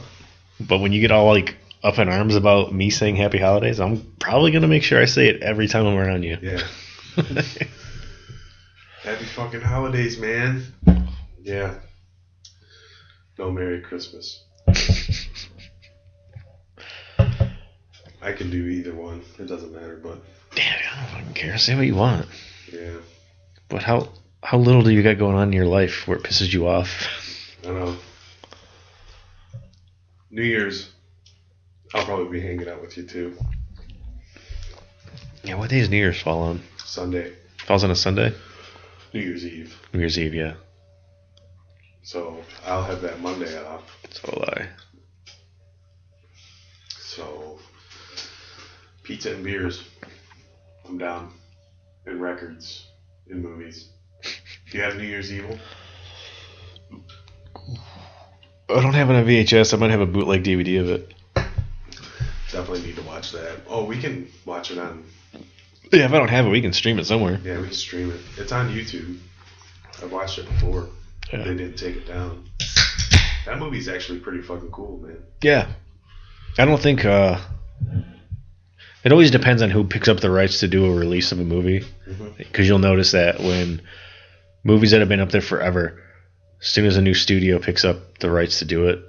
But 0.61 0.79
when 0.79 0.93
you 0.93 1.01
get 1.01 1.11
all 1.11 1.27
like 1.27 1.57
up 1.83 1.99
in 1.99 2.09
arms 2.09 2.37
about 2.37 2.73
me 2.73 2.91
saying 2.91 3.17
Happy 3.17 3.39
Holidays, 3.39 3.81
I'm 3.81 4.01
probably 4.21 4.53
gonna 4.53 4.69
make 4.69 4.85
sure 4.85 5.01
I 5.03 5.07
say 5.07 5.27
it 5.29 5.43
every 5.43 5.67
time 5.67 5.87
I'm 5.87 5.97
around 5.97 6.23
you. 6.23 6.39
Yeah. 6.41 6.61
Happy 9.03 9.25
fucking 9.35 9.63
holidays, 9.63 10.19
man. 10.19 10.65
Yeah. 11.43 11.75
No 13.39 13.51
Merry 13.51 13.81
Christmas. 13.81 14.45
I 18.23 18.33
can 18.33 18.51
do 18.51 18.67
either 18.69 18.95
one. 18.95 19.23
It 19.39 19.47
doesn't 19.49 19.73
matter, 19.73 19.99
but 20.01 20.23
Damn, 20.55 20.79
I 20.93 21.01
don't 21.01 21.11
fucking 21.11 21.35
care. 21.35 21.59
Say 21.59 21.75
what 21.75 21.87
you 21.87 21.97
want. 21.97 22.27
yeah. 22.73 22.99
But 23.73 23.83
how 23.83 24.11
how 24.43 24.59
little 24.59 24.83
do 24.83 24.91
you 24.91 25.03
got 25.03 25.17
going 25.17 25.35
on 25.35 25.49
in 25.49 25.53
your 25.55 25.65
life 25.65 26.07
where 26.07 26.19
it 26.19 26.23
pisses 26.23 26.53
you 26.53 26.69
off? 26.69 27.09
I 27.65 27.69
know. 27.69 27.97
New 30.31 30.43
Year's, 30.43 30.91
I'll 31.95 32.05
probably 32.05 32.39
be 32.39 32.47
hanging 32.47 32.69
out 32.69 32.83
with 32.83 32.99
you 32.99 33.05
too. 33.05 33.35
Yeah, 35.43 35.55
what 35.55 35.71
day 35.71 35.81
does 35.81 35.89
New 35.89 35.97
Year's 35.97 36.21
fall 36.21 36.43
on? 36.43 36.61
Sunday, 36.85 37.33
Falls 37.67 37.83
on 37.83 37.91
a 37.91 37.97
Sunday? 37.97 38.35
New 39.15 39.21
Year's 39.21 39.47
Eve. 39.47 39.75
New 39.95 40.01
Year's 40.01 40.19
Eve, 40.19 40.35
yeah. 40.35 40.55
So 42.03 42.45
I'll 42.67 42.85
have 42.85 43.01
that 43.01 43.21
Monday 43.21 43.59
off. 43.65 43.85
So 44.11 44.35
will 44.35 44.45
I. 44.49 44.69
So 46.89 47.59
pizza 49.03 49.33
and 49.33 49.43
beers. 49.43 49.83
I'm 50.87 50.99
down. 50.99 51.33
And 52.05 52.21
records. 52.21 52.92
And 53.29 53.43
movies. 53.43 53.89
Do 54.71 54.79
you 54.79 54.85
have 54.85 54.97
New 54.97 55.05
Year's 55.05 55.33
Evil? 55.33 55.59
I 58.69 58.81
don't 58.81 58.95
have 58.95 59.11
it 59.11 59.17
on 59.17 59.25
VHS. 59.25 59.75
I 59.75 59.77
might 59.77 59.91
have 59.91 60.01
a 60.01 60.07
bootleg 60.07 60.45
DVD 60.45 60.81
of 60.81 60.91
it. 60.91 61.15
Definitely 62.51 62.83
need 62.83 62.97
to 62.97 63.03
watch 63.03 63.33
that. 63.33 63.61
Oh, 63.67 63.85
we 63.85 63.99
can 63.99 64.29
watch 64.45 64.71
it 64.71 64.79
on. 64.79 65.05
Yeah, 65.93 66.07
if 66.07 66.13
I 66.13 66.19
don't 66.19 66.29
have 66.29 66.47
it, 66.47 66.51
we 66.51 66.61
can 66.61 66.73
stream 66.73 66.99
it 66.99 67.07
somewhere. 67.07 67.41
Yeah, 67.43 67.59
we 67.59 67.65
can 67.65 67.73
stream 67.75 68.11
it. 68.11 68.21
It's 68.39 68.53
on 68.53 68.71
YouTube. 68.71 69.19
I've 70.03 70.13
watched 70.13 70.39
it 70.39 70.47
before. 70.47 70.89
Yeah. 71.33 71.45
They 71.45 71.55
didn't 71.55 71.77
take 71.77 71.97
it 71.97 72.07
down. 72.07 72.45
That 73.47 73.59
movie's 73.59 73.89
actually 73.89 74.21
pretty 74.21 74.43
fucking 74.43 74.71
cool, 74.71 74.99
man. 74.99 75.19
Yeah. 75.43 75.69
I 76.59 76.65
don't 76.65 76.81
think 76.81 77.05
uh 77.05 77.41
it 79.05 79.13
always 79.13 79.31
depends 79.31 79.63
on 79.63 79.71
who 79.71 79.85
picks 79.85 80.09
up 80.09 80.21
the 80.21 80.31
rights 80.31 80.61
to 80.61 80.69
do 80.69 80.87
a 80.87 80.95
release 80.95 81.33
of 81.33 81.41
a 81.41 81.45
movie 81.45 81.81
mm-hmm. 81.81 82.29
because 82.39 82.67
you'll 82.67 82.79
notice 82.79 83.13
that 83.13 83.41
when 83.41 83.83
movies 84.65 84.93
that 84.93 85.01
have 85.01 85.09
been 85.09 85.21
up 85.21 85.31
there 85.31 85.41
forever 85.41 86.03
as 86.61 86.67
soon 86.69 86.87
as 86.87 86.97
a 86.97 87.03
new 87.03 87.15
studio 87.15 87.59
picks 87.59 87.85
up 87.85 88.19
the 88.19 88.31
rights 88.31 88.61
to 88.61 88.65
do 88.65 88.89
it 88.89 89.01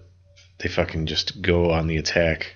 they 0.59 0.69
fucking 0.69 1.05
just 1.05 1.41
go 1.41 1.71
on 1.71 1.87
the 1.87 1.97
attack 1.97 2.55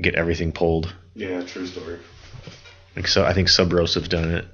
get 0.00 0.14
everything 0.14 0.52
pulled 0.52 0.94
Yeah, 1.14 1.42
true 1.42 1.66
story. 1.66 1.98
like 2.94 3.08
so 3.08 3.24
I 3.24 3.32
think 3.32 3.48
Subversive's 3.48 4.08
done 4.08 4.30
it 4.30 4.46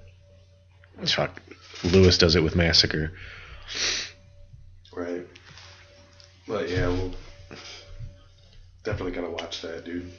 fuck 1.09 1.41
Lewis 1.85 2.19
does 2.19 2.37
it 2.37 2.43
with 2.43 2.55
Massacre 2.55 3.13
Right. 4.95 5.27
But 6.47 6.69
yeah, 6.69 6.89
we'll 6.89 7.15
definitely 8.85 9.13
gotta 9.13 9.31
watch 9.31 9.63
that, 9.63 9.85
dude. 9.85 10.11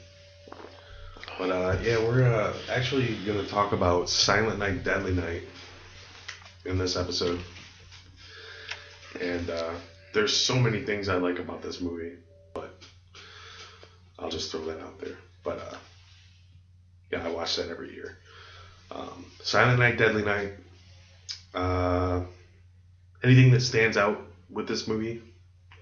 But 1.38 1.50
uh, 1.50 1.76
yeah, 1.82 1.98
we're 1.98 2.22
uh, 2.22 2.54
actually 2.70 3.16
gonna 3.26 3.46
talk 3.46 3.72
about 3.72 4.08
Silent 4.08 4.58
Night, 4.58 4.84
Deadly 4.84 5.12
Night 5.12 5.42
in 6.64 6.78
this 6.78 6.96
episode. 6.96 7.40
And 9.20 9.50
uh, 9.50 9.72
there's 10.12 10.36
so 10.36 10.54
many 10.54 10.82
things 10.82 11.08
I 11.08 11.16
like 11.16 11.38
about 11.38 11.62
this 11.62 11.80
movie, 11.80 12.16
but 12.52 12.74
I'll 14.18 14.30
just 14.30 14.50
throw 14.50 14.64
that 14.66 14.80
out 14.80 15.00
there. 15.00 15.16
But 15.42 15.58
uh, 15.58 15.76
yeah, 17.10 17.26
I 17.26 17.30
watch 17.30 17.56
that 17.56 17.68
every 17.68 17.92
year. 17.92 18.18
Um, 18.90 19.26
Silent 19.42 19.80
Night, 19.80 19.98
Deadly 19.98 20.24
Night. 20.24 20.52
Uh, 21.52 22.22
anything 23.22 23.50
that 23.52 23.60
stands 23.60 23.96
out 23.96 24.20
with 24.50 24.68
this 24.68 24.86
movie 24.86 25.22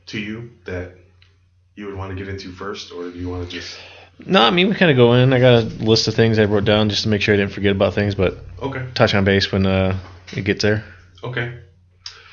to 0.07 0.19
you 0.19 0.51
that 0.65 0.93
you 1.75 1.87
would 1.87 1.97
want 1.97 2.11
to 2.11 2.17
get 2.17 2.29
into 2.29 2.53
first, 2.53 2.93
or 2.93 3.11
do 3.11 3.19
you 3.19 3.29
want 3.29 3.49
to 3.49 3.51
just 3.51 3.79
no 4.25 4.43
I 4.43 4.51
mean 4.51 4.69
we 4.69 4.75
kind 4.75 4.91
of 4.91 4.97
go 4.97 5.15
in 5.15 5.33
I 5.33 5.41
got 5.41 5.63
a 5.63 5.67
list 5.67 6.09
of 6.09 6.15
things 6.15 6.39
I 6.39 6.45
wrote 6.45 6.65
down 6.65 6.89
just 6.91 7.03
to 7.05 7.09
make 7.09 7.23
sure 7.23 7.35
I 7.35 7.39
didn't 7.39 7.53
forget 7.53 7.73
about 7.73 7.95
things 7.95 8.15
but 8.15 8.39
okay? 8.61 8.87
touch 8.95 9.15
on 9.15 9.25
base 9.25 9.51
when 9.51 9.67
uh 9.67 9.99
it 10.35 10.45
gets 10.45 10.63
there 10.63 10.85
Okay. 11.25 11.59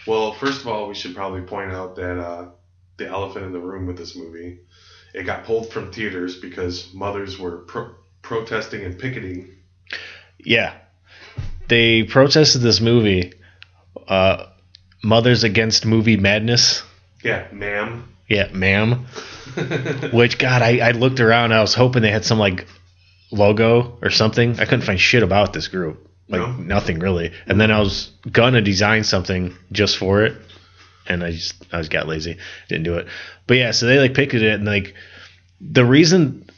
Well, 0.07 0.33
first 0.33 0.61
of 0.61 0.67
all, 0.67 0.87
we 0.87 0.95
should 0.95 1.15
probably 1.15 1.41
point 1.41 1.71
out 1.71 1.95
that 1.97 2.17
uh, 2.19 2.49
the 2.97 3.07
elephant 3.07 3.45
in 3.45 3.53
the 3.53 3.59
room 3.59 3.85
with 3.85 3.97
this 3.97 4.15
movie, 4.15 4.59
it 5.13 5.23
got 5.23 5.45
pulled 5.45 5.71
from 5.71 5.91
theaters 5.91 6.37
because 6.39 6.91
mothers 6.93 7.37
were 7.37 7.59
pro- 7.59 7.93
protesting 8.21 8.83
and 8.83 8.97
picketing. 8.97 9.49
Yeah. 10.39 10.73
They 11.67 12.03
protested 12.03 12.61
this 12.61 12.81
movie, 12.81 13.33
uh, 14.07 14.47
Mothers 15.03 15.43
Against 15.43 15.85
Movie 15.85 16.17
Madness. 16.17 16.81
Yeah, 17.23 17.47
ma'am. 17.51 18.15
Yeah, 18.29 18.49
ma'am. 18.53 19.05
Which, 20.13 20.37
God, 20.37 20.61
I, 20.61 20.77
I 20.79 20.91
looked 20.91 21.19
around. 21.19 21.51
I 21.51 21.61
was 21.61 21.73
hoping 21.73 22.01
they 22.03 22.11
had 22.11 22.23
some, 22.25 22.37
like, 22.39 22.67
logo 23.31 23.97
or 24.01 24.09
something. 24.09 24.59
I 24.59 24.65
couldn't 24.65 24.81
find 24.85 24.99
shit 24.99 25.23
about 25.23 25.53
this 25.53 25.67
group. 25.67 26.07
like 26.27 26.41
No? 26.41 26.51
nothing 26.53 26.99
really. 26.99 27.31
And 27.47 27.59
then 27.59 27.71
I 27.71 27.79
was 27.79 28.11
gonna 28.31 28.61
design 28.61 29.03
something 29.03 29.55
just 29.71 29.97
for 29.97 30.23
it, 30.23 30.37
and 31.07 31.23
I 31.23 31.31
just 31.31 31.53
I 31.71 31.77
just 31.79 31.91
got 31.91 32.07
lazy, 32.07 32.37
didn't 32.69 32.83
do 32.85 32.95
it. 32.97 33.07
But 33.47 33.57
yeah, 33.57 33.71
so 33.71 33.85
they 33.87 33.99
like 33.99 34.13
picked 34.13 34.33
it 34.33 34.43
and 34.43 34.65
like 34.65 34.95
the 35.61 35.85
reason, 35.85 36.49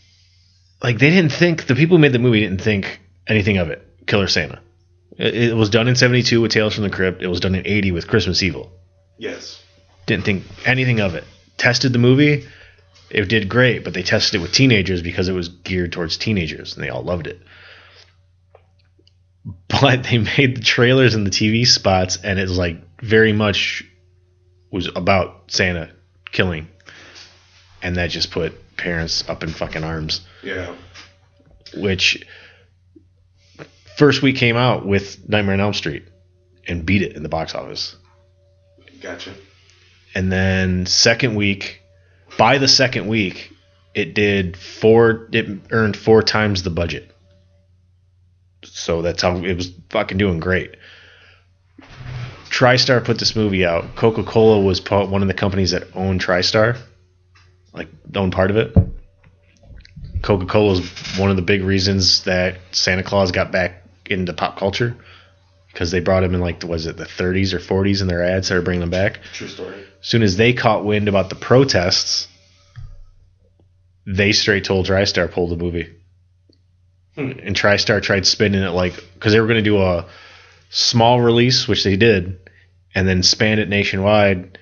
like 0.83 0.97
they 0.99 1.09
didn't 1.09 1.31
think 1.33 1.67
the 1.67 1.75
people 1.75 1.97
who 1.97 2.01
made 2.01 2.13
the 2.13 2.19
movie 2.19 2.39
didn't 2.41 2.61
think 2.61 2.99
anything 3.27 3.57
of 3.57 3.69
it. 3.69 3.85
Killer 4.07 4.27
Santa. 4.27 4.59
It, 5.17 5.35
it 5.49 5.55
was 5.55 5.69
done 5.69 5.87
in 5.87 5.95
'72 5.95 6.39
with 6.39 6.51
Tales 6.51 6.75
from 6.75 6.83
the 6.83 6.89
Crypt. 6.89 7.21
It 7.21 7.27
was 7.27 7.39
done 7.41 7.55
in 7.55 7.65
'80 7.67 7.91
with 7.91 8.07
Christmas 8.07 8.43
Evil. 8.43 8.71
Yes. 9.17 9.61
Didn't 10.05 10.23
think 10.25 10.43
anything 10.65 10.99
of 11.01 11.15
it. 11.15 11.23
Tested 11.61 11.93
the 11.93 11.99
movie. 11.99 12.47
It 13.11 13.29
did 13.29 13.47
great, 13.47 13.83
but 13.83 13.93
they 13.93 14.01
tested 14.01 14.39
it 14.39 14.41
with 14.41 14.51
teenagers 14.51 15.03
because 15.03 15.27
it 15.27 15.33
was 15.33 15.47
geared 15.47 15.91
towards 15.91 16.17
teenagers, 16.17 16.73
and 16.73 16.83
they 16.83 16.89
all 16.89 17.03
loved 17.03 17.27
it. 17.27 17.39
But 19.67 20.03
they 20.05 20.17
made 20.17 20.57
the 20.57 20.63
trailers 20.63 21.13
and 21.13 21.23
the 21.23 21.29
TV 21.29 21.67
spots, 21.67 22.17
and 22.23 22.39
it 22.39 22.49
was 22.49 22.57
like 22.57 22.81
very 23.03 23.31
much 23.31 23.83
was 24.71 24.89
about 24.95 25.51
Santa 25.51 25.91
killing, 26.31 26.67
and 27.83 27.95
that 27.97 28.09
just 28.09 28.31
put 28.31 28.75
parents 28.75 29.29
up 29.29 29.43
in 29.43 29.49
fucking 29.49 29.83
arms. 29.83 30.21
Yeah. 30.41 30.73
Which 31.77 32.25
first 33.97 34.23
week 34.23 34.37
came 34.37 34.57
out 34.57 34.83
with 34.83 35.29
Nightmare 35.29 35.53
on 35.53 35.61
Elm 35.61 35.73
Street 35.75 36.05
and 36.67 36.87
beat 36.87 37.03
it 37.03 37.15
in 37.15 37.21
the 37.21 37.29
box 37.29 37.53
office. 37.53 37.95
Gotcha. 38.99 39.35
And 40.13 40.31
then 40.31 40.85
second 40.85 41.35
week 41.35 41.81
by 42.37 42.57
the 42.57 42.67
second 42.67 43.07
week 43.07 43.51
it 43.93 44.13
did 44.13 44.57
four 44.57 45.27
it 45.31 45.47
earned 45.71 45.97
four 45.97 46.21
times 46.23 46.63
the 46.63 46.69
budget. 46.69 47.11
So 48.63 49.01
that's 49.01 49.21
how 49.21 49.37
it 49.37 49.55
was 49.55 49.73
fucking 49.89 50.17
doing 50.17 50.39
great. 50.39 50.75
Tristar 52.49 53.03
put 53.03 53.17
this 53.17 53.35
movie 53.35 53.65
out. 53.65 53.95
Coca-cola 53.95 54.61
was 54.61 54.83
one 54.89 55.21
of 55.21 55.27
the 55.27 55.33
companies 55.33 55.71
that 55.71 55.87
owned 55.95 56.21
tristar 56.21 56.77
like 57.73 57.87
owned 58.15 58.33
part 58.33 58.51
of 58.51 58.57
it. 58.57 58.75
Coca-cola 60.21 60.73
is 60.73 61.17
one 61.17 61.29
of 61.29 61.35
the 61.35 61.41
big 61.41 61.63
reasons 61.63 62.23
that 62.25 62.57
santa 62.71 63.03
claus 63.03 63.31
got 63.31 63.51
back 63.51 63.83
into 64.05 64.33
pop 64.33 64.57
culture 64.57 64.95
because 65.71 65.91
they 65.91 65.99
brought 65.99 66.23
him 66.23 66.33
in 66.35 66.41
like 66.41 66.63
was 66.63 66.85
it 66.85 66.97
the 66.97 67.05
30s 67.05 67.53
or 67.53 67.59
40s 67.59 68.01
in 68.01 68.07
their 68.07 68.23
ads 68.23 68.47
started 68.47 68.65
bringing 68.65 68.81
them 68.81 68.89
back 68.89 69.19
True 69.33 69.47
story. 69.47 69.75
as 70.01 70.07
soon 70.07 70.23
as 70.23 70.37
they 70.37 70.53
caught 70.53 70.83
wind 70.85 71.07
about 71.07 71.29
the 71.29 71.35
protests, 71.35 72.27
they 74.05 74.31
straight 74.31 74.65
told 74.65 74.87
TriStar 74.87 75.31
pull 75.31 75.47
the 75.47 75.55
movie. 75.55 75.89
Hmm. 77.15 77.31
And 77.43 77.55
TriStar 77.55 78.01
tried 78.01 78.25
spinning 78.25 78.63
it 78.63 78.69
like 78.69 78.95
because 79.13 79.33
they 79.33 79.39
were 79.39 79.47
going 79.47 79.63
to 79.63 79.69
do 79.69 79.81
a 79.81 80.07
small 80.69 81.19
release, 81.21 81.67
which 81.67 81.83
they 81.83 81.97
did, 81.97 82.39
and 82.95 83.07
then 83.07 83.21
span 83.21 83.59
it 83.59 83.67
nationwide 83.69 84.57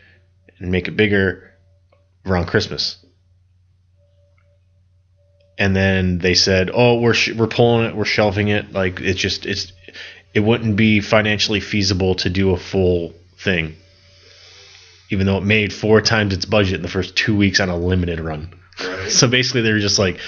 and 0.58 0.72
make 0.72 0.88
it 0.88 0.98
bigger 0.98 1.52
around 2.26 2.48
Christmas. 2.48 2.98
And 5.58 5.76
then 5.76 6.20
they 6.20 6.34
said, 6.36 6.72
"Oh, 6.74 7.00
we're 7.00 7.14
sh- 7.14 7.34
we're 7.36 7.48
pulling 7.48 7.86
it, 7.88 7.96
we're 7.96 8.06
shelving 8.06 8.48
it. 8.48 8.72
Like 8.72 9.02
it's 9.02 9.20
just 9.20 9.46
it's 9.46 9.72
it 10.34 10.42
wouldn't 10.42 10.76
be 10.76 11.00
financially 11.02 11.60
feasible 11.60 12.16
to 12.16 12.30
do 12.30 12.52
a 12.52 12.58
full 12.58 13.14
thing." 13.38 13.76
even 15.12 15.26
though 15.26 15.38
it 15.40 15.44
made 15.44 15.74
four 15.74 16.02
times 16.02 16.36
its 16.36 16.46
budget 16.46 16.76
in 16.76 16.82
the 16.84 16.88
first 16.88 17.16
two 17.16 17.36
weeks 17.36 17.60
on 17.60 17.68
a 17.68 17.76
limited 17.76 18.20
run. 18.20 18.54
Right. 18.80 19.00
So 19.12 19.28
basically, 19.28 19.62
they 19.62 19.72
were 19.72 19.80
just 19.80 19.98
like 19.98 20.20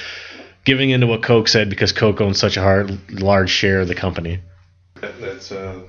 giving 0.65 0.89
into 0.89 1.05
what 1.05 1.21
Coke 1.21 1.47
said 1.47 1.69
because 1.69 1.91
Coke 1.91 2.19
owns 2.19 2.39
such 2.39 2.57
a 2.57 2.61
hard, 2.61 3.11
large 3.11 3.51
share 3.51 3.81
of 3.81 3.87
the 3.87 3.93
company. 3.93 4.39
That- 4.95 5.21
that's 5.21 5.51
uh, 5.51 5.83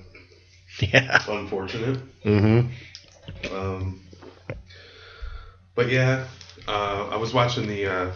Yeah. 0.78 1.22
unfortunate. 1.28 2.00
Mm-hmm. 2.22 3.54
Um, 3.54 4.02
but 5.74 5.88
yeah, 5.90 6.26
uh, 6.68 7.08
I 7.10 7.16
was 7.16 7.32
watching 7.32 7.66
the 7.66 7.86
uh, 7.86 8.12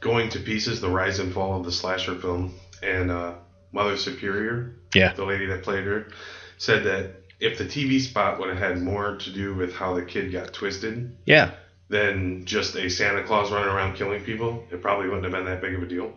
Going 0.00 0.30
to 0.30 0.40
Pieces, 0.40 0.80
the 0.80 0.88
rise 0.90 1.20
and 1.20 1.32
fall 1.32 1.56
of 1.58 1.64
the 1.64 1.70
slasher 1.72 2.16
film, 2.16 2.54
and 2.82 3.12
uh, 3.12 3.34
Mother 3.72 3.96
Superior, 3.96 4.74
Yeah. 4.94 5.12
the 5.12 5.24
lady 5.24 5.46
that 5.46 5.62
played 5.62 5.84
her, 5.84 6.08
said 6.56 6.84
that 6.84 7.10
if 7.40 7.58
the 7.58 7.64
TV 7.64 8.00
spot 8.00 8.38
would 8.40 8.48
have 8.48 8.58
had 8.58 8.82
more 8.82 9.16
to 9.16 9.30
do 9.30 9.54
with 9.54 9.74
how 9.74 9.94
the 9.94 10.02
kid 10.02 10.32
got 10.32 10.52
twisted 10.52 11.16
Yeah. 11.26 11.52
than 11.88 12.44
just 12.44 12.74
a 12.76 12.88
Santa 12.88 13.22
Claus 13.22 13.50
running 13.52 13.68
around 13.68 13.94
killing 13.96 14.22
people, 14.24 14.64
it 14.70 14.82
probably 14.82 15.06
wouldn't 15.06 15.24
have 15.24 15.32
been 15.32 15.44
that 15.44 15.60
big 15.60 15.74
of 15.74 15.82
a 15.82 15.86
deal. 15.86 16.12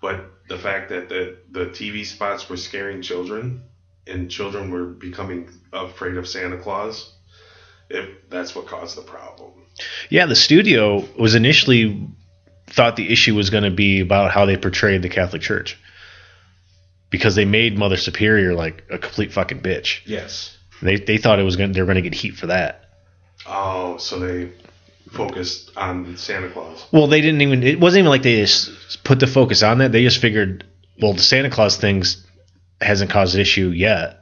But 0.00 0.30
the 0.48 0.58
fact 0.58 0.88
that 0.90 1.08
the, 1.08 1.36
the 1.50 1.66
TV 1.66 2.04
spots 2.04 2.48
were 2.48 2.56
scaring 2.56 3.02
children 3.02 3.62
and 4.06 4.30
children 4.30 4.70
were 4.70 4.86
becoming 4.86 5.48
afraid 5.72 6.16
of 6.16 6.28
Santa 6.28 6.58
Claus, 6.58 7.12
it, 7.88 8.28
that's 8.30 8.54
what 8.54 8.66
caused 8.66 8.96
the 8.96 9.02
problem. 9.02 9.52
Yeah. 10.10 10.26
The 10.26 10.36
studio 10.36 11.06
was 11.18 11.34
initially 11.34 12.08
thought 12.66 12.96
the 12.96 13.12
issue 13.12 13.34
was 13.34 13.50
going 13.50 13.64
to 13.64 13.70
be 13.70 14.00
about 14.00 14.30
how 14.30 14.46
they 14.46 14.56
portrayed 14.56 15.02
the 15.02 15.08
Catholic 15.08 15.42
Church 15.42 15.78
because 17.12 17.36
they 17.36 17.44
made 17.44 17.78
Mother 17.78 17.96
Superior 17.96 18.54
like 18.54 18.82
a 18.90 18.98
complete 18.98 19.32
fucking 19.32 19.60
bitch. 19.60 20.00
Yes. 20.04 20.56
They 20.80 20.96
they 20.96 21.18
thought 21.18 21.38
it 21.38 21.44
was 21.44 21.54
going 21.54 21.70
they 21.70 21.80
were 21.80 21.86
going 21.86 22.02
to 22.02 22.02
get 22.02 22.14
heat 22.14 22.34
for 22.34 22.48
that. 22.48 22.86
Oh, 23.46 23.98
so 23.98 24.18
they 24.18 24.50
focused 25.12 25.70
on 25.76 26.16
Santa 26.16 26.50
Claus. 26.50 26.84
Well, 26.90 27.06
they 27.06 27.20
didn't 27.20 27.42
even. 27.42 27.62
It 27.62 27.78
wasn't 27.78 28.00
even 28.00 28.10
like 28.10 28.22
they 28.22 28.40
just 28.40 29.04
put 29.04 29.20
the 29.20 29.28
focus 29.28 29.62
on 29.62 29.78
that. 29.78 29.92
They 29.92 30.02
just 30.02 30.20
figured, 30.20 30.64
well, 31.00 31.12
the 31.12 31.22
Santa 31.22 31.50
Claus 31.50 31.76
things 31.76 32.26
hasn't 32.80 33.10
caused 33.10 33.36
an 33.36 33.40
issue 33.40 33.68
yet. 33.68 34.18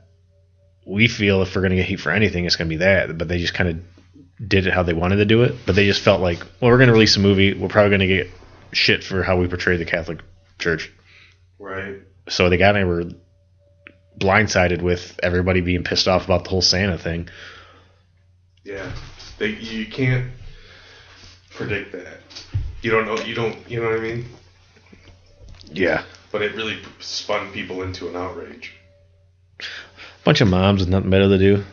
We 0.86 1.08
feel 1.08 1.40
if 1.42 1.54
we're 1.54 1.62
going 1.62 1.70
to 1.70 1.76
get 1.76 1.86
heat 1.86 2.00
for 2.00 2.10
anything, 2.10 2.44
it's 2.44 2.56
going 2.56 2.68
to 2.68 2.74
be 2.74 2.84
that. 2.84 3.16
But 3.16 3.28
they 3.28 3.38
just 3.38 3.54
kind 3.54 3.70
of 3.70 4.48
did 4.48 4.66
it 4.66 4.74
how 4.74 4.82
they 4.82 4.94
wanted 4.94 5.16
to 5.16 5.24
do 5.24 5.44
it. 5.44 5.54
But 5.64 5.76
they 5.76 5.86
just 5.86 6.02
felt 6.02 6.20
like, 6.20 6.40
well, 6.60 6.70
we're 6.70 6.78
going 6.78 6.88
to 6.88 6.94
release 6.94 7.16
a 7.16 7.20
movie. 7.20 7.54
We're 7.54 7.68
probably 7.68 7.90
going 7.90 8.00
to 8.00 8.06
get 8.06 8.30
shit 8.72 9.04
for 9.04 9.22
how 9.22 9.38
we 9.38 9.46
portray 9.46 9.76
the 9.76 9.84
Catholic 9.84 10.20
Church. 10.58 10.90
Right. 11.58 12.00
So 12.30 12.48
they 12.48 12.56
got 12.56 12.76
and 12.76 12.84
they 12.84 12.84
were 12.84 13.04
blindsided 14.18 14.82
with 14.82 15.18
everybody 15.22 15.60
being 15.60 15.82
pissed 15.82 16.08
off 16.08 16.24
about 16.24 16.44
the 16.44 16.50
whole 16.50 16.62
Santa 16.62 16.96
thing. 16.96 17.28
Yeah. 18.64 18.90
They 19.38 19.48
you 19.48 19.86
can't 19.86 20.30
predict 21.50 21.92
that. 21.92 22.18
You 22.82 22.90
don't 22.90 23.06
know 23.06 23.18
you 23.24 23.34
don't 23.34 23.56
you 23.68 23.82
know 23.82 23.90
what 23.90 23.98
I 23.98 24.02
mean? 24.02 24.26
Yeah. 25.72 26.04
But 26.30 26.42
it 26.42 26.54
really 26.54 26.78
spun 27.00 27.50
people 27.52 27.82
into 27.82 28.08
an 28.08 28.16
outrage. 28.16 28.74
Bunch 30.24 30.40
of 30.40 30.48
moms 30.48 30.80
with 30.80 30.88
nothing 30.88 31.10
better 31.10 31.28
to 31.28 31.38
do. 31.38 31.64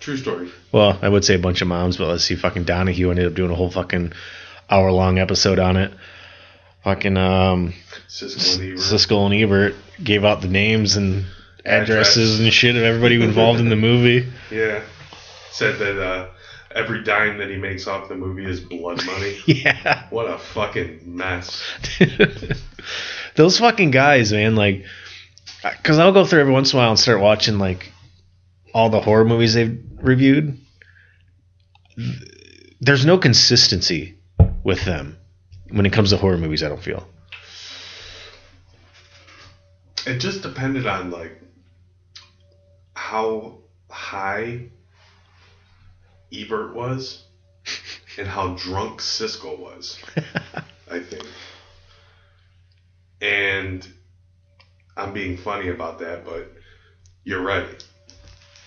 True 0.00 0.16
story. 0.16 0.50
Well, 0.72 0.98
I 1.00 1.08
would 1.08 1.24
say 1.24 1.34
a 1.34 1.38
bunch 1.38 1.60
of 1.60 1.68
moms, 1.68 1.96
but 1.96 2.08
let's 2.08 2.24
see. 2.24 2.34
Fucking 2.34 2.64
Donahue 2.64 3.10
ended 3.10 3.26
up 3.26 3.34
doing 3.34 3.50
a 3.50 3.54
whole 3.54 3.70
fucking 3.70 4.12
hour 4.70 4.90
long 4.90 5.18
episode 5.18 5.58
on 5.58 5.76
it. 5.76 5.92
Fucking 6.88 7.18
um, 7.18 7.74
Siskel 8.08 8.54
and 8.54 8.62
Ebert. 8.64 8.78
Siskel 8.78 9.26
and 9.26 9.34
Ebert 9.34 9.74
gave 10.02 10.24
out 10.24 10.40
the 10.40 10.48
names 10.48 10.96
and 10.96 11.26
addresses 11.62 12.36
Address. 12.36 12.40
and 12.40 12.50
shit 12.50 12.76
of 12.76 12.82
everybody 12.82 13.22
involved 13.22 13.60
in 13.60 13.68
the 13.68 13.76
movie. 13.76 14.26
Yeah. 14.50 14.82
Said 15.50 15.78
that 15.80 16.02
uh, 16.02 16.28
every 16.74 17.04
dime 17.04 17.36
that 17.38 17.50
he 17.50 17.56
makes 17.58 17.86
off 17.86 18.08
the 18.08 18.14
movie 18.14 18.46
is 18.46 18.60
blood 18.60 19.04
money. 19.04 19.36
Yeah. 19.46 20.06
what 20.08 20.30
a 20.30 20.38
fucking 20.38 21.00
mess. 21.04 21.62
Those 23.36 23.58
fucking 23.58 23.90
guys, 23.90 24.32
man. 24.32 24.56
Like, 24.56 24.86
because 25.62 25.98
I'll 25.98 26.12
go 26.12 26.24
through 26.24 26.40
every 26.40 26.54
once 26.54 26.72
in 26.72 26.78
a 26.78 26.80
while 26.80 26.88
and 26.88 26.98
start 26.98 27.20
watching 27.20 27.58
like 27.58 27.92
all 28.72 28.88
the 28.88 29.02
horror 29.02 29.26
movies 29.26 29.52
they've 29.52 29.78
reviewed. 30.00 30.58
There's 32.80 33.04
no 33.04 33.18
consistency 33.18 34.16
with 34.64 34.86
them 34.86 35.18
when 35.70 35.86
it 35.86 35.92
comes 35.92 36.10
to 36.10 36.16
horror 36.16 36.38
movies. 36.38 36.62
I 36.62 36.68
don't 36.68 36.82
feel. 36.82 37.06
It 40.06 40.18
just 40.18 40.42
depended 40.42 40.86
on 40.86 41.10
like 41.10 41.40
how 42.94 43.58
high 43.90 44.68
Ebert 46.32 46.74
was 46.74 47.24
and 48.18 48.26
how 48.26 48.54
drunk 48.54 49.00
Siskel 49.00 49.58
was. 49.58 49.98
I 50.90 51.00
think. 51.00 51.26
And 53.20 53.86
I'm 54.96 55.12
being 55.12 55.36
funny 55.36 55.68
about 55.68 55.98
that, 56.00 56.24
but 56.24 56.52
you're 57.24 57.42
right. 57.42 57.84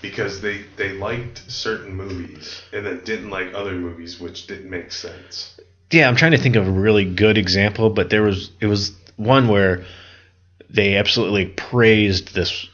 Because 0.01 0.41
they, 0.41 0.63
they 0.77 0.93
liked 0.93 1.49
certain 1.51 1.93
movies 1.93 2.61
and 2.73 2.85
then 2.85 3.01
didn't 3.03 3.29
like 3.29 3.53
other 3.53 3.73
movies, 3.73 4.19
which 4.19 4.47
didn't 4.47 4.69
make 4.69 4.91
sense. 4.91 5.59
Yeah, 5.91 6.07
I'm 6.07 6.15
trying 6.15 6.31
to 6.31 6.37
think 6.37 6.55
of 6.55 6.67
a 6.67 6.71
really 6.71 7.05
good 7.05 7.37
example, 7.37 7.89
but 7.89 8.09
there 8.09 8.23
was 8.23 8.51
it 8.59 8.67
was 8.67 8.91
one 9.17 9.47
where 9.47 9.83
they 10.69 10.95
absolutely 10.97 11.45
praised 11.47 12.33
this. 12.33 12.67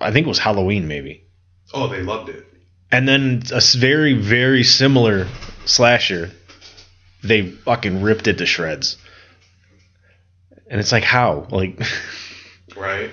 I 0.00 0.10
think 0.12 0.26
it 0.26 0.28
was 0.28 0.38
Halloween, 0.38 0.88
maybe, 0.88 1.24
Oh, 1.72 1.86
they 1.88 2.02
loved 2.02 2.28
it. 2.30 2.44
and 2.90 3.06
then 3.08 3.42
a 3.52 3.60
very 3.76 4.14
very 4.14 4.64
similar 4.64 5.26
slasher, 5.66 6.30
they 7.22 7.50
fucking 7.50 8.02
ripped 8.02 8.26
it 8.26 8.38
to 8.38 8.46
shreds. 8.46 8.96
And 10.70 10.80
it's 10.80 10.92
like 10.92 11.04
how 11.04 11.46
like 11.50 11.80
Right? 12.76 13.10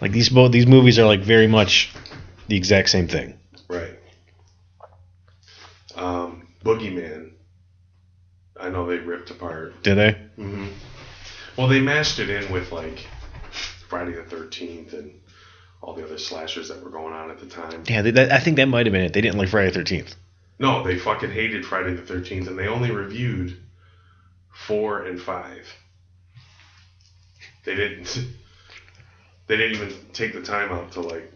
Like 0.00 0.12
these 0.12 0.28
both 0.30 0.52
these 0.52 0.66
movies 0.66 0.98
are 0.98 1.06
like 1.06 1.20
very 1.20 1.46
much 1.46 1.92
the 2.48 2.56
exact 2.56 2.88
same 2.90 3.08
thing. 3.08 3.38
Right. 3.68 3.98
Um, 5.94 6.48
Boogeyman. 6.64 7.32
I 8.66 8.68
know 8.68 8.84
they 8.84 8.98
ripped 8.98 9.30
apart. 9.30 9.80
Did 9.84 9.94
they? 9.94 10.12
hmm 10.34 10.66
Well, 11.56 11.68
they 11.68 11.80
mashed 11.80 12.18
it 12.18 12.28
in 12.28 12.50
with 12.50 12.72
like 12.72 13.06
Friday 13.88 14.12
the 14.12 14.24
Thirteenth 14.24 14.92
and 14.92 15.20
all 15.80 15.94
the 15.94 16.04
other 16.04 16.18
slashers 16.18 16.68
that 16.68 16.82
were 16.82 16.90
going 16.90 17.14
on 17.14 17.30
at 17.30 17.38
the 17.38 17.46
time. 17.46 17.84
Yeah, 17.86 18.02
they, 18.02 18.10
that, 18.10 18.32
I 18.32 18.40
think 18.40 18.56
that 18.56 18.66
might 18.66 18.86
have 18.86 18.92
been 18.92 19.04
it. 19.04 19.12
They 19.12 19.20
didn't 19.20 19.38
like 19.38 19.50
Friday 19.50 19.68
the 19.68 19.74
Thirteenth. 19.74 20.16
No, 20.58 20.82
they 20.82 20.98
fucking 20.98 21.30
hated 21.30 21.64
Friday 21.64 21.94
the 21.94 22.02
Thirteenth, 22.02 22.48
and 22.48 22.58
they 22.58 22.66
only 22.66 22.90
reviewed 22.90 23.56
four 24.66 25.04
and 25.04 25.20
five. 25.20 25.72
They 27.64 27.76
didn't. 27.76 28.18
They 29.48 29.56
didn't 29.56 29.76
even 29.76 29.94
take 30.12 30.32
the 30.32 30.42
time 30.42 30.72
out 30.72 30.90
to 30.94 31.00
like. 31.02 31.32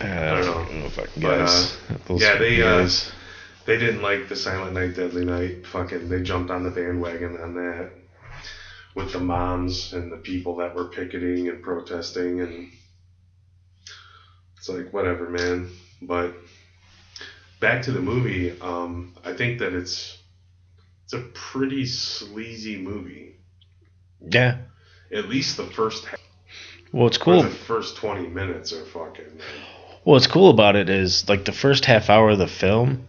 I 0.00 0.40
don't 0.40 0.80
know. 0.80 0.88
fucking 0.88 1.22
But, 1.22 1.36
guys. 1.36 1.76
Those 2.06 2.22
yeah, 2.22 2.38
they, 2.38 2.62
uh, 2.62 2.78
guys. 2.78 3.12
They 3.70 3.78
didn't 3.78 4.02
like 4.02 4.28
the 4.28 4.34
Silent 4.34 4.72
Night, 4.72 4.96
Deadly 4.96 5.24
Night. 5.24 5.64
Fucking, 5.64 6.08
they 6.08 6.22
jumped 6.24 6.50
on 6.50 6.64
the 6.64 6.70
bandwagon 6.70 7.36
on 7.40 7.54
that 7.54 7.92
with 8.96 9.12
the 9.12 9.20
moms 9.20 9.92
and 9.92 10.10
the 10.10 10.16
people 10.16 10.56
that 10.56 10.74
were 10.74 10.86
picketing 10.86 11.48
and 11.48 11.62
protesting, 11.62 12.40
and 12.40 12.68
it's 14.56 14.68
like 14.68 14.92
whatever, 14.92 15.30
man. 15.30 15.70
But 16.02 16.34
back 17.60 17.82
to 17.82 17.92
the 17.92 18.00
movie, 18.00 18.60
um, 18.60 19.14
I 19.24 19.34
think 19.34 19.60
that 19.60 19.72
it's 19.72 20.18
it's 21.04 21.12
a 21.12 21.20
pretty 21.32 21.86
sleazy 21.86 22.76
movie. 22.76 23.36
yeah. 24.20 24.62
At 25.12 25.28
least 25.28 25.56
the 25.56 25.66
first 25.66 26.06
half, 26.06 26.18
Well, 26.90 27.06
it's 27.06 27.18
cool. 27.18 27.44
the 27.44 27.50
first 27.50 27.98
twenty 27.98 28.26
minutes 28.26 28.72
are 28.72 28.84
fucking. 28.84 29.38
Well, 30.04 30.14
what's 30.14 30.26
cool 30.26 30.50
about 30.50 30.74
it 30.74 30.88
is 30.88 31.28
like 31.28 31.44
the 31.44 31.52
first 31.52 31.84
half 31.84 32.10
hour 32.10 32.30
of 32.30 32.38
the 32.38 32.48
film, 32.48 33.06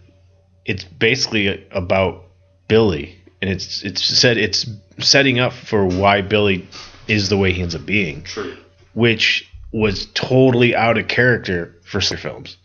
it's 0.66 0.84
basically 0.84 1.68
about 1.72 2.24
Billy, 2.68 3.18
and 3.42 3.50
it's 3.50 3.84
it's 3.84 4.04
said 4.04 4.38
it's 4.38 4.66
setting 5.00 5.40
up 5.40 5.54
for 5.54 5.86
why 5.86 6.22
Billy 6.22 6.68
is 7.08 7.30
the 7.30 7.38
way 7.38 7.52
he 7.52 7.62
ends 7.62 7.76
up 7.76 7.86
being, 7.86 8.24
True. 8.24 8.56
which 8.94 9.50
was 9.72 10.06
totally 10.08 10.76
out 10.76 10.98
of 10.98 11.08
character 11.08 11.76
for 11.84 12.02
slasher 12.02 12.22
films. 12.22 12.58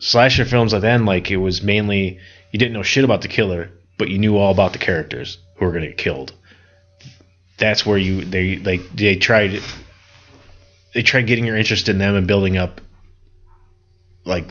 Slasher 0.00 0.44
films 0.44 0.74
at 0.74 0.82
then, 0.82 1.04
like 1.04 1.30
it 1.30 1.38
was 1.38 1.62
mainly 1.62 2.18
you 2.52 2.58
didn't 2.58 2.74
know 2.74 2.82
shit 2.82 3.04
about 3.04 3.22
the 3.22 3.28
killer, 3.28 3.70
but 3.98 4.08
you 4.08 4.18
knew 4.18 4.36
all 4.36 4.52
about 4.52 4.72
the 4.72 4.78
characters 4.78 5.38
who 5.56 5.64
were 5.64 5.72
gonna 5.72 5.88
get 5.88 5.96
killed. 5.96 6.32
That's 7.56 7.86
where 7.86 7.98
you 7.98 8.24
they 8.24 8.56
like 8.56 8.82
they 8.94 9.16
tried 9.16 9.60
they 10.92 11.02
tried 11.02 11.26
getting 11.26 11.46
your 11.46 11.56
interest 11.56 11.88
in 11.88 11.98
them 11.98 12.14
and 12.14 12.26
building 12.26 12.56
up 12.56 12.80
like 14.24 14.46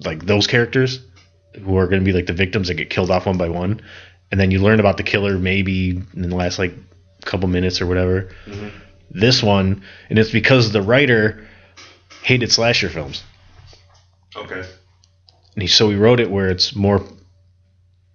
like 0.00 0.24
those 0.26 0.46
characters 0.46 1.00
who 1.62 1.76
are 1.76 1.86
going 1.86 2.00
to 2.00 2.04
be 2.04 2.12
like 2.12 2.26
the 2.26 2.32
victims 2.32 2.68
that 2.68 2.74
get 2.74 2.90
killed 2.90 3.10
off 3.10 3.26
one 3.26 3.38
by 3.38 3.48
one. 3.48 3.80
And 4.30 4.40
then 4.40 4.50
you 4.50 4.58
learn 4.60 4.80
about 4.80 4.96
the 4.96 5.02
killer 5.04 5.38
maybe 5.38 5.90
in 5.90 6.28
the 6.28 6.34
last 6.34 6.58
like 6.58 6.74
couple 7.24 7.48
minutes 7.48 7.80
or 7.80 7.86
whatever. 7.86 8.30
Mhm. 8.46 8.70
this 9.10 9.42
one 9.42 9.82
and 10.10 10.18
it's 10.18 10.30
because 10.32 10.72
the 10.72 10.82
writer 10.82 11.46
hated 12.22 12.50
slasher 12.50 12.88
films. 12.88 13.22
Okay. 14.36 14.64
and 15.54 15.62
he, 15.62 15.68
so 15.68 15.88
he 15.90 15.94
wrote 15.96 16.18
it 16.18 16.28
where 16.30 16.48
it's 16.48 16.74
more 16.74 17.00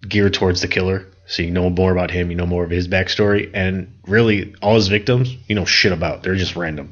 geared 0.07 0.33
towards 0.33 0.59
the 0.61 0.67
killer. 0.67 1.05
So 1.27 1.43
you 1.43 1.51
know 1.51 1.69
more 1.69 1.91
about 1.93 2.11
him 2.11 2.29
you 2.31 2.35
know 2.35 2.45
more 2.45 2.65
of 2.65 2.69
his 2.71 2.87
backstory 2.89 3.49
and 3.53 3.93
really 4.05 4.53
all 4.61 4.75
his 4.75 4.89
victims 4.89 5.33
you 5.47 5.55
know 5.55 5.63
shit 5.65 5.93
about. 5.93 6.23
They're 6.23 6.35
just 6.35 6.55
random. 6.57 6.91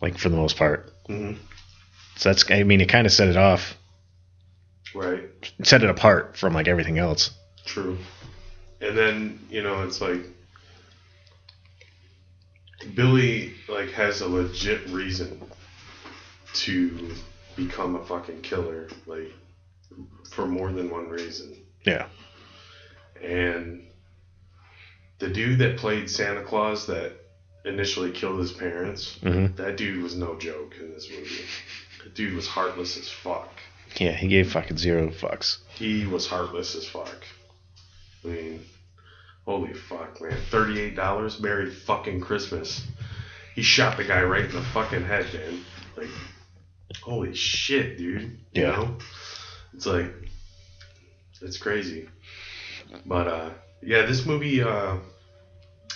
Like 0.00 0.18
for 0.18 0.28
the 0.28 0.36
most 0.36 0.56
part. 0.56 0.92
Hmm 1.06 1.34
so 2.16 2.28
that's 2.30 2.50
i 2.50 2.62
mean 2.62 2.80
it 2.80 2.88
kind 2.88 3.06
of 3.06 3.12
set 3.12 3.28
it 3.28 3.36
off 3.36 3.76
Right. 4.94 5.28
set 5.62 5.82
it 5.82 5.90
apart 5.90 6.36
from 6.36 6.54
like 6.54 6.68
everything 6.68 6.98
else 6.98 7.30
True. 7.64 7.98
And 8.80 8.96
then, 8.96 9.40
you 9.50 9.62
know, 9.62 9.82
it's 9.82 10.00
like 10.00 10.20
Billy 12.94 13.54
like 13.68 13.90
has 13.92 14.20
a 14.20 14.28
legit 14.28 14.86
reason 14.88 15.42
to 16.54 17.10
become 17.56 17.96
a 17.96 18.04
fucking 18.04 18.42
killer, 18.42 18.88
like 19.06 19.32
for 20.30 20.46
more 20.46 20.72
than 20.72 20.90
one 20.90 21.08
reason. 21.08 21.56
yeah 21.84 22.06
And 23.22 23.82
the 25.18 25.28
dude 25.28 25.58
that 25.58 25.78
played 25.78 26.08
Santa 26.10 26.42
Claus 26.42 26.86
that 26.86 27.12
initially 27.64 28.12
killed 28.12 28.38
his 28.38 28.52
parents, 28.52 29.18
hmm 29.22 29.46
that 29.56 29.76
dude 29.76 30.02
was 30.02 30.14
no 30.16 30.38
joke 30.38 30.74
in 30.78 30.92
this 30.92 31.10
movie. 31.10 31.42
The 32.06 32.12
dude 32.12 32.34
was 32.34 32.46
heartless 32.46 32.96
as 32.96 33.08
fuck. 33.08 33.48
yeah 33.98 34.12
he 34.12 34.28
gave 34.28 34.52
fucking 34.52 34.78
zero 34.78 35.08
fucks 35.08 35.58
He 35.74 36.06
was 36.06 36.24
heartless 36.28 36.76
as 36.76 36.86
fuck. 36.86 37.24
I 38.24 38.28
mean, 38.28 38.64
holy 39.44 39.74
fuck, 39.74 40.20
man. 40.22 40.36
$38? 40.52 41.40
Merry 41.40 41.68
fucking 41.68 42.20
Christmas. 42.20 42.86
He 43.56 43.62
shot 43.62 43.96
the 43.96 44.04
guy 44.04 44.22
right 44.22 44.44
in 44.44 44.52
the 44.52 44.62
fucking 44.62 45.04
head, 45.04 45.26
man. 45.34 45.64
Like, 45.96 46.08
holy 47.02 47.34
shit, 47.34 47.98
dude. 47.98 48.38
You 48.52 48.62
Yeah. 48.62 48.70
know? 48.70 48.98
It's 49.74 49.86
like, 49.86 50.12
it's 51.42 51.58
crazy. 51.58 52.08
But, 53.04 53.26
uh, 53.26 53.50
yeah, 53.82 54.06
this 54.06 54.24
movie, 54.26 54.62
uh, 54.62 54.96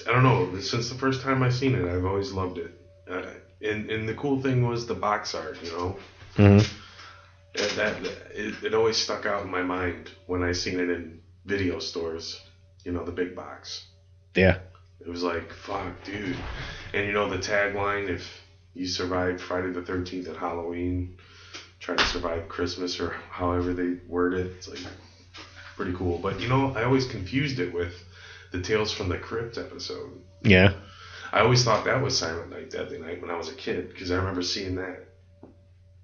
I 0.09 0.11
don't 0.13 0.25
know. 0.25 0.59
Since 0.61 0.89
the 0.89 0.97
first 0.97 1.23
time 1.23 1.43
I've 1.45 1.55
seen 1.55 1.77
it, 1.77 1.85
I've 1.89 2.05
always 2.05 2.33
loved 2.33 2.59
it. 2.59 2.73
Uh, 3.09 3.23
and, 3.63 3.91
and 3.91 4.09
the 4.09 4.15
cool 4.15 4.41
thing 4.41 4.67
was 4.67 4.87
the 4.87 4.95
box 4.95 5.35
art, 5.35 5.59
you 5.63 5.71
know? 5.73 5.97
hmm 6.37 6.59
That, 7.55 7.71
that 7.77 8.03
it, 8.33 8.65
it 8.65 8.75
always 8.75 8.97
stuck 8.97 9.27
out 9.27 9.43
in 9.45 9.51
my 9.51 9.63
mind 9.63 10.11
when 10.27 10.43
I 10.43 10.53
seen 10.53 10.79
it 10.79 10.89
in 10.91 11.21
video 11.45 11.79
stores. 11.79 12.41
You 12.85 12.93
know, 12.93 13.05
the 13.05 13.13
big 13.13 13.35
box. 13.37 13.85
yeah 14.35 14.59
It 15.01 15.09
was 15.09 15.23
like, 15.23 15.53
fuck, 15.53 16.03
dude. 16.05 16.37
And 16.95 17.07
you 17.07 17.13
know 17.13 17.29
the 17.29 17.39
tagline: 17.39 18.09
if 18.09 18.27
you 18.75 18.87
survive 18.87 19.41
Friday 19.43 19.73
the 19.73 19.83
Thirteenth 19.83 20.29
and 20.29 20.37
Halloween, 20.37 21.19
try 21.79 21.97
to 21.97 22.07
survive 22.07 22.49
Christmas, 22.49 22.99
or 23.01 23.11
however 23.31 23.75
they 23.75 23.97
word 24.07 24.35
it. 24.35 24.53
It's 24.57 24.69
like 24.69 24.81
pretty 25.77 25.93
cool. 25.93 26.19
But 26.19 26.41
you 26.41 26.49
know, 26.49 26.73
I 26.75 26.85
always 26.85 27.07
confused 27.07 27.59
it 27.59 27.73
with 27.75 27.95
the 28.53 28.63
Tales 28.63 28.93
from 28.93 29.09
the 29.09 29.19
Crypt 29.19 29.59
episode. 29.59 30.13
yeah 30.43 30.73
I 31.33 31.41
always 31.41 31.65
thought 31.65 31.85
that 31.85 32.03
was 32.03 32.19
Silent 32.19 32.51
Night, 32.51 32.71
Deadly 32.71 32.99
Night 32.99 33.23
when 33.23 33.31
I 33.31 33.37
was 33.37 33.49
a 33.49 33.55
kid 33.55 33.89
because 33.89 34.11
I 34.11 34.17
remember 34.17 34.43
seeing 34.43 34.77
that 34.77 35.07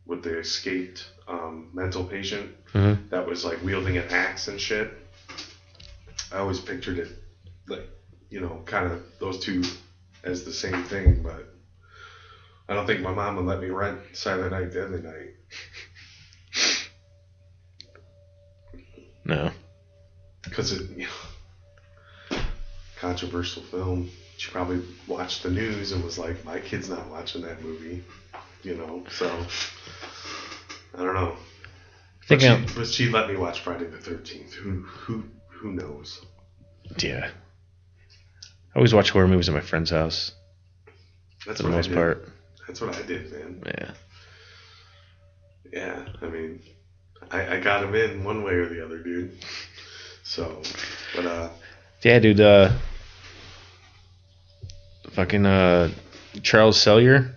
with 0.05 0.23
the 0.23 0.39
escaped 0.39 1.05
um, 1.27 1.71
mental 1.73 2.05
patient 2.05 2.55
hmm 2.73 2.95
that 3.11 3.27
was 3.27 3.45
like 3.45 3.63
wielding 3.63 3.97
an 3.97 4.09
axe 4.11 4.49
and 4.49 4.61
shit. 4.61 4.93
I 6.33 6.39
always 6.39 6.61
pictured 6.61 6.99
it 6.99 7.09
like, 7.69 7.89
you 8.31 8.41
know, 8.41 8.63
kind 8.67 8.91
of 8.91 9.03
those 9.19 9.39
two 9.41 9.63
as 10.23 10.45
the 10.45 10.53
same 10.53 10.85
thing, 10.85 11.23
but 11.23 11.53
I 12.69 12.75
don't 12.75 12.87
think 12.87 13.01
my 13.01 13.13
mom 13.13 13.37
would 13.37 13.47
let 13.47 13.61
me 13.61 13.69
rent 13.69 14.01
Silent 14.13 14.53
Night, 14.53 14.73
Deadly 14.73 15.03
Night. 15.03 15.35
no 19.25 19.51
because 20.45 20.73
it, 20.73 20.91
you 20.97 21.07
know, 22.31 22.39
controversial 22.97 23.63
film. 23.63 24.11
She 24.37 24.51
probably 24.51 24.83
watched 25.07 25.43
the 25.43 25.51
news 25.51 25.93
and 25.93 26.05
was 26.05 26.19
like, 26.19 26.45
"My 26.45 26.61
kid's 26.61 26.89
not 26.89 27.09
watching 27.11 27.43
that 27.43 27.63
movie," 27.63 28.03
you 28.63 28.77
know. 28.77 29.05
So 29.11 29.29
I 30.95 31.03
don't 31.03 31.15
know. 31.15 31.37
But 32.29 32.45
I'm, 32.45 32.67
she, 32.67 32.75
but 32.75 32.87
she 32.89 33.09
let 33.09 33.29
me 33.29 33.37
watch 33.37 33.61
Friday 33.61 33.87
the 33.87 33.99
Thirteenth. 33.99 34.53
Who 34.55 34.83
who 34.83 35.25
who 35.49 35.73
knows? 35.73 36.21
yeah 37.03 37.31
i 38.75 38.79
always 38.79 38.95
watch 38.95 39.11
horror 39.11 39.27
movies 39.27 39.49
at 39.49 39.55
my 39.55 39.61
friend's 39.61 39.91
house 39.91 40.33
That's 41.47 41.61
for 41.61 41.67
the 41.67 41.73
most 41.73 41.93
part 41.93 42.29
That's 42.67 42.81
what 42.81 42.97
I 42.97 43.03
did, 43.03 43.33
man. 43.33 43.63
yeah 43.67 43.91
Yeah, 45.73 46.07
I 46.23 46.27
mean, 46.27 46.63
I, 47.31 47.57
I 47.57 47.61
got 47.61 47.83
him 47.83 47.95
in 47.95 48.23
one 48.25 48.45
way 48.45 48.53
or 48.53 48.69
the 48.69 48.85
other, 48.85 48.99
dude. 48.99 49.37
So, 50.23 50.63
but 51.15 51.27
uh, 51.27 51.49
yeah 52.03 52.19
dude 52.19 52.41
uh 52.41 52.71
fucking 55.17 55.45
uh 55.47 55.91
charles 56.43 56.79
sellier 56.79 57.35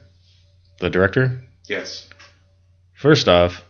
the 0.80 0.90
director 0.90 1.42
yes, 1.68 2.06
First 2.94 3.28
off, 3.30 3.64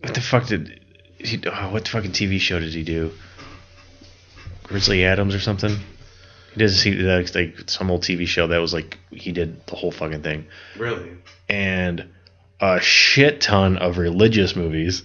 what 0.00 0.14
the 0.14 0.20
fuck 0.20 0.46
did 0.46 0.80
he? 1.18 1.40
Oh, 1.46 1.70
what 1.72 1.88
fucking 1.88 2.12
TV 2.12 2.38
show 2.38 2.58
did 2.58 2.72
he 2.74 2.82
do? 2.82 3.12
Grizzly 4.64 5.04
Adams 5.04 5.34
or 5.34 5.40
something. 5.40 5.76
He 6.52 6.58
does 6.58 6.82
he 6.82 6.92
like, 6.92 7.34
like 7.34 7.70
some 7.70 7.90
old 7.90 8.02
TV 8.02 8.26
show 8.26 8.48
that 8.48 8.58
was 8.58 8.74
like 8.74 8.98
he 9.10 9.32
did 9.32 9.64
the 9.66 9.76
whole 9.76 9.90
fucking 9.92 10.22
thing, 10.22 10.46
really. 10.76 11.10
and 11.48 12.06
a 12.60 12.80
shit 12.80 13.40
ton 13.40 13.78
of 13.78 13.96
religious 13.98 14.54
movies, 14.56 15.02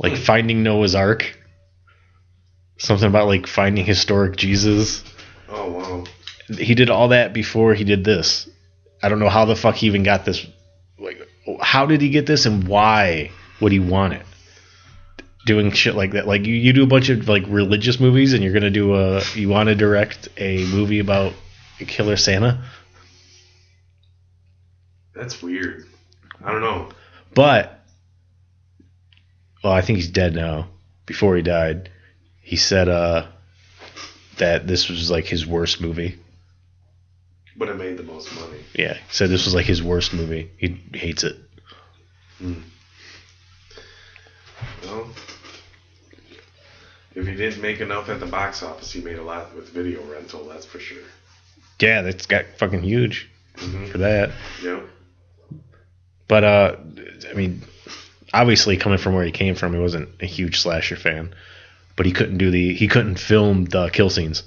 like 0.00 0.14
Hmm. 0.14 0.22
Finding 0.22 0.62
Noah's 0.62 0.94
Ark. 0.94 1.38
Something 2.76 3.08
about 3.08 3.26
like 3.28 3.46
finding 3.46 3.84
historic 3.84 4.36
Jesus. 4.36 5.04
Oh 5.48 5.70
wow. 5.70 6.04
He 6.58 6.74
did 6.74 6.90
all 6.90 7.08
that 7.08 7.32
before 7.32 7.74
he 7.74 7.84
did 7.84 8.04
this. 8.04 8.48
I 9.02 9.08
don't 9.08 9.18
know 9.18 9.28
how 9.28 9.44
the 9.44 9.56
fuck 9.56 9.76
he 9.76 9.86
even 9.86 10.02
got 10.02 10.24
this. 10.24 10.46
Like, 10.98 11.18
how 11.60 11.86
did 11.86 12.00
he 12.00 12.10
get 12.10 12.26
this, 12.26 12.46
and 12.46 12.66
why 12.66 13.30
would 13.60 13.72
he 13.72 13.80
want 13.80 14.14
it? 14.14 14.22
Doing 15.46 15.72
shit 15.72 15.94
like 15.94 16.12
that, 16.12 16.26
like 16.26 16.46
you, 16.46 16.54
you 16.54 16.72
do 16.72 16.82
a 16.82 16.86
bunch 16.86 17.10
of 17.10 17.28
like 17.28 17.44
religious 17.48 18.00
movies, 18.00 18.32
and 18.32 18.42
you're 18.42 18.52
gonna 18.54 18.70
do 18.70 18.94
a 18.94 19.22
you 19.34 19.48
want 19.48 19.68
to 19.68 19.74
direct 19.74 20.28
a 20.38 20.64
movie 20.66 21.00
about 21.00 21.34
a 21.80 21.84
killer 21.84 22.16
Santa, 22.16 22.64
That's 25.14 25.42
weird. 25.42 25.86
I 26.42 26.50
don't 26.50 26.62
know. 26.62 26.88
but 27.34 27.80
well, 29.62 29.72
I 29.72 29.80
think 29.82 29.96
he's 29.96 30.10
dead 30.10 30.34
now. 30.34 30.68
Before 31.06 31.36
he 31.36 31.42
died, 31.42 31.90
he 32.44 32.56
said 32.56 32.88
uh 32.88 33.26
that 34.38 34.66
this 34.66 34.88
was 34.88 35.10
like 35.10 35.24
his 35.26 35.46
worst 35.46 35.80
movie. 35.80 36.18
But 37.56 37.68
it 37.68 37.76
made 37.76 37.96
the 37.96 38.02
most 38.02 38.32
money. 38.34 38.58
Yeah, 38.74 38.94
he 38.94 39.00
said 39.10 39.30
this 39.30 39.44
was 39.44 39.54
like 39.54 39.66
his 39.66 39.82
worst 39.82 40.12
movie. 40.12 40.50
He 40.56 40.80
hates 40.92 41.22
it. 41.24 41.36
Well, 44.82 45.08
if 47.14 47.26
he 47.26 47.34
didn't 47.34 47.62
make 47.62 47.80
enough 47.80 48.08
at 48.08 48.20
the 48.20 48.26
box 48.26 48.62
office, 48.62 48.90
he 48.92 49.00
made 49.00 49.18
a 49.18 49.22
lot 49.22 49.54
with 49.54 49.68
video 49.70 50.02
rental. 50.04 50.48
That's 50.48 50.66
for 50.66 50.78
sure. 50.80 51.02
Yeah, 51.80 52.02
that's 52.02 52.26
got 52.26 52.44
fucking 52.58 52.82
huge 52.82 53.30
Mhm. 53.56 53.88
for 53.90 53.98
that. 53.98 54.32
Yeah. 54.62 54.80
But 56.26 56.44
uh, 56.44 56.76
I 57.30 57.34
mean, 57.34 57.62
obviously 58.32 58.76
coming 58.76 58.98
from 58.98 59.14
where 59.14 59.24
he 59.24 59.30
came 59.32 59.54
from, 59.54 59.74
he 59.74 59.78
wasn't 59.78 60.08
a 60.20 60.26
huge 60.26 60.58
slasher 60.60 60.96
fan. 60.96 61.34
But 61.96 62.06
he 62.06 62.12
couldn't 62.12 62.38
do 62.38 62.50
the 62.50 62.74
he 62.74 62.88
couldn't 62.88 63.18
film 63.18 63.66
the 63.66 63.88
kill 63.90 64.10
scenes. 64.10 64.42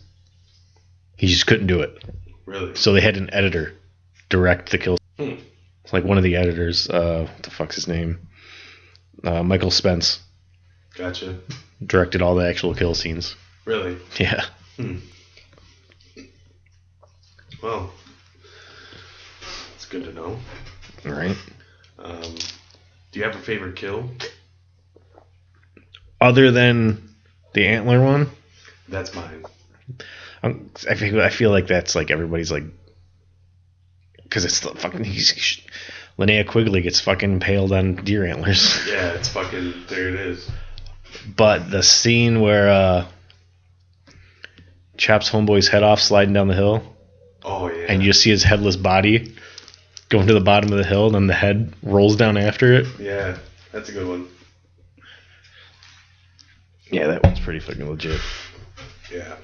He 1.17 1.27
just 1.27 1.47
couldn't 1.47 1.67
do 1.67 1.81
it. 1.81 2.03
Really. 2.45 2.75
So 2.75 2.93
they 2.93 3.01
had 3.01 3.17
an 3.17 3.29
editor 3.33 3.73
direct 4.29 4.71
the 4.71 4.77
kill. 4.77 4.97
Hmm. 5.17 5.35
Like 5.91 6.03
one 6.03 6.17
of 6.17 6.23
the 6.23 6.35
editors, 6.35 6.89
uh, 6.89 7.27
what 7.33 7.43
the 7.43 7.49
fuck's 7.49 7.75
his 7.75 7.87
name? 7.87 8.27
Uh, 9.23 9.41
Michael 9.41 9.71
Spence 9.71 10.19
Gotcha. 10.95 11.39
directed 11.85 12.21
all 12.21 12.35
the 12.35 12.47
actual 12.47 12.75
kill 12.75 12.93
scenes. 12.93 13.35
Really. 13.65 13.97
Yeah. 14.19 14.45
Hmm. 14.75 14.97
Well, 17.63 17.91
it's 19.75 19.85
good 19.85 20.03
to 20.03 20.13
know. 20.13 20.37
All 21.05 21.11
right. 21.11 21.35
Um, 21.97 22.35
do 23.11 23.19
you 23.19 23.23
have 23.25 23.35
a 23.35 23.39
favorite 23.39 23.75
kill? 23.75 24.09
Other 26.21 26.51
than 26.51 27.06
the 27.57 27.67
antler 27.67 28.01
one, 28.03 28.29
That's 28.87 29.13
mine. 29.15 29.43
I'm, 30.43 30.69
I 30.89 30.95
feel 30.95 31.21
I 31.21 31.29
feel 31.29 31.49
like 31.51 31.67
that's 31.67 31.95
like 31.95 32.11
everybody's 32.11 32.51
like 32.51 32.63
because 34.23 34.45
it's 34.45 34.59
the 34.59 34.69
fucking 34.75 35.03
he's, 35.15 35.31
he's 35.31 35.61
Linnea 36.19 36.47
Quigley 36.47 36.81
gets 36.81 36.99
fucking 36.99 37.31
impaled 37.33 37.71
on 37.71 37.95
deer 37.95 38.25
antlers. 38.25 38.79
Yeah, 38.87 39.13
it's 39.13 39.29
fucking. 39.29 39.73
There 39.89 40.09
it 40.09 40.15
is. 40.15 40.49
but 41.35 41.69
the 41.71 41.81
scene 41.83 42.41
where 42.41 42.69
uh, 42.69 43.05
chops 44.97 45.29
homeboy's 45.29 45.67
head 45.67 45.83
off 45.83 45.99
sliding 45.99 46.33
down 46.33 46.47
the 46.47 46.55
hill, 46.55 46.83
Oh 47.43 47.67
yeah. 47.69 47.85
and 47.89 48.01
you 48.01 48.09
just 48.09 48.21
see 48.21 48.29
his 48.31 48.43
headless 48.43 48.75
body 48.75 49.35
going 50.09 50.27
to 50.27 50.33
the 50.33 50.39
bottom 50.41 50.71
of 50.71 50.77
the 50.77 50.85
hill, 50.85 51.05
and 51.07 51.15
then 51.15 51.27
the 51.27 51.33
head 51.33 51.73
rolls 51.83 52.15
down 52.15 52.37
after 52.37 52.73
it. 52.73 52.87
Yeah, 52.99 53.37
that's 53.71 53.89
a 53.89 53.91
good 53.91 54.07
one. 54.07 54.27
Yeah, 56.91 57.07
that 57.07 57.23
one's 57.23 57.39
pretty 57.39 57.59
fucking 57.59 57.87
legit. 57.87 58.21
Yeah. 59.11 59.35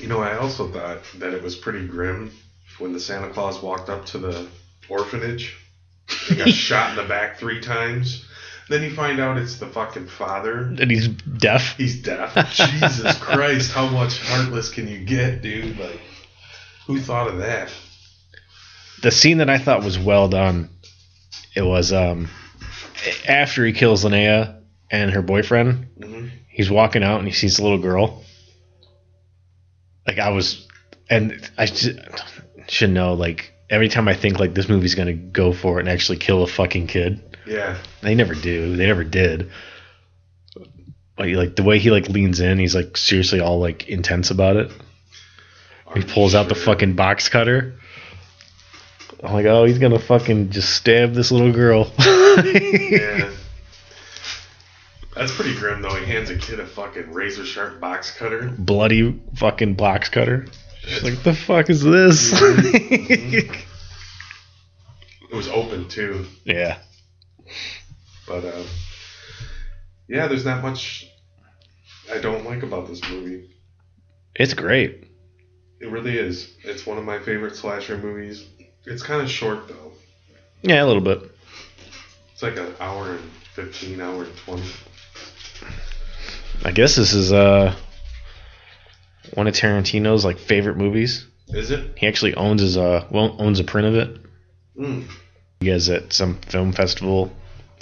You 0.00 0.08
know, 0.08 0.20
I 0.20 0.36
also 0.36 0.70
thought 0.70 0.98
that 1.18 1.34
it 1.34 1.42
was 1.42 1.56
pretty 1.56 1.86
grim 1.86 2.32
when 2.78 2.92
the 2.92 3.00
Santa 3.00 3.30
Claus 3.30 3.62
walked 3.62 3.88
up 3.88 4.06
to 4.06 4.18
the 4.18 4.48
orphanage. 4.88 5.56
He 6.26 6.36
got 6.36 6.48
shot 6.50 6.90
in 6.90 6.96
the 6.96 7.08
back 7.08 7.38
three 7.38 7.60
times. 7.60 8.24
Then 8.68 8.82
you 8.82 8.94
find 8.94 9.18
out 9.18 9.38
it's 9.38 9.58
the 9.58 9.66
fucking 9.66 10.08
father. 10.08 10.60
And 10.60 10.90
he's 10.90 11.08
deaf. 11.08 11.76
He's 11.76 12.02
deaf. 12.02 12.34
Jesus 12.54 13.18
Christ, 13.20 13.72
how 13.72 13.88
much 13.88 14.20
heartless 14.20 14.70
can 14.70 14.86
you 14.86 15.04
get, 15.04 15.40
dude? 15.40 15.78
Like, 15.78 16.00
who 16.86 17.00
thought 17.00 17.28
of 17.28 17.38
that? 17.38 17.70
the 19.02 19.10
scene 19.10 19.38
that 19.38 19.50
I 19.50 19.58
thought 19.58 19.84
was 19.84 19.98
well 19.98 20.28
done, 20.28 20.70
it 21.54 21.62
was 21.62 21.92
um 21.92 22.28
after 23.26 23.64
he 23.64 23.72
kills 23.72 24.04
Linnea 24.04 24.57
and 24.90 25.10
her 25.12 25.22
boyfriend, 25.22 25.86
hmm 26.02 26.28
he's 26.50 26.68
walking 26.72 27.04
out 27.04 27.20
and 27.20 27.28
he 27.28 27.32
sees 27.32 27.60
a 27.60 27.62
little 27.62 27.78
girl. 27.78 28.24
Like 30.08 30.18
I 30.18 30.30
was, 30.30 30.66
and 31.08 31.48
I 31.56 31.66
just, 31.66 31.90
should 32.66 32.90
know. 32.90 33.14
Like 33.14 33.52
every 33.70 33.88
time 33.88 34.08
I 34.08 34.14
think 34.14 34.40
like 34.40 34.54
this 34.54 34.68
movie's 34.68 34.96
gonna 34.96 35.12
go 35.12 35.52
for 35.52 35.76
it 35.78 35.82
and 35.82 35.88
actually 35.88 36.18
kill 36.18 36.42
a 36.42 36.48
fucking 36.48 36.88
kid, 36.88 37.22
Yeah. 37.46 37.78
they 38.02 38.16
never 38.16 38.34
do. 38.34 38.74
They 38.76 38.86
never 38.86 39.04
did. 39.04 39.50
Like, 41.16 41.34
like 41.36 41.54
the 41.56 41.62
way 41.62 41.78
he 41.78 41.90
like 41.92 42.08
leans 42.08 42.40
in, 42.40 42.58
he's 42.58 42.74
like 42.74 42.96
seriously 42.96 43.38
all 43.38 43.60
like 43.60 43.88
intense 43.88 44.30
about 44.32 44.56
it. 44.56 44.72
He 45.94 46.02
pulls 46.02 46.34
out 46.34 46.48
the 46.48 46.54
fucking 46.56 46.94
box 46.94 47.28
cutter. 47.28 47.74
I'm 49.22 49.32
like, 49.32 49.46
oh, 49.46 49.64
he's 49.64 49.78
gonna 49.78 49.98
fucking 50.00 50.50
just 50.50 50.70
stab 50.74 51.12
this 51.14 51.30
little 51.30 51.52
girl. 51.52 51.92
Yeah. 52.44 53.30
That's 55.18 55.34
pretty 55.34 55.54
grim, 55.56 55.82
though. 55.82 55.96
He 55.96 56.06
hands 56.06 56.30
a 56.30 56.36
kid 56.38 56.60
a 56.60 56.66
fucking 56.66 57.12
razor 57.12 57.44
sharp 57.44 57.80
box 57.80 58.16
cutter. 58.16 58.54
Bloody 58.56 59.20
fucking 59.34 59.74
box 59.74 60.08
cutter. 60.08 60.46
She's 60.82 61.02
like, 61.02 61.22
the 61.24 61.34
fuck 61.34 61.68
is 61.70 61.82
this? 61.82 62.32
It 65.30 65.36
was 65.36 65.48
open, 65.48 65.88
too. 65.88 66.24
yeah. 66.44 66.78
But, 68.26 68.46
uh, 68.46 68.62
yeah, 70.08 70.26
there's 70.26 70.46
not 70.46 70.62
much 70.62 71.06
I 72.10 72.18
don't 72.18 72.46
like 72.46 72.62
about 72.62 72.88
this 72.88 73.06
movie. 73.10 73.50
It's 74.34 74.54
great. 74.54 75.04
It 75.80 75.90
really 75.90 76.16
is. 76.16 76.54
It's 76.64 76.86
one 76.86 76.96
of 76.96 77.04
my 77.04 77.18
favorite 77.18 77.56
slasher 77.56 77.98
movies. 77.98 78.46
It's 78.86 79.02
kind 79.02 79.20
of 79.20 79.30
short, 79.30 79.68
though. 79.68 79.92
Yeah, 80.62 80.82
a 80.82 80.86
little 80.86 81.02
bit. 81.02 81.30
It's 82.32 82.42
like 82.42 82.56
an 82.56 82.74
hour 82.80 83.10
and 83.10 83.30
15, 83.54 84.00
hour 84.00 84.24
and 84.24 84.36
20. 84.38 84.62
I 86.64 86.72
guess 86.72 86.96
this 86.96 87.14
is 87.14 87.32
uh 87.32 87.74
one 89.34 89.46
of 89.46 89.54
Tarantino's 89.54 90.24
like 90.24 90.38
favorite 90.38 90.76
movies. 90.76 91.26
Is 91.48 91.70
it? 91.70 91.96
He 91.96 92.06
actually 92.06 92.34
owns 92.34 92.60
his 92.60 92.76
uh 92.76 93.06
well 93.10 93.36
owns 93.38 93.60
a 93.60 93.64
print 93.64 93.88
of 93.88 93.94
it. 93.94 94.20
Mm. 94.78 95.08
He 95.60 95.66
guys 95.66 95.88
at 95.88 96.12
some 96.12 96.36
film 96.42 96.72
festival 96.72 97.32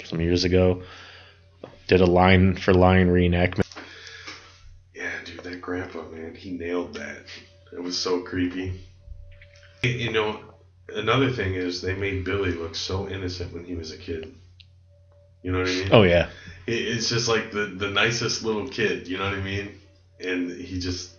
some 0.03 0.21
years 0.21 0.43
ago 0.43 0.83
did 1.87 2.01
a 2.01 2.05
line 2.05 2.55
for 2.55 2.73
line 2.73 3.07
reenactment. 3.07 3.65
Yeah, 4.93 5.09
dude, 5.25 5.43
that 5.43 5.61
grandpa, 5.61 6.03
man, 6.09 6.35
he 6.35 6.51
nailed 6.51 6.95
that. 6.95 7.23
It 7.73 7.81
was 7.81 7.97
so 7.97 8.21
creepy. 8.21 8.81
You 9.83 10.11
know, 10.11 10.39
another 10.89 11.31
thing 11.31 11.53
is 11.53 11.81
they 11.81 11.95
made 11.95 12.25
Billy 12.25 12.51
look 12.51 12.75
so 12.75 13.07
innocent 13.07 13.53
when 13.53 13.63
he 13.63 13.75
was 13.75 13.91
a 13.91 13.97
kid. 13.97 14.33
You 15.43 15.51
know 15.51 15.59
what 15.59 15.67
I 15.67 15.71
mean? 15.71 15.89
Oh 15.91 16.03
yeah. 16.03 16.29
It- 16.67 16.87
It's 16.97 17.09
just 17.09 17.27
like 17.27 17.51
the, 17.51 17.65
the 17.65 17.89
nicest 17.89 18.43
little 18.43 18.67
kid, 18.67 19.07
you 19.07 19.17
know 19.17 19.23
what 19.25 19.33
I 19.33 19.41
mean? 19.41 19.79
And 20.19 20.51
he 20.51 20.79
just 20.79 21.11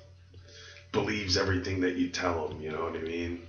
believes 0.92 1.36
everything 1.36 1.80
that 1.80 1.96
you 1.96 2.08
tell 2.08 2.48
him, 2.48 2.60
you 2.60 2.70
know 2.70 2.82
what 2.84 2.96
I 2.96 3.00
mean? 3.00 3.46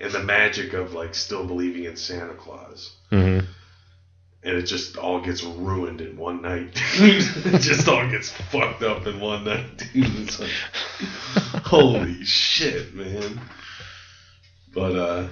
And 0.00 0.12
the 0.12 0.22
magic 0.22 0.72
of 0.74 0.92
like 0.92 1.14
still 1.14 1.46
believing 1.46 1.84
in 1.84 1.96
Santa 1.96 2.34
Claus. 2.34 2.92
hmm 3.10 3.38
And 4.42 4.56
it 4.58 4.62
just 4.64 4.96
all 4.98 5.20
gets 5.20 5.42
ruined 5.42 6.00
in 6.00 6.16
one 6.16 6.42
night. 6.42 6.70
it 6.74 7.60
just 7.60 7.88
all 7.88 8.06
gets 8.08 8.30
fucked 8.30 8.82
up 8.82 9.06
in 9.06 9.18
one 9.20 9.44
night. 9.44 9.88
It's 9.94 10.38
like, 10.38 10.50
holy 11.64 12.22
shit, 12.24 12.94
man. 12.94 13.40
But 14.72 14.94
uh 14.96 15.28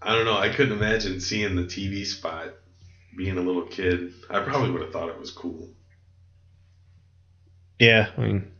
I 0.00 0.14
don't 0.14 0.24
know, 0.24 0.38
I 0.38 0.48
couldn't 0.48 0.72
imagine 0.76 1.20
seeing 1.20 1.54
the 1.54 1.64
TV 1.64 2.04
spot 2.06 2.54
being 3.16 3.38
a 3.38 3.40
little 3.40 3.66
kid. 3.66 4.12
I 4.30 4.40
probably 4.40 4.70
would 4.70 4.82
have 4.82 4.92
thought 4.92 5.08
it 5.08 5.18
was 5.18 5.30
cool. 5.30 5.68
Yeah, 7.78 8.10
I 8.16 8.20
mean 8.20 8.52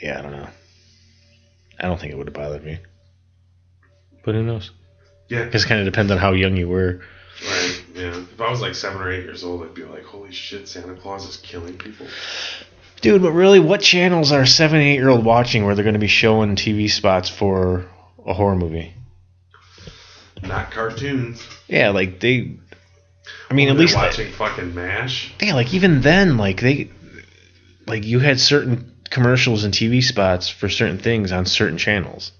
Yeah, 0.00 0.18
I 0.18 0.22
don't 0.22 0.32
know. 0.32 0.48
I 1.78 1.86
don't 1.86 2.00
think 2.00 2.12
it 2.12 2.16
would 2.16 2.26
have 2.26 2.34
bothered 2.34 2.64
me. 2.64 2.78
But 4.24 4.34
who 4.34 4.42
knows? 4.42 4.70
Yeah. 5.28 5.44
Because 5.44 5.64
it 5.64 5.68
kind 5.68 5.80
of 5.80 5.86
depends 5.86 6.10
on 6.10 6.18
how 6.18 6.32
young 6.32 6.56
you 6.56 6.68
were. 6.68 7.00
Right. 7.44 7.84
Yeah. 7.94 8.16
If 8.16 8.40
I 8.40 8.50
was 8.50 8.60
like 8.60 8.74
seven 8.74 9.00
or 9.00 9.10
eight 9.10 9.24
years 9.24 9.44
old, 9.44 9.62
I'd 9.62 9.74
be 9.74 9.84
like, 9.84 10.04
"Holy 10.04 10.32
shit, 10.32 10.68
Santa 10.68 10.94
Claus 10.94 11.28
is 11.28 11.36
killing 11.36 11.76
people." 11.76 12.06
Dude, 13.02 13.22
but 13.22 13.32
really, 13.32 13.60
what 13.60 13.82
channels 13.82 14.32
are 14.32 14.46
seven, 14.46 14.80
eight 14.80 14.94
year 14.94 15.08
old 15.08 15.24
watching 15.24 15.64
where 15.64 15.74
they're 15.74 15.84
going 15.84 15.94
to 15.94 16.00
be 16.00 16.06
showing 16.06 16.56
TV 16.56 16.90
spots 16.90 17.28
for 17.28 17.86
a 18.24 18.32
horror 18.32 18.56
movie? 18.56 18.94
Not 20.42 20.70
cartoons. 20.70 21.46
Yeah, 21.68 21.90
like 21.90 22.20
they. 22.20 22.56
I 23.50 23.54
mean, 23.54 23.68
at 23.68 23.76
least 23.76 23.94
watching 23.96 24.30
fucking 24.32 24.74
Mash. 24.74 25.32
yeah, 25.40 25.54
like 25.54 25.72
even 25.74 26.00
then, 26.00 26.36
like 26.36 26.60
they 26.60 26.90
like 27.86 28.04
you 28.04 28.18
had 28.18 28.38
certain 28.40 28.92
commercials 29.10 29.64
and 29.64 29.72
TV 29.72 30.02
spots 30.02 30.48
for 30.48 30.68
certain 30.68 30.98
things 30.98 31.32
on 31.32 31.46
certain 31.46 31.78
channels. 31.78 32.32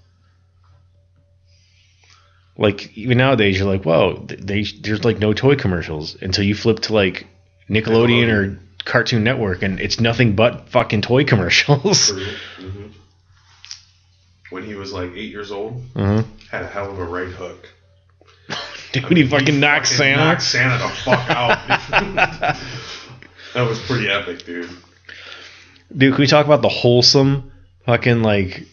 Like 2.57 2.95
even 2.97 3.17
nowadays, 3.17 3.57
you're 3.57 3.67
like, 3.67 3.83
whoa, 3.83 4.25
they 4.27 4.63
there's 4.81 5.03
like 5.03 5.19
no 5.19 5.33
toy 5.33 5.55
commercials 5.55 6.15
until 6.21 6.43
you 6.43 6.55
flip 6.55 6.79
to 6.81 6.93
like 6.93 7.27
Nickelodeon, 7.69 8.29
or 8.31 8.59
Cartoon 8.85 9.23
Network, 9.23 9.61
and 9.61 9.79
it's 9.79 9.99
nothing 9.99 10.35
but 10.35 10.69
fucking 10.69 11.01
toy 11.01 11.23
commercials. 11.25 12.11
Mhm. 12.57 12.91
When 14.49 14.63
he 14.63 14.75
was 14.75 14.93
like 14.93 15.11
eight 15.11 15.29
years 15.29 15.51
old, 15.51 15.83
uh-huh. 15.95 16.23
had 16.49 16.63
a 16.63 16.67
hell 16.67 16.89
of 16.89 16.97
a 16.97 17.03
right 17.03 17.27
hook. 17.27 17.67
Dude, 19.01 19.09
mean, 19.11 19.23
he 19.25 19.29
fucking 19.29 19.59
knocked 19.59 19.87
fucking 19.87 19.97
Santa. 19.97 20.17
knocked 20.17 20.41
Santa 20.43 20.77
the 20.83 20.89
fuck 20.89 21.29
out. 21.29 21.67
that 23.53 23.61
was 23.67 23.79
pretty 23.81 24.09
epic, 24.09 24.45
dude. 24.45 24.69
Dude, 25.95 26.13
can 26.13 26.21
we 26.21 26.27
talk 26.27 26.45
about 26.45 26.61
the 26.61 26.69
wholesome 26.69 27.51
fucking 27.85 28.21
like 28.21 28.63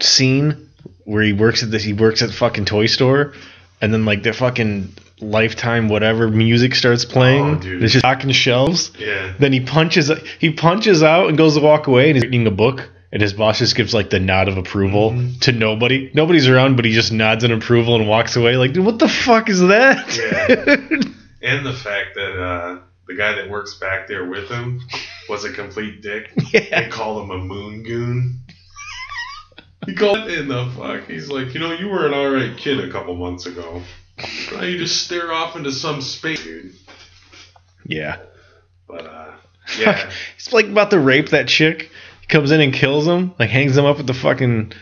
scene 0.00 0.70
where 1.04 1.22
he 1.22 1.32
works 1.32 1.62
at 1.62 1.70
this? 1.70 1.82
He 1.82 1.92
works 1.92 2.22
at 2.22 2.28
the 2.28 2.34
fucking 2.34 2.64
toy 2.64 2.86
store, 2.86 3.34
and 3.80 3.92
then 3.92 4.04
like 4.04 4.22
the 4.22 4.32
fucking 4.32 4.94
lifetime 5.20 5.88
whatever 5.88 6.28
music 6.28 6.74
starts 6.74 7.04
playing. 7.04 7.44
Oh, 7.44 7.54
dude. 7.56 7.82
It's 7.82 7.92
just 7.92 8.04
knocking 8.04 8.30
shelves. 8.32 8.92
Yeah. 8.98 9.34
Then 9.38 9.52
he 9.52 9.60
punches. 9.60 10.10
He 10.38 10.52
punches 10.52 11.02
out 11.02 11.28
and 11.28 11.36
goes 11.36 11.54
to 11.54 11.60
walk 11.60 11.86
away, 11.86 12.08
and 12.08 12.16
he's 12.16 12.24
reading 12.24 12.46
a 12.46 12.50
book. 12.50 12.90
And 13.12 13.20
his 13.20 13.32
boss 13.32 13.58
just 13.58 13.74
gives 13.74 13.92
like 13.92 14.10
the 14.10 14.20
nod 14.20 14.46
of 14.48 14.56
approval 14.56 15.10
Mhm. 15.10 15.40
to 15.40 15.52
nobody. 15.52 16.10
Nobody's 16.14 16.48
around, 16.48 16.76
but 16.76 16.84
he 16.84 16.92
just 16.92 17.10
nods 17.12 17.42
in 17.42 17.50
approval 17.50 17.96
and 17.96 18.06
walks 18.06 18.36
away. 18.36 18.56
Like, 18.56 18.72
dude, 18.72 18.84
what 18.84 18.98
the 19.00 19.08
fuck 19.08 19.48
is 19.48 19.60
that? 19.60 20.16
Yeah. 20.16 20.86
And 21.42 21.64
the 21.66 21.72
fact 21.72 22.14
that 22.16 22.38
uh, 22.40 22.78
the 23.08 23.14
guy 23.14 23.32
that 23.34 23.48
works 23.50 23.74
back 23.74 24.06
there 24.06 24.26
with 24.26 24.48
him 24.48 24.80
was 25.28 25.44
a 25.44 25.52
complete 25.52 26.02
dick. 26.02 26.30
yeah. 26.52 26.82
They 26.82 26.88
called 26.88 27.24
him 27.24 27.30
a 27.30 27.38
moon 27.38 27.82
goon. 27.82 28.40
He 29.86 29.94
called 29.94 30.30
in 30.30 30.46
the 30.48 30.70
fuck. 30.76 31.08
He's 31.08 31.28
like, 31.30 31.54
you 31.54 31.60
know, 31.60 31.72
you 31.72 31.88
were 31.88 32.06
an 32.06 32.12
alright 32.14 32.56
kid 32.58 32.78
a 32.80 32.92
couple 32.92 33.16
months 33.16 33.46
ago. 33.46 33.82
Now 34.52 34.62
you 34.62 34.76
just 34.78 35.02
stare 35.02 35.32
off 35.32 35.56
into 35.56 35.72
some 35.72 36.02
space, 36.02 36.44
dude. 36.44 36.74
Yeah. 37.86 38.18
But 38.86 39.06
uh, 39.06 39.30
yeah, 39.78 40.10
It's 40.36 40.52
like 40.52 40.66
about 40.66 40.90
to 40.90 40.98
rape 40.98 41.30
that 41.30 41.48
chick. 41.48 41.89
Comes 42.30 42.50
in 42.52 42.60
and 42.60 42.72
kills 42.72 43.06
him, 43.06 43.34
like 43.38 43.50
hangs 43.50 43.76
him 43.76 43.84
up 43.84 43.96
with 43.96 44.06
the 44.06 44.14
fucking 44.14 44.72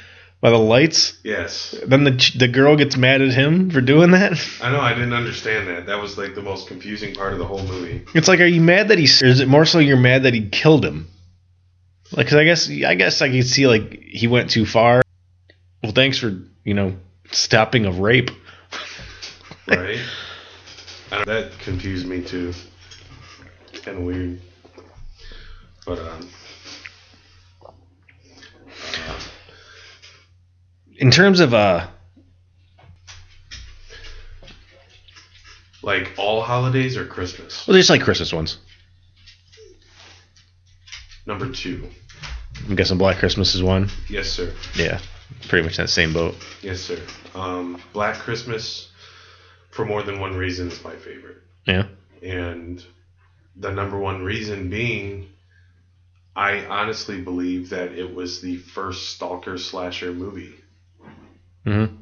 by 0.40 0.50
the 0.50 0.58
lights. 0.58 1.18
yes. 1.24 1.74
Then 1.84 2.04
the 2.04 2.16
ch- 2.16 2.34
the 2.34 2.46
girl 2.46 2.76
gets 2.76 2.96
mad 2.96 3.22
at 3.22 3.30
him 3.32 3.70
for 3.70 3.80
doing 3.80 4.12
that. 4.12 4.38
I 4.62 4.70
know. 4.70 4.80
I 4.80 4.92
didn't 4.94 5.14
understand 5.14 5.68
that. 5.68 5.86
That 5.86 6.00
was 6.00 6.16
like 6.18 6.34
the 6.34 6.42
most 6.42 6.68
confusing 6.68 7.14
part 7.14 7.32
of 7.32 7.38
the 7.38 7.46
whole 7.46 7.62
movie. 7.62 8.04
It's 8.14 8.28
like, 8.28 8.40
are 8.40 8.46
you 8.46 8.60
mad 8.60 8.88
that 8.88 8.98
he? 8.98 9.04
Or 9.04 9.28
is 9.28 9.40
it 9.40 9.48
more 9.48 9.64
so 9.64 9.78
you're 9.78 9.96
mad 9.96 10.24
that 10.24 10.34
he 10.34 10.48
killed 10.48 10.84
him? 10.84 11.08
Like, 12.12 12.26
cause 12.26 12.36
I 12.36 12.44
guess 12.44 12.70
I 12.70 12.94
guess 12.94 13.20
I 13.20 13.30
could 13.30 13.46
see 13.46 13.66
like 13.66 13.98
he 14.00 14.28
went 14.28 14.50
too 14.50 14.64
far. 14.64 15.02
Well, 15.82 15.92
thanks 15.92 16.18
for 16.18 16.36
you 16.64 16.74
know 16.74 16.96
stopping 17.32 17.86
a 17.86 17.92
rape. 17.92 18.30
right? 19.66 19.98
That 21.10 21.52
confused 21.60 22.06
me 22.06 22.22
too. 22.22 22.52
Kind 23.82 23.98
of 23.98 24.04
weird. 24.04 24.40
But 25.86 25.98
um, 25.98 26.28
In 30.98 31.12
terms 31.12 31.38
of 31.38 31.54
uh, 31.54 31.86
like 35.80 36.12
all 36.18 36.42
holidays 36.42 36.96
or 36.96 37.06
Christmas. 37.06 37.66
well, 37.68 37.76
just 37.76 37.88
like 37.88 38.02
Christmas 38.02 38.32
ones. 38.32 38.58
Number 41.24 41.48
two. 41.50 41.88
I'm 42.68 42.74
guessing 42.74 42.98
Black 42.98 43.18
Christmas 43.18 43.54
is 43.54 43.62
one. 43.62 43.90
Yes, 44.08 44.28
sir. 44.28 44.52
Yeah, 44.74 44.98
pretty 45.46 45.64
much 45.64 45.76
that 45.76 45.88
same 45.88 46.12
boat. 46.12 46.34
Yes, 46.62 46.80
sir. 46.80 47.00
Um, 47.32 47.80
Black 47.92 48.16
Christmas, 48.16 48.90
for 49.70 49.84
more 49.84 50.02
than 50.02 50.18
one 50.18 50.34
reason, 50.34 50.66
is 50.66 50.82
my 50.82 50.96
favorite. 50.96 51.36
Yeah. 51.64 51.86
And 52.24 52.84
the 53.54 53.70
number 53.70 53.98
one 53.98 54.24
reason 54.24 54.68
being, 54.68 55.28
I 56.34 56.66
honestly 56.66 57.20
believe 57.20 57.70
that 57.70 57.92
it 57.92 58.12
was 58.12 58.40
the 58.40 58.56
first 58.56 59.10
stalker 59.10 59.58
slasher 59.58 60.12
movie 60.12 60.54
hmm 61.68 61.94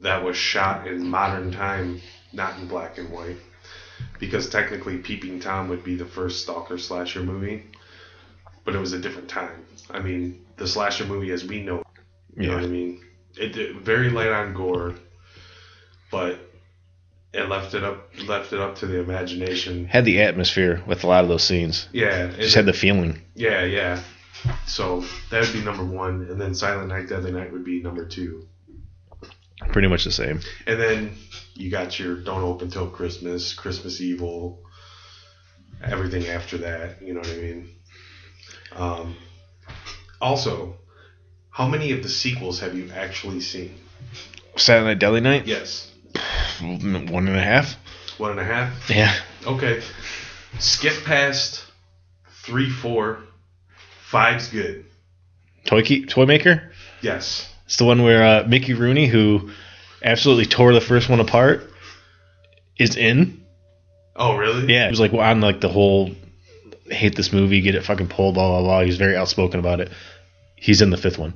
that 0.00 0.22
was 0.22 0.36
shot 0.36 0.86
in 0.86 1.08
modern 1.08 1.50
time, 1.50 1.98
not 2.32 2.58
in 2.58 2.68
black 2.68 2.98
and 2.98 3.10
white. 3.10 3.38
Because 4.20 4.50
technically, 4.50 4.98
Peeping 4.98 5.40
Tom 5.40 5.68
would 5.70 5.82
be 5.82 5.94
the 5.94 6.04
first 6.04 6.42
stalker 6.42 6.76
slasher 6.76 7.22
movie, 7.22 7.64
but 8.64 8.74
it 8.74 8.78
was 8.78 8.92
a 8.92 8.98
different 8.98 9.28
time. 9.30 9.64
I 9.90 10.00
mean, 10.00 10.44
the 10.58 10.66
slasher 10.68 11.06
movie 11.06 11.30
as 11.30 11.44
we 11.44 11.62
know, 11.62 11.78
it, 11.78 12.42
you 12.42 12.48
know 12.48 12.54
what 12.56 12.64
I 12.64 12.66
mean? 12.66 13.00
It, 13.38 13.56
it 13.56 13.76
very 13.76 14.10
light 14.10 14.28
on 14.28 14.52
gore, 14.52 14.94
but 16.10 16.38
it 17.32 17.48
left 17.48 17.72
it 17.74 17.82
up 17.82 18.10
left 18.26 18.52
it 18.52 18.60
up 18.60 18.76
to 18.76 18.86
the 18.86 18.98
imagination. 19.00 19.86
Had 19.86 20.04
the 20.04 20.20
atmosphere 20.20 20.82
with 20.86 21.04
a 21.04 21.06
lot 21.06 21.24
of 21.24 21.28
those 21.30 21.44
scenes. 21.44 21.88
Yeah, 21.92 22.30
Just 22.36 22.54
had 22.56 22.66
the 22.66 22.72
feeling. 22.74 23.22
yeah, 23.34 23.64
yeah. 23.64 24.02
So 24.66 25.02
that 25.30 25.40
would 25.44 25.52
be 25.52 25.62
number 25.62 25.84
one, 25.84 26.26
and 26.30 26.38
then 26.38 26.54
Silent 26.54 26.88
Night, 26.88 27.08
Deadly 27.08 27.32
Night 27.32 27.52
would 27.52 27.64
be 27.64 27.80
number 27.80 28.04
two. 28.04 28.46
Pretty 29.70 29.88
much 29.88 30.04
the 30.04 30.12
same. 30.12 30.40
And 30.66 30.80
then 30.80 31.16
you 31.54 31.70
got 31.70 31.98
your 31.98 32.16
Don't 32.16 32.42
Open 32.42 32.70
Till 32.70 32.88
Christmas, 32.88 33.54
Christmas 33.54 34.00
Evil, 34.00 34.62
everything 35.82 36.26
after 36.26 36.58
that. 36.58 37.02
You 37.02 37.14
know 37.14 37.20
what 37.20 37.30
I 37.30 37.36
mean? 37.36 37.70
Um, 38.72 39.16
also, 40.20 40.76
how 41.50 41.68
many 41.68 41.92
of 41.92 42.02
the 42.02 42.08
sequels 42.08 42.60
have 42.60 42.74
you 42.74 42.90
actually 42.92 43.40
seen? 43.40 43.74
Saturday 44.56 44.86
Night 44.86 44.98
Deli 44.98 45.20
Night. 45.20 45.46
Yes. 45.46 45.90
One 46.60 47.28
and 47.28 47.36
a 47.36 47.40
half. 47.40 47.76
One 48.18 48.32
and 48.32 48.40
a 48.40 48.44
half? 48.44 48.90
Yeah. 48.90 49.14
Okay. 49.46 49.82
Skip 50.58 51.04
past 51.04 51.64
three, 52.42 52.70
four. 52.70 53.20
Five's 54.06 54.48
good. 54.48 54.86
Toy 55.64 55.82
Key, 55.82 56.06
Toy 56.06 56.26
Maker. 56.26 56.72
Yes. 57.00 57.52
It's 57.66 57.76
the 57.76 57.84
one 57.84 58.02
where 58.02 58.24
uh, 58.24 58.46
Mickey 58.46 58.74
Rooney, 58.74 59.06
who 59.06 59.50
absolutely 60.02 60.46
tore 60.46 60.72
the 60.72 60.80
first 60.80 61.08
one 61.08 61.20
apart, 61.20 61.70
is 62.78 62.96
in. 62.96 63.44
Oh, 64.16 64.36
really? 64.36 64.72
Yeah, 64.72 64.84
he 64.84 64.90
was 64.90 65.00
like 65.00 65.12
well, 65.12 65.22
on 65.22 65.40
like 65.40 65.60
the 65.60 65.68
whole 65.68 66.10
hate 66.86 67.16
this 67.16 67.32
movie, 67.32 67.60
get 67.60 67.74
it 67.74 67.84
fucking 67.84 68.08
pulled, 68.08 68.34
blah 68.34 68.48
blah 68.48 68.60
blah. 68.60 68.80
He 68.80 68.86
was 68.86 68.98
very 68.98 69.16
outspoken 69.16 69.60
about 69.60 69.80
it. 69.80 69.90
He's 70.56 70.82
in 70.82 70.90
the 70.90 70.96
fifth 70.96 71.18
one. 71.18 71.34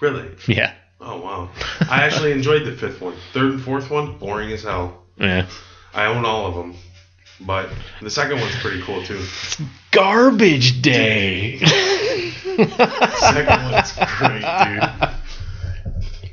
Really? 0.00 0.28
Yeah. 0.46 0.72
Oh, 1.00 1.20
wow. 1.20 1.50
I 1.90 2.02
actually 2.02 2.32
enjoyed 2.38 2.64
the 2.64 2.76
fifth 2.76 3.00
one. 3.00 3.14
Third 3.32 3.52
and 3.52 3.62
fourth 3.62 3.90
one, 3.90 4.18
boring 4.18 4.52
as 4.52 4.62
hell. 4.62 5.02
Yeah. 5.16 5.46
I 5.92 6.06
own 6.06 6.24
all 6.24 6.46
of 6.46 6.54
them. 6.54 6.76
But 7.40 7.70
the 8.00 8.10
second 8.10 8.40
one's 8.40 8.54
pretty 8.56 8.82
cool, 8.82 9.02
too. 9.02 9.22
Garbage 9.90 10.80
Day. 10.80 11.58
second 11.58 13.72
one's 13.72 13.92
great, 14.16 14.42
dude. 14.42 15.10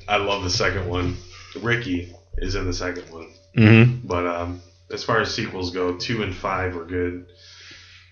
I 0.10 0.18
love 0.18 0.44
the 0.44 0.50
second 0.50 0.90
one. 0.90 1.18
Ricky 1.62 2.16
is 2.40 2.56
in 2.56 2.66
the 2.66 2.74
second 2.74 3.12
one. 3.12 3.32
hmm 3.56 4.08
But 4.08 4.26
um, 4.26 4.62
as 4.92 5.04
far 5.04 5.22
as 5.22 5.34
sequels 5.34 5.72
go, 5.72 5.98
two 5.98 6.24
and 6.24 6.36
five 6.36 6.74
were 6.74 6.86
good. 6.86 7.28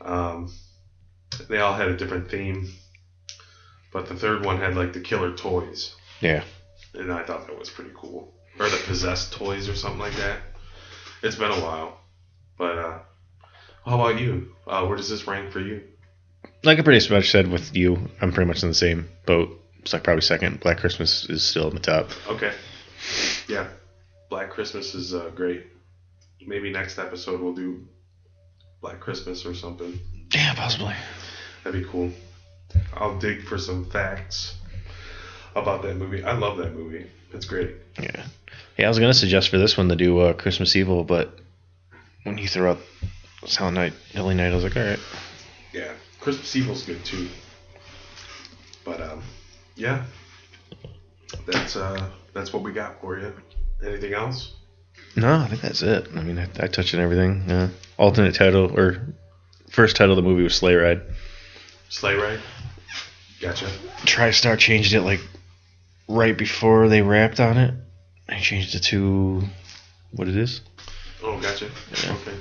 Um, 0.02 0.54
they 1.50 1.58
all 1.58 1.74
had 1.74 1.88
a 1.88 1.98
different 1.98 2.30
theme. 2.30 2.72
But 3.92 4.08
the 4.08 4.16
third 4.16 4.46
one 4.46 4.58
had 4.58 4.76
like 4.76 4.94
the 4.94 5.00
killer 5.00 5.36
toys. 5.36 5.96
Yeah. 6.22 6.44
And 6.94 7.12
I 7.12 7.24
thought 7.24 7.48
that 7.48 7.58
was 7.58 7.72
pretty 7.72 7.92
cool. 7.96 8.32
Or 8.60 8.70
the 8.70 8.78
possessed 8.86 9.34
toys 9.34 9.68
or 9.68 9.76
something 9.76 10.00
like 10.00 10.16
that. 10.18 10.38
It's 11.24 11.36
been 11.36 11.52
a 11.52 11.62
while. 11.62 12.00
But 12.60 12.78
uh, 12.78 13.00
how 13.86 14.00
about 14.00 14.22
you? 14.22 14.52
Uh, 14.68 14.86
where 14.86 14.98
does 14.98 15.10
this 15.10 15.26
rank 15.26 15.52
for 15.52 15.62
you? 15.62 15.82
Like 16.64 16.78
I 16.78 16.82
pretty 16.84 17.12
much 17.12 17.32
said 17.32 17.48
with 17.48 17.76
you, 17.76 18.10
I'm 18.22 18.32
pretty 18.32 18.48
much 18.48 18.62
in 18.62 18.70
the 18.70 18.76
same 18.76 19.10
boat. 19.26 19.50
It's 19.82 19.94
like 19.94 20.04
probably 20.04 20.22
second. 20.22 20.60
Black 20.60 20.78
Christmas 20.78 21.30
is 21.30 21.44
still 21.44 21.70
in 21.70 21.76
the 21.76 21.82
top. 21.82 22.10
Okay. 22.28 22.54
Yeah. 23.48 23.68
Black 24.30 24.50
Christmas 24.50 24.94
is 24.94 25.14
uh, 25.14 25.32
great. 25.34 25.68
Maybe 26.46 26.72
next 26.72 26.98
episode 27.00 27.42
we'll 27.42 27.54
do 27.56 27.88
Black 28.82 29.00
Christmas 29.00 29.46
or 29.46 29.54
something. 29.54 30.00
Yeah, 30.34 30.54
possibly. 30.56 30.94
That'd 31.64 31.82
be 31.82 31.90
cool. 31.90 32.12
I'll 32.94 33.18
dig 33.18 33.44
for 33.44 33.58
some 33.58 33.86
facts 33.90 34.56
about 35.56 35.82
that 35.84 35.96
movie. 35.96 36.24
I 36.24 36.34
love 36.38 36.58
that 36.58 36.74
movie. 36.74 37.08
It's 37.34 37.46
great. 37.46 37.76
Yeah. 38.00 38.26
Yeah, 38.78 38.86
I 38.86 38.90
was 38.90 39.00
gonna 39.00 39.14
suggest 39.14 39.50
for 39.50 39.58
this 39.58 39.78
one 39.78 39.90
to 39.90 39.96
do 39.96 40.20
uh, 40.20 40.34
Christmas 40.34 40.76
Evil, 40.76 41.04
but 41.04 41.40
when 42.24 42.38
you 42.38 42.48
threw 42.48 42.68
out 42.70 42.80
Silent 43.46 43.76
Night, 43.76 43.94
Deadly 44.14 44.36
Night, 44.36 44.52
I 44.52 44.56
was 44.56 44.64
like, 44.64 44.76
all 44.78 44.84
right. 44.84 45.00
Yeah. 45.74 45.94
Christmas 46.20 46.56
Evil's 46.56 46.84
good 46.84 47.04
too. 47.04 47.30
But 48.86 49.02
um, 49.02 49.24
yeah. 49.78 50.04
That's 51.46 51.76
uh, 51.76 52.10
that's 52.34 52.52
what 52.52 52.64
we 52.64 52.72
got 52.74 53.00
for 53.02 53.20
you. 53.20 53.34
Anything 53.86 54.14
else? 54.14 54.54
No, 55.16 55.36
I 55.36 55.48
think 55.48 55.62
that's 55.62 55.82
it. 55.82 56.10
I 56.16 56.22
mean, 56.22 56.38
I, 56.40 56.48
I 56.60 56.68
touched 56.68 56.94
on 56.94 57.00
everything. 57.00 57.50
Uh, 57.50 57.70
alternate 57.98 58.36
title 58.36 58.72
or 58.78 59.02
first 59.70 59.96
title 59.96 60.18
of 60.18 60.24
the 60.24 60.30
movie 60.30 60.44
was 60.44 60.56
Sleigh 60.56 60.76
Ride. 60.76 61.02
Sleigh 61.90 62.16
ride. 62.16 62.40
Gotcha. 63.40 63.66
TriStar 64.02 64.58
changed 64.58 64.94
it 64.94 65.02
like 65.02 65.22
right 66.08 66.38
before 66.38 66.90
they 66.90 67.02
wrapped 67.02 67.40
on 67.40 67.58
it. 67.58 67.74
I 68.28 68.40
changed 68.40 68.76
it 68.76 68.84
to 68.86 69.44
what 70.12 70.28
it 70.28 70.36
is. 70.36 70.62
Oh, 71.24 71.40
gotcha. 71.40 71.70
Yeah. 72.04 72.14
Okay. 72.14 72.38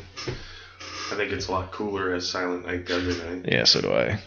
I 1.13 1.15
think 1.15 1.33
it's 1.33 1.49
a 1.49 1.53
lot 1.53 1.71
cooler 1.71 2.13
as 2.13 2.29
Silent 2.29 2.67
Night, 2.67 2.87
Deadly 2.87 3.17
Night. 3.17 3.45
Yeah, 3.47 3.65
so 3.65 3.81
do 3.81 3.93
I. 3.93 4.19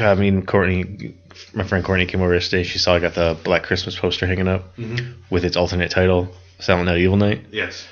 I 0.00 0.14
mean, 0.14 0.44
Courtney, 0.44 1.14
my 1.52 1.64
friend 1.64 1.84
Courtney 1.84 2.06
came 2.06 2.20
over 2.20 2.34
yesterday. 2.34 2.62
She 2.64 2.78
saw 2.78 2.94
I 2.94 2.98
got 2.98 3.14
the 3.14 3.36
Black 3.44 3.62
Christmas 3.64 3.98
poster 3.98 4.26
hanging 4.26 4.48
up 4.48 4.76
Mm-hmm. 4.76 5.12
with 5.30 5.44
its 5.44 5.56
alternate 5.56 5.90
title, 5.90 6.28
Silent 6.58 6.86
Night, 6.86 6.98
Evil 6.98 7.16
Night. 7.16 7.46
Yes. 7.52 7.86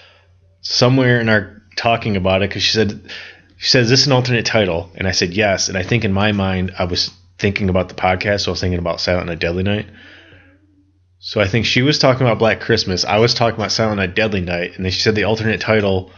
Somewhere 0.63 1.21
in 1.21 1.29
our 1.29 1.63
talking 1.77 2.17
about 2.17 2.43
it, 2.43 2.51
because 2.51 2.63
she 2.63 2.73
said, 2.73 3.01
she 3.57 3.69
said, 3.69 3.83
"Is 3.83 3.91
this 3.91 4.07
an 4.07 4.13
alternate 4.13 4.47
title?" 4.47 4.91
And 4.95 5.07
I 5.09 5.13
said, 5.13 5.33
"Yes." 5.33 5.69
And 5.69 5.77
I 5.79 5.83
think 5.83 6.05
in 6.05 6.13
my 6.13 6.33
mind, 6.33 6.73
I 6.79 6.85
was 6.85 7.11
thinking 7.39 7.69
about 7.69 7.89
the 7.89 7.95
podcast, 7.95 8.43
so 8.43 8.51
I 8.51 8.53
was 8.53 8.61
thinking 8.61 8.79
about 8.79 9.01
Silent 9.01 9.27
Night, 9.27 9.39
Deadly 9.41 9.63
Night. 9.65 9.87
So 11.19 11.41
I 11.41 11.47
think 11.47 11.67
she 11.67 11.83
was 11.83 11.99
talking 11.99 12.27
about 12.27 12.39
Black 12.39 12.61
Christmas. 12.61 13.05
I 13.05 13.19
was 13.19 13.33
talking 13.35 13.55
about 13.59 13.71
Silent 13.73 13.99
Night, 13.99 14.15
Deadly 14.15 14.41
Night, 14.41 14.77
and 14.77 14.85
then 14.85 14.91
she 14.93 15.01
said 15.01 15.15
the 15.15 15.25
alternate 15.25 15.61
title 15.61 16.11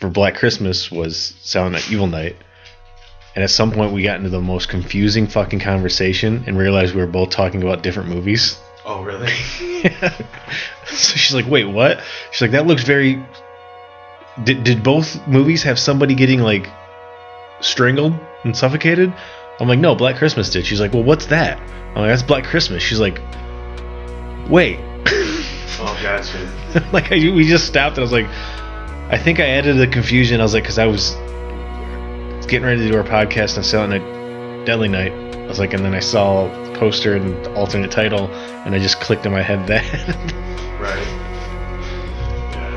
for 0.00 0.08
Black 0.10 0.36
Christmas 0.36 0.90
was 0.90 1.34
Silent 1.40 1.72
Night, 1.74 1.90
Evil 1.90 2.06
Night. 2.06 2.36
And 3.38 3.44
at 3.44 3.50
some 3.50 3.70
point, 3.70 3.92
we 3.92 4.02
got 4.02 4.16
into 4.16 4.30
the 4.30 4.40
most 4.40 4.68
confusing 4.68 5.28
fucking 5.28 5.60
conversation 5.60 6.42
and 6.48 6.58
realized 6.58 6.92
we 6.92 7.00
were 7.00 7.06
both 7.06 7.30
talking 7.30 7.62
about 7.62 7.84
different 7.84 8.08
movies. 8.08 8.58
Oh, 8.84 9.04
really? 9.04 9.32
yeah. 9.60 10.12
so 10.86 11.14
she's 11.14 11.36
like, 11.36 11.46
"Wait, 11.46 11.64
what?" 11.66 12.02
She's 12.32 12.40
like, 12.40 12.50
"That 12.50 12.66
looks 12.66 12.82
very." 12.82 13.24
Did 14.42 14.64
did 14.64 14.82
both 14.82 15.24
movies 15.28 15.62
have 15.62 15.78
somebody 15.78 16.16
getting 16.16 16.40
like 16.40 16.68
strangled 17.60 18.18
and 18.42 18.56
suffocated? 18.56 19.14
I'm 19.60 19.68
like, 19.68 19.78
"No, 19.78 19.94
Black 19.94 20.16
Christmas 20.16 20.50
did." 20.50 20.66
She's 20.66 20.80
like, 20.80 20.92
"Well, 20.92 21.04
what's 21.04 21.26
that?" 21.26 21.60
I'm 21.60 21.98
like, 21.98 22.08
"That's 22.10 22.24
Black 22.24 22.42
Christmas." 22.42 22.82
She's 22.82 22.98
like, 22.98 23.20
"Wait." 24.48 24.80
oh, 25.78 25.96
gotcha. 26.02 26.88
like 26.92 27.12
I, 27.12 27.18
we 27.30 27.44
just 27.44 27.68
stopped 27.68 27.98
and 27.98 28.00
I 28.00 28.02
was 28.02 28.10
like, 28.10 28.26
I 29.12 29.16
think 29.16 29.38
I 29.38 29.46
added 29.46 29.76
the 29.76 29.86
confusion. 29.86 30.40
I 30.40 30.42
was 30.42 30.54
like, 30.54 30.64
because 30.64 30.80
I 30.80 30.86
was 30.86 31.14
getting 32.48 32.66
ready 32.66 32.80
to 32.82 32.88
do 32.90 32.96
our 32.96 33.04
podcast 33.04 33.56
on 33.58 33.62
Silent 33.64 33.90
Night, 34.02 34.64
Deadly 34.64 34.88
Night. 34.88 35.12
I 35.12 35.46
was 35.46 35.58
like, 35.58 35.72
and 35.74 35.84
then 35.84 35.94
I 35.94 36.00
saw 36.00 36.48
the 36.64 36.78
poster 36.78 37.14
and 37.14 37.44
the 37.44 37.54
alternate 37.54 37.90
title, 37.90 38.28
and 38.28 38.74
I 38.74 38.78
just 38.78 39.00
clicked 39.00 39.24
in 39.26 39.32
my 39.32 39.42
head 39.42 39.66
that. 39.68 39.84
Right. 40.78 40.96
Yeah. 42.52 42.74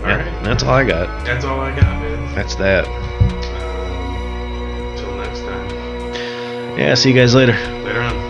All 0.00 0.06
Yeah, 0.08 0.16
right. 0.16 0.44
That's 0.44 0.62
all 0.62 0.70
I 0.74 0.84
got. 0.84 1.24
That's 1.26 1.44
all 1.44 1.58
I 1.60 1.70
got, 1.74 2.00
man. 2.00 2.34
That's 2.36 2.54
that. 2.54 2.86
Um, 2.86 2.94
Until 4.92 5.16
next 5.16 5.40
time. 5.40 6.78
Yeah, 6.78 6.94
see 6.94 7.08
you 7.10 7.16
guys 7.16 7.34
later. 7.34 7.52
Later 7.84 8.00
on. 8.00 8.29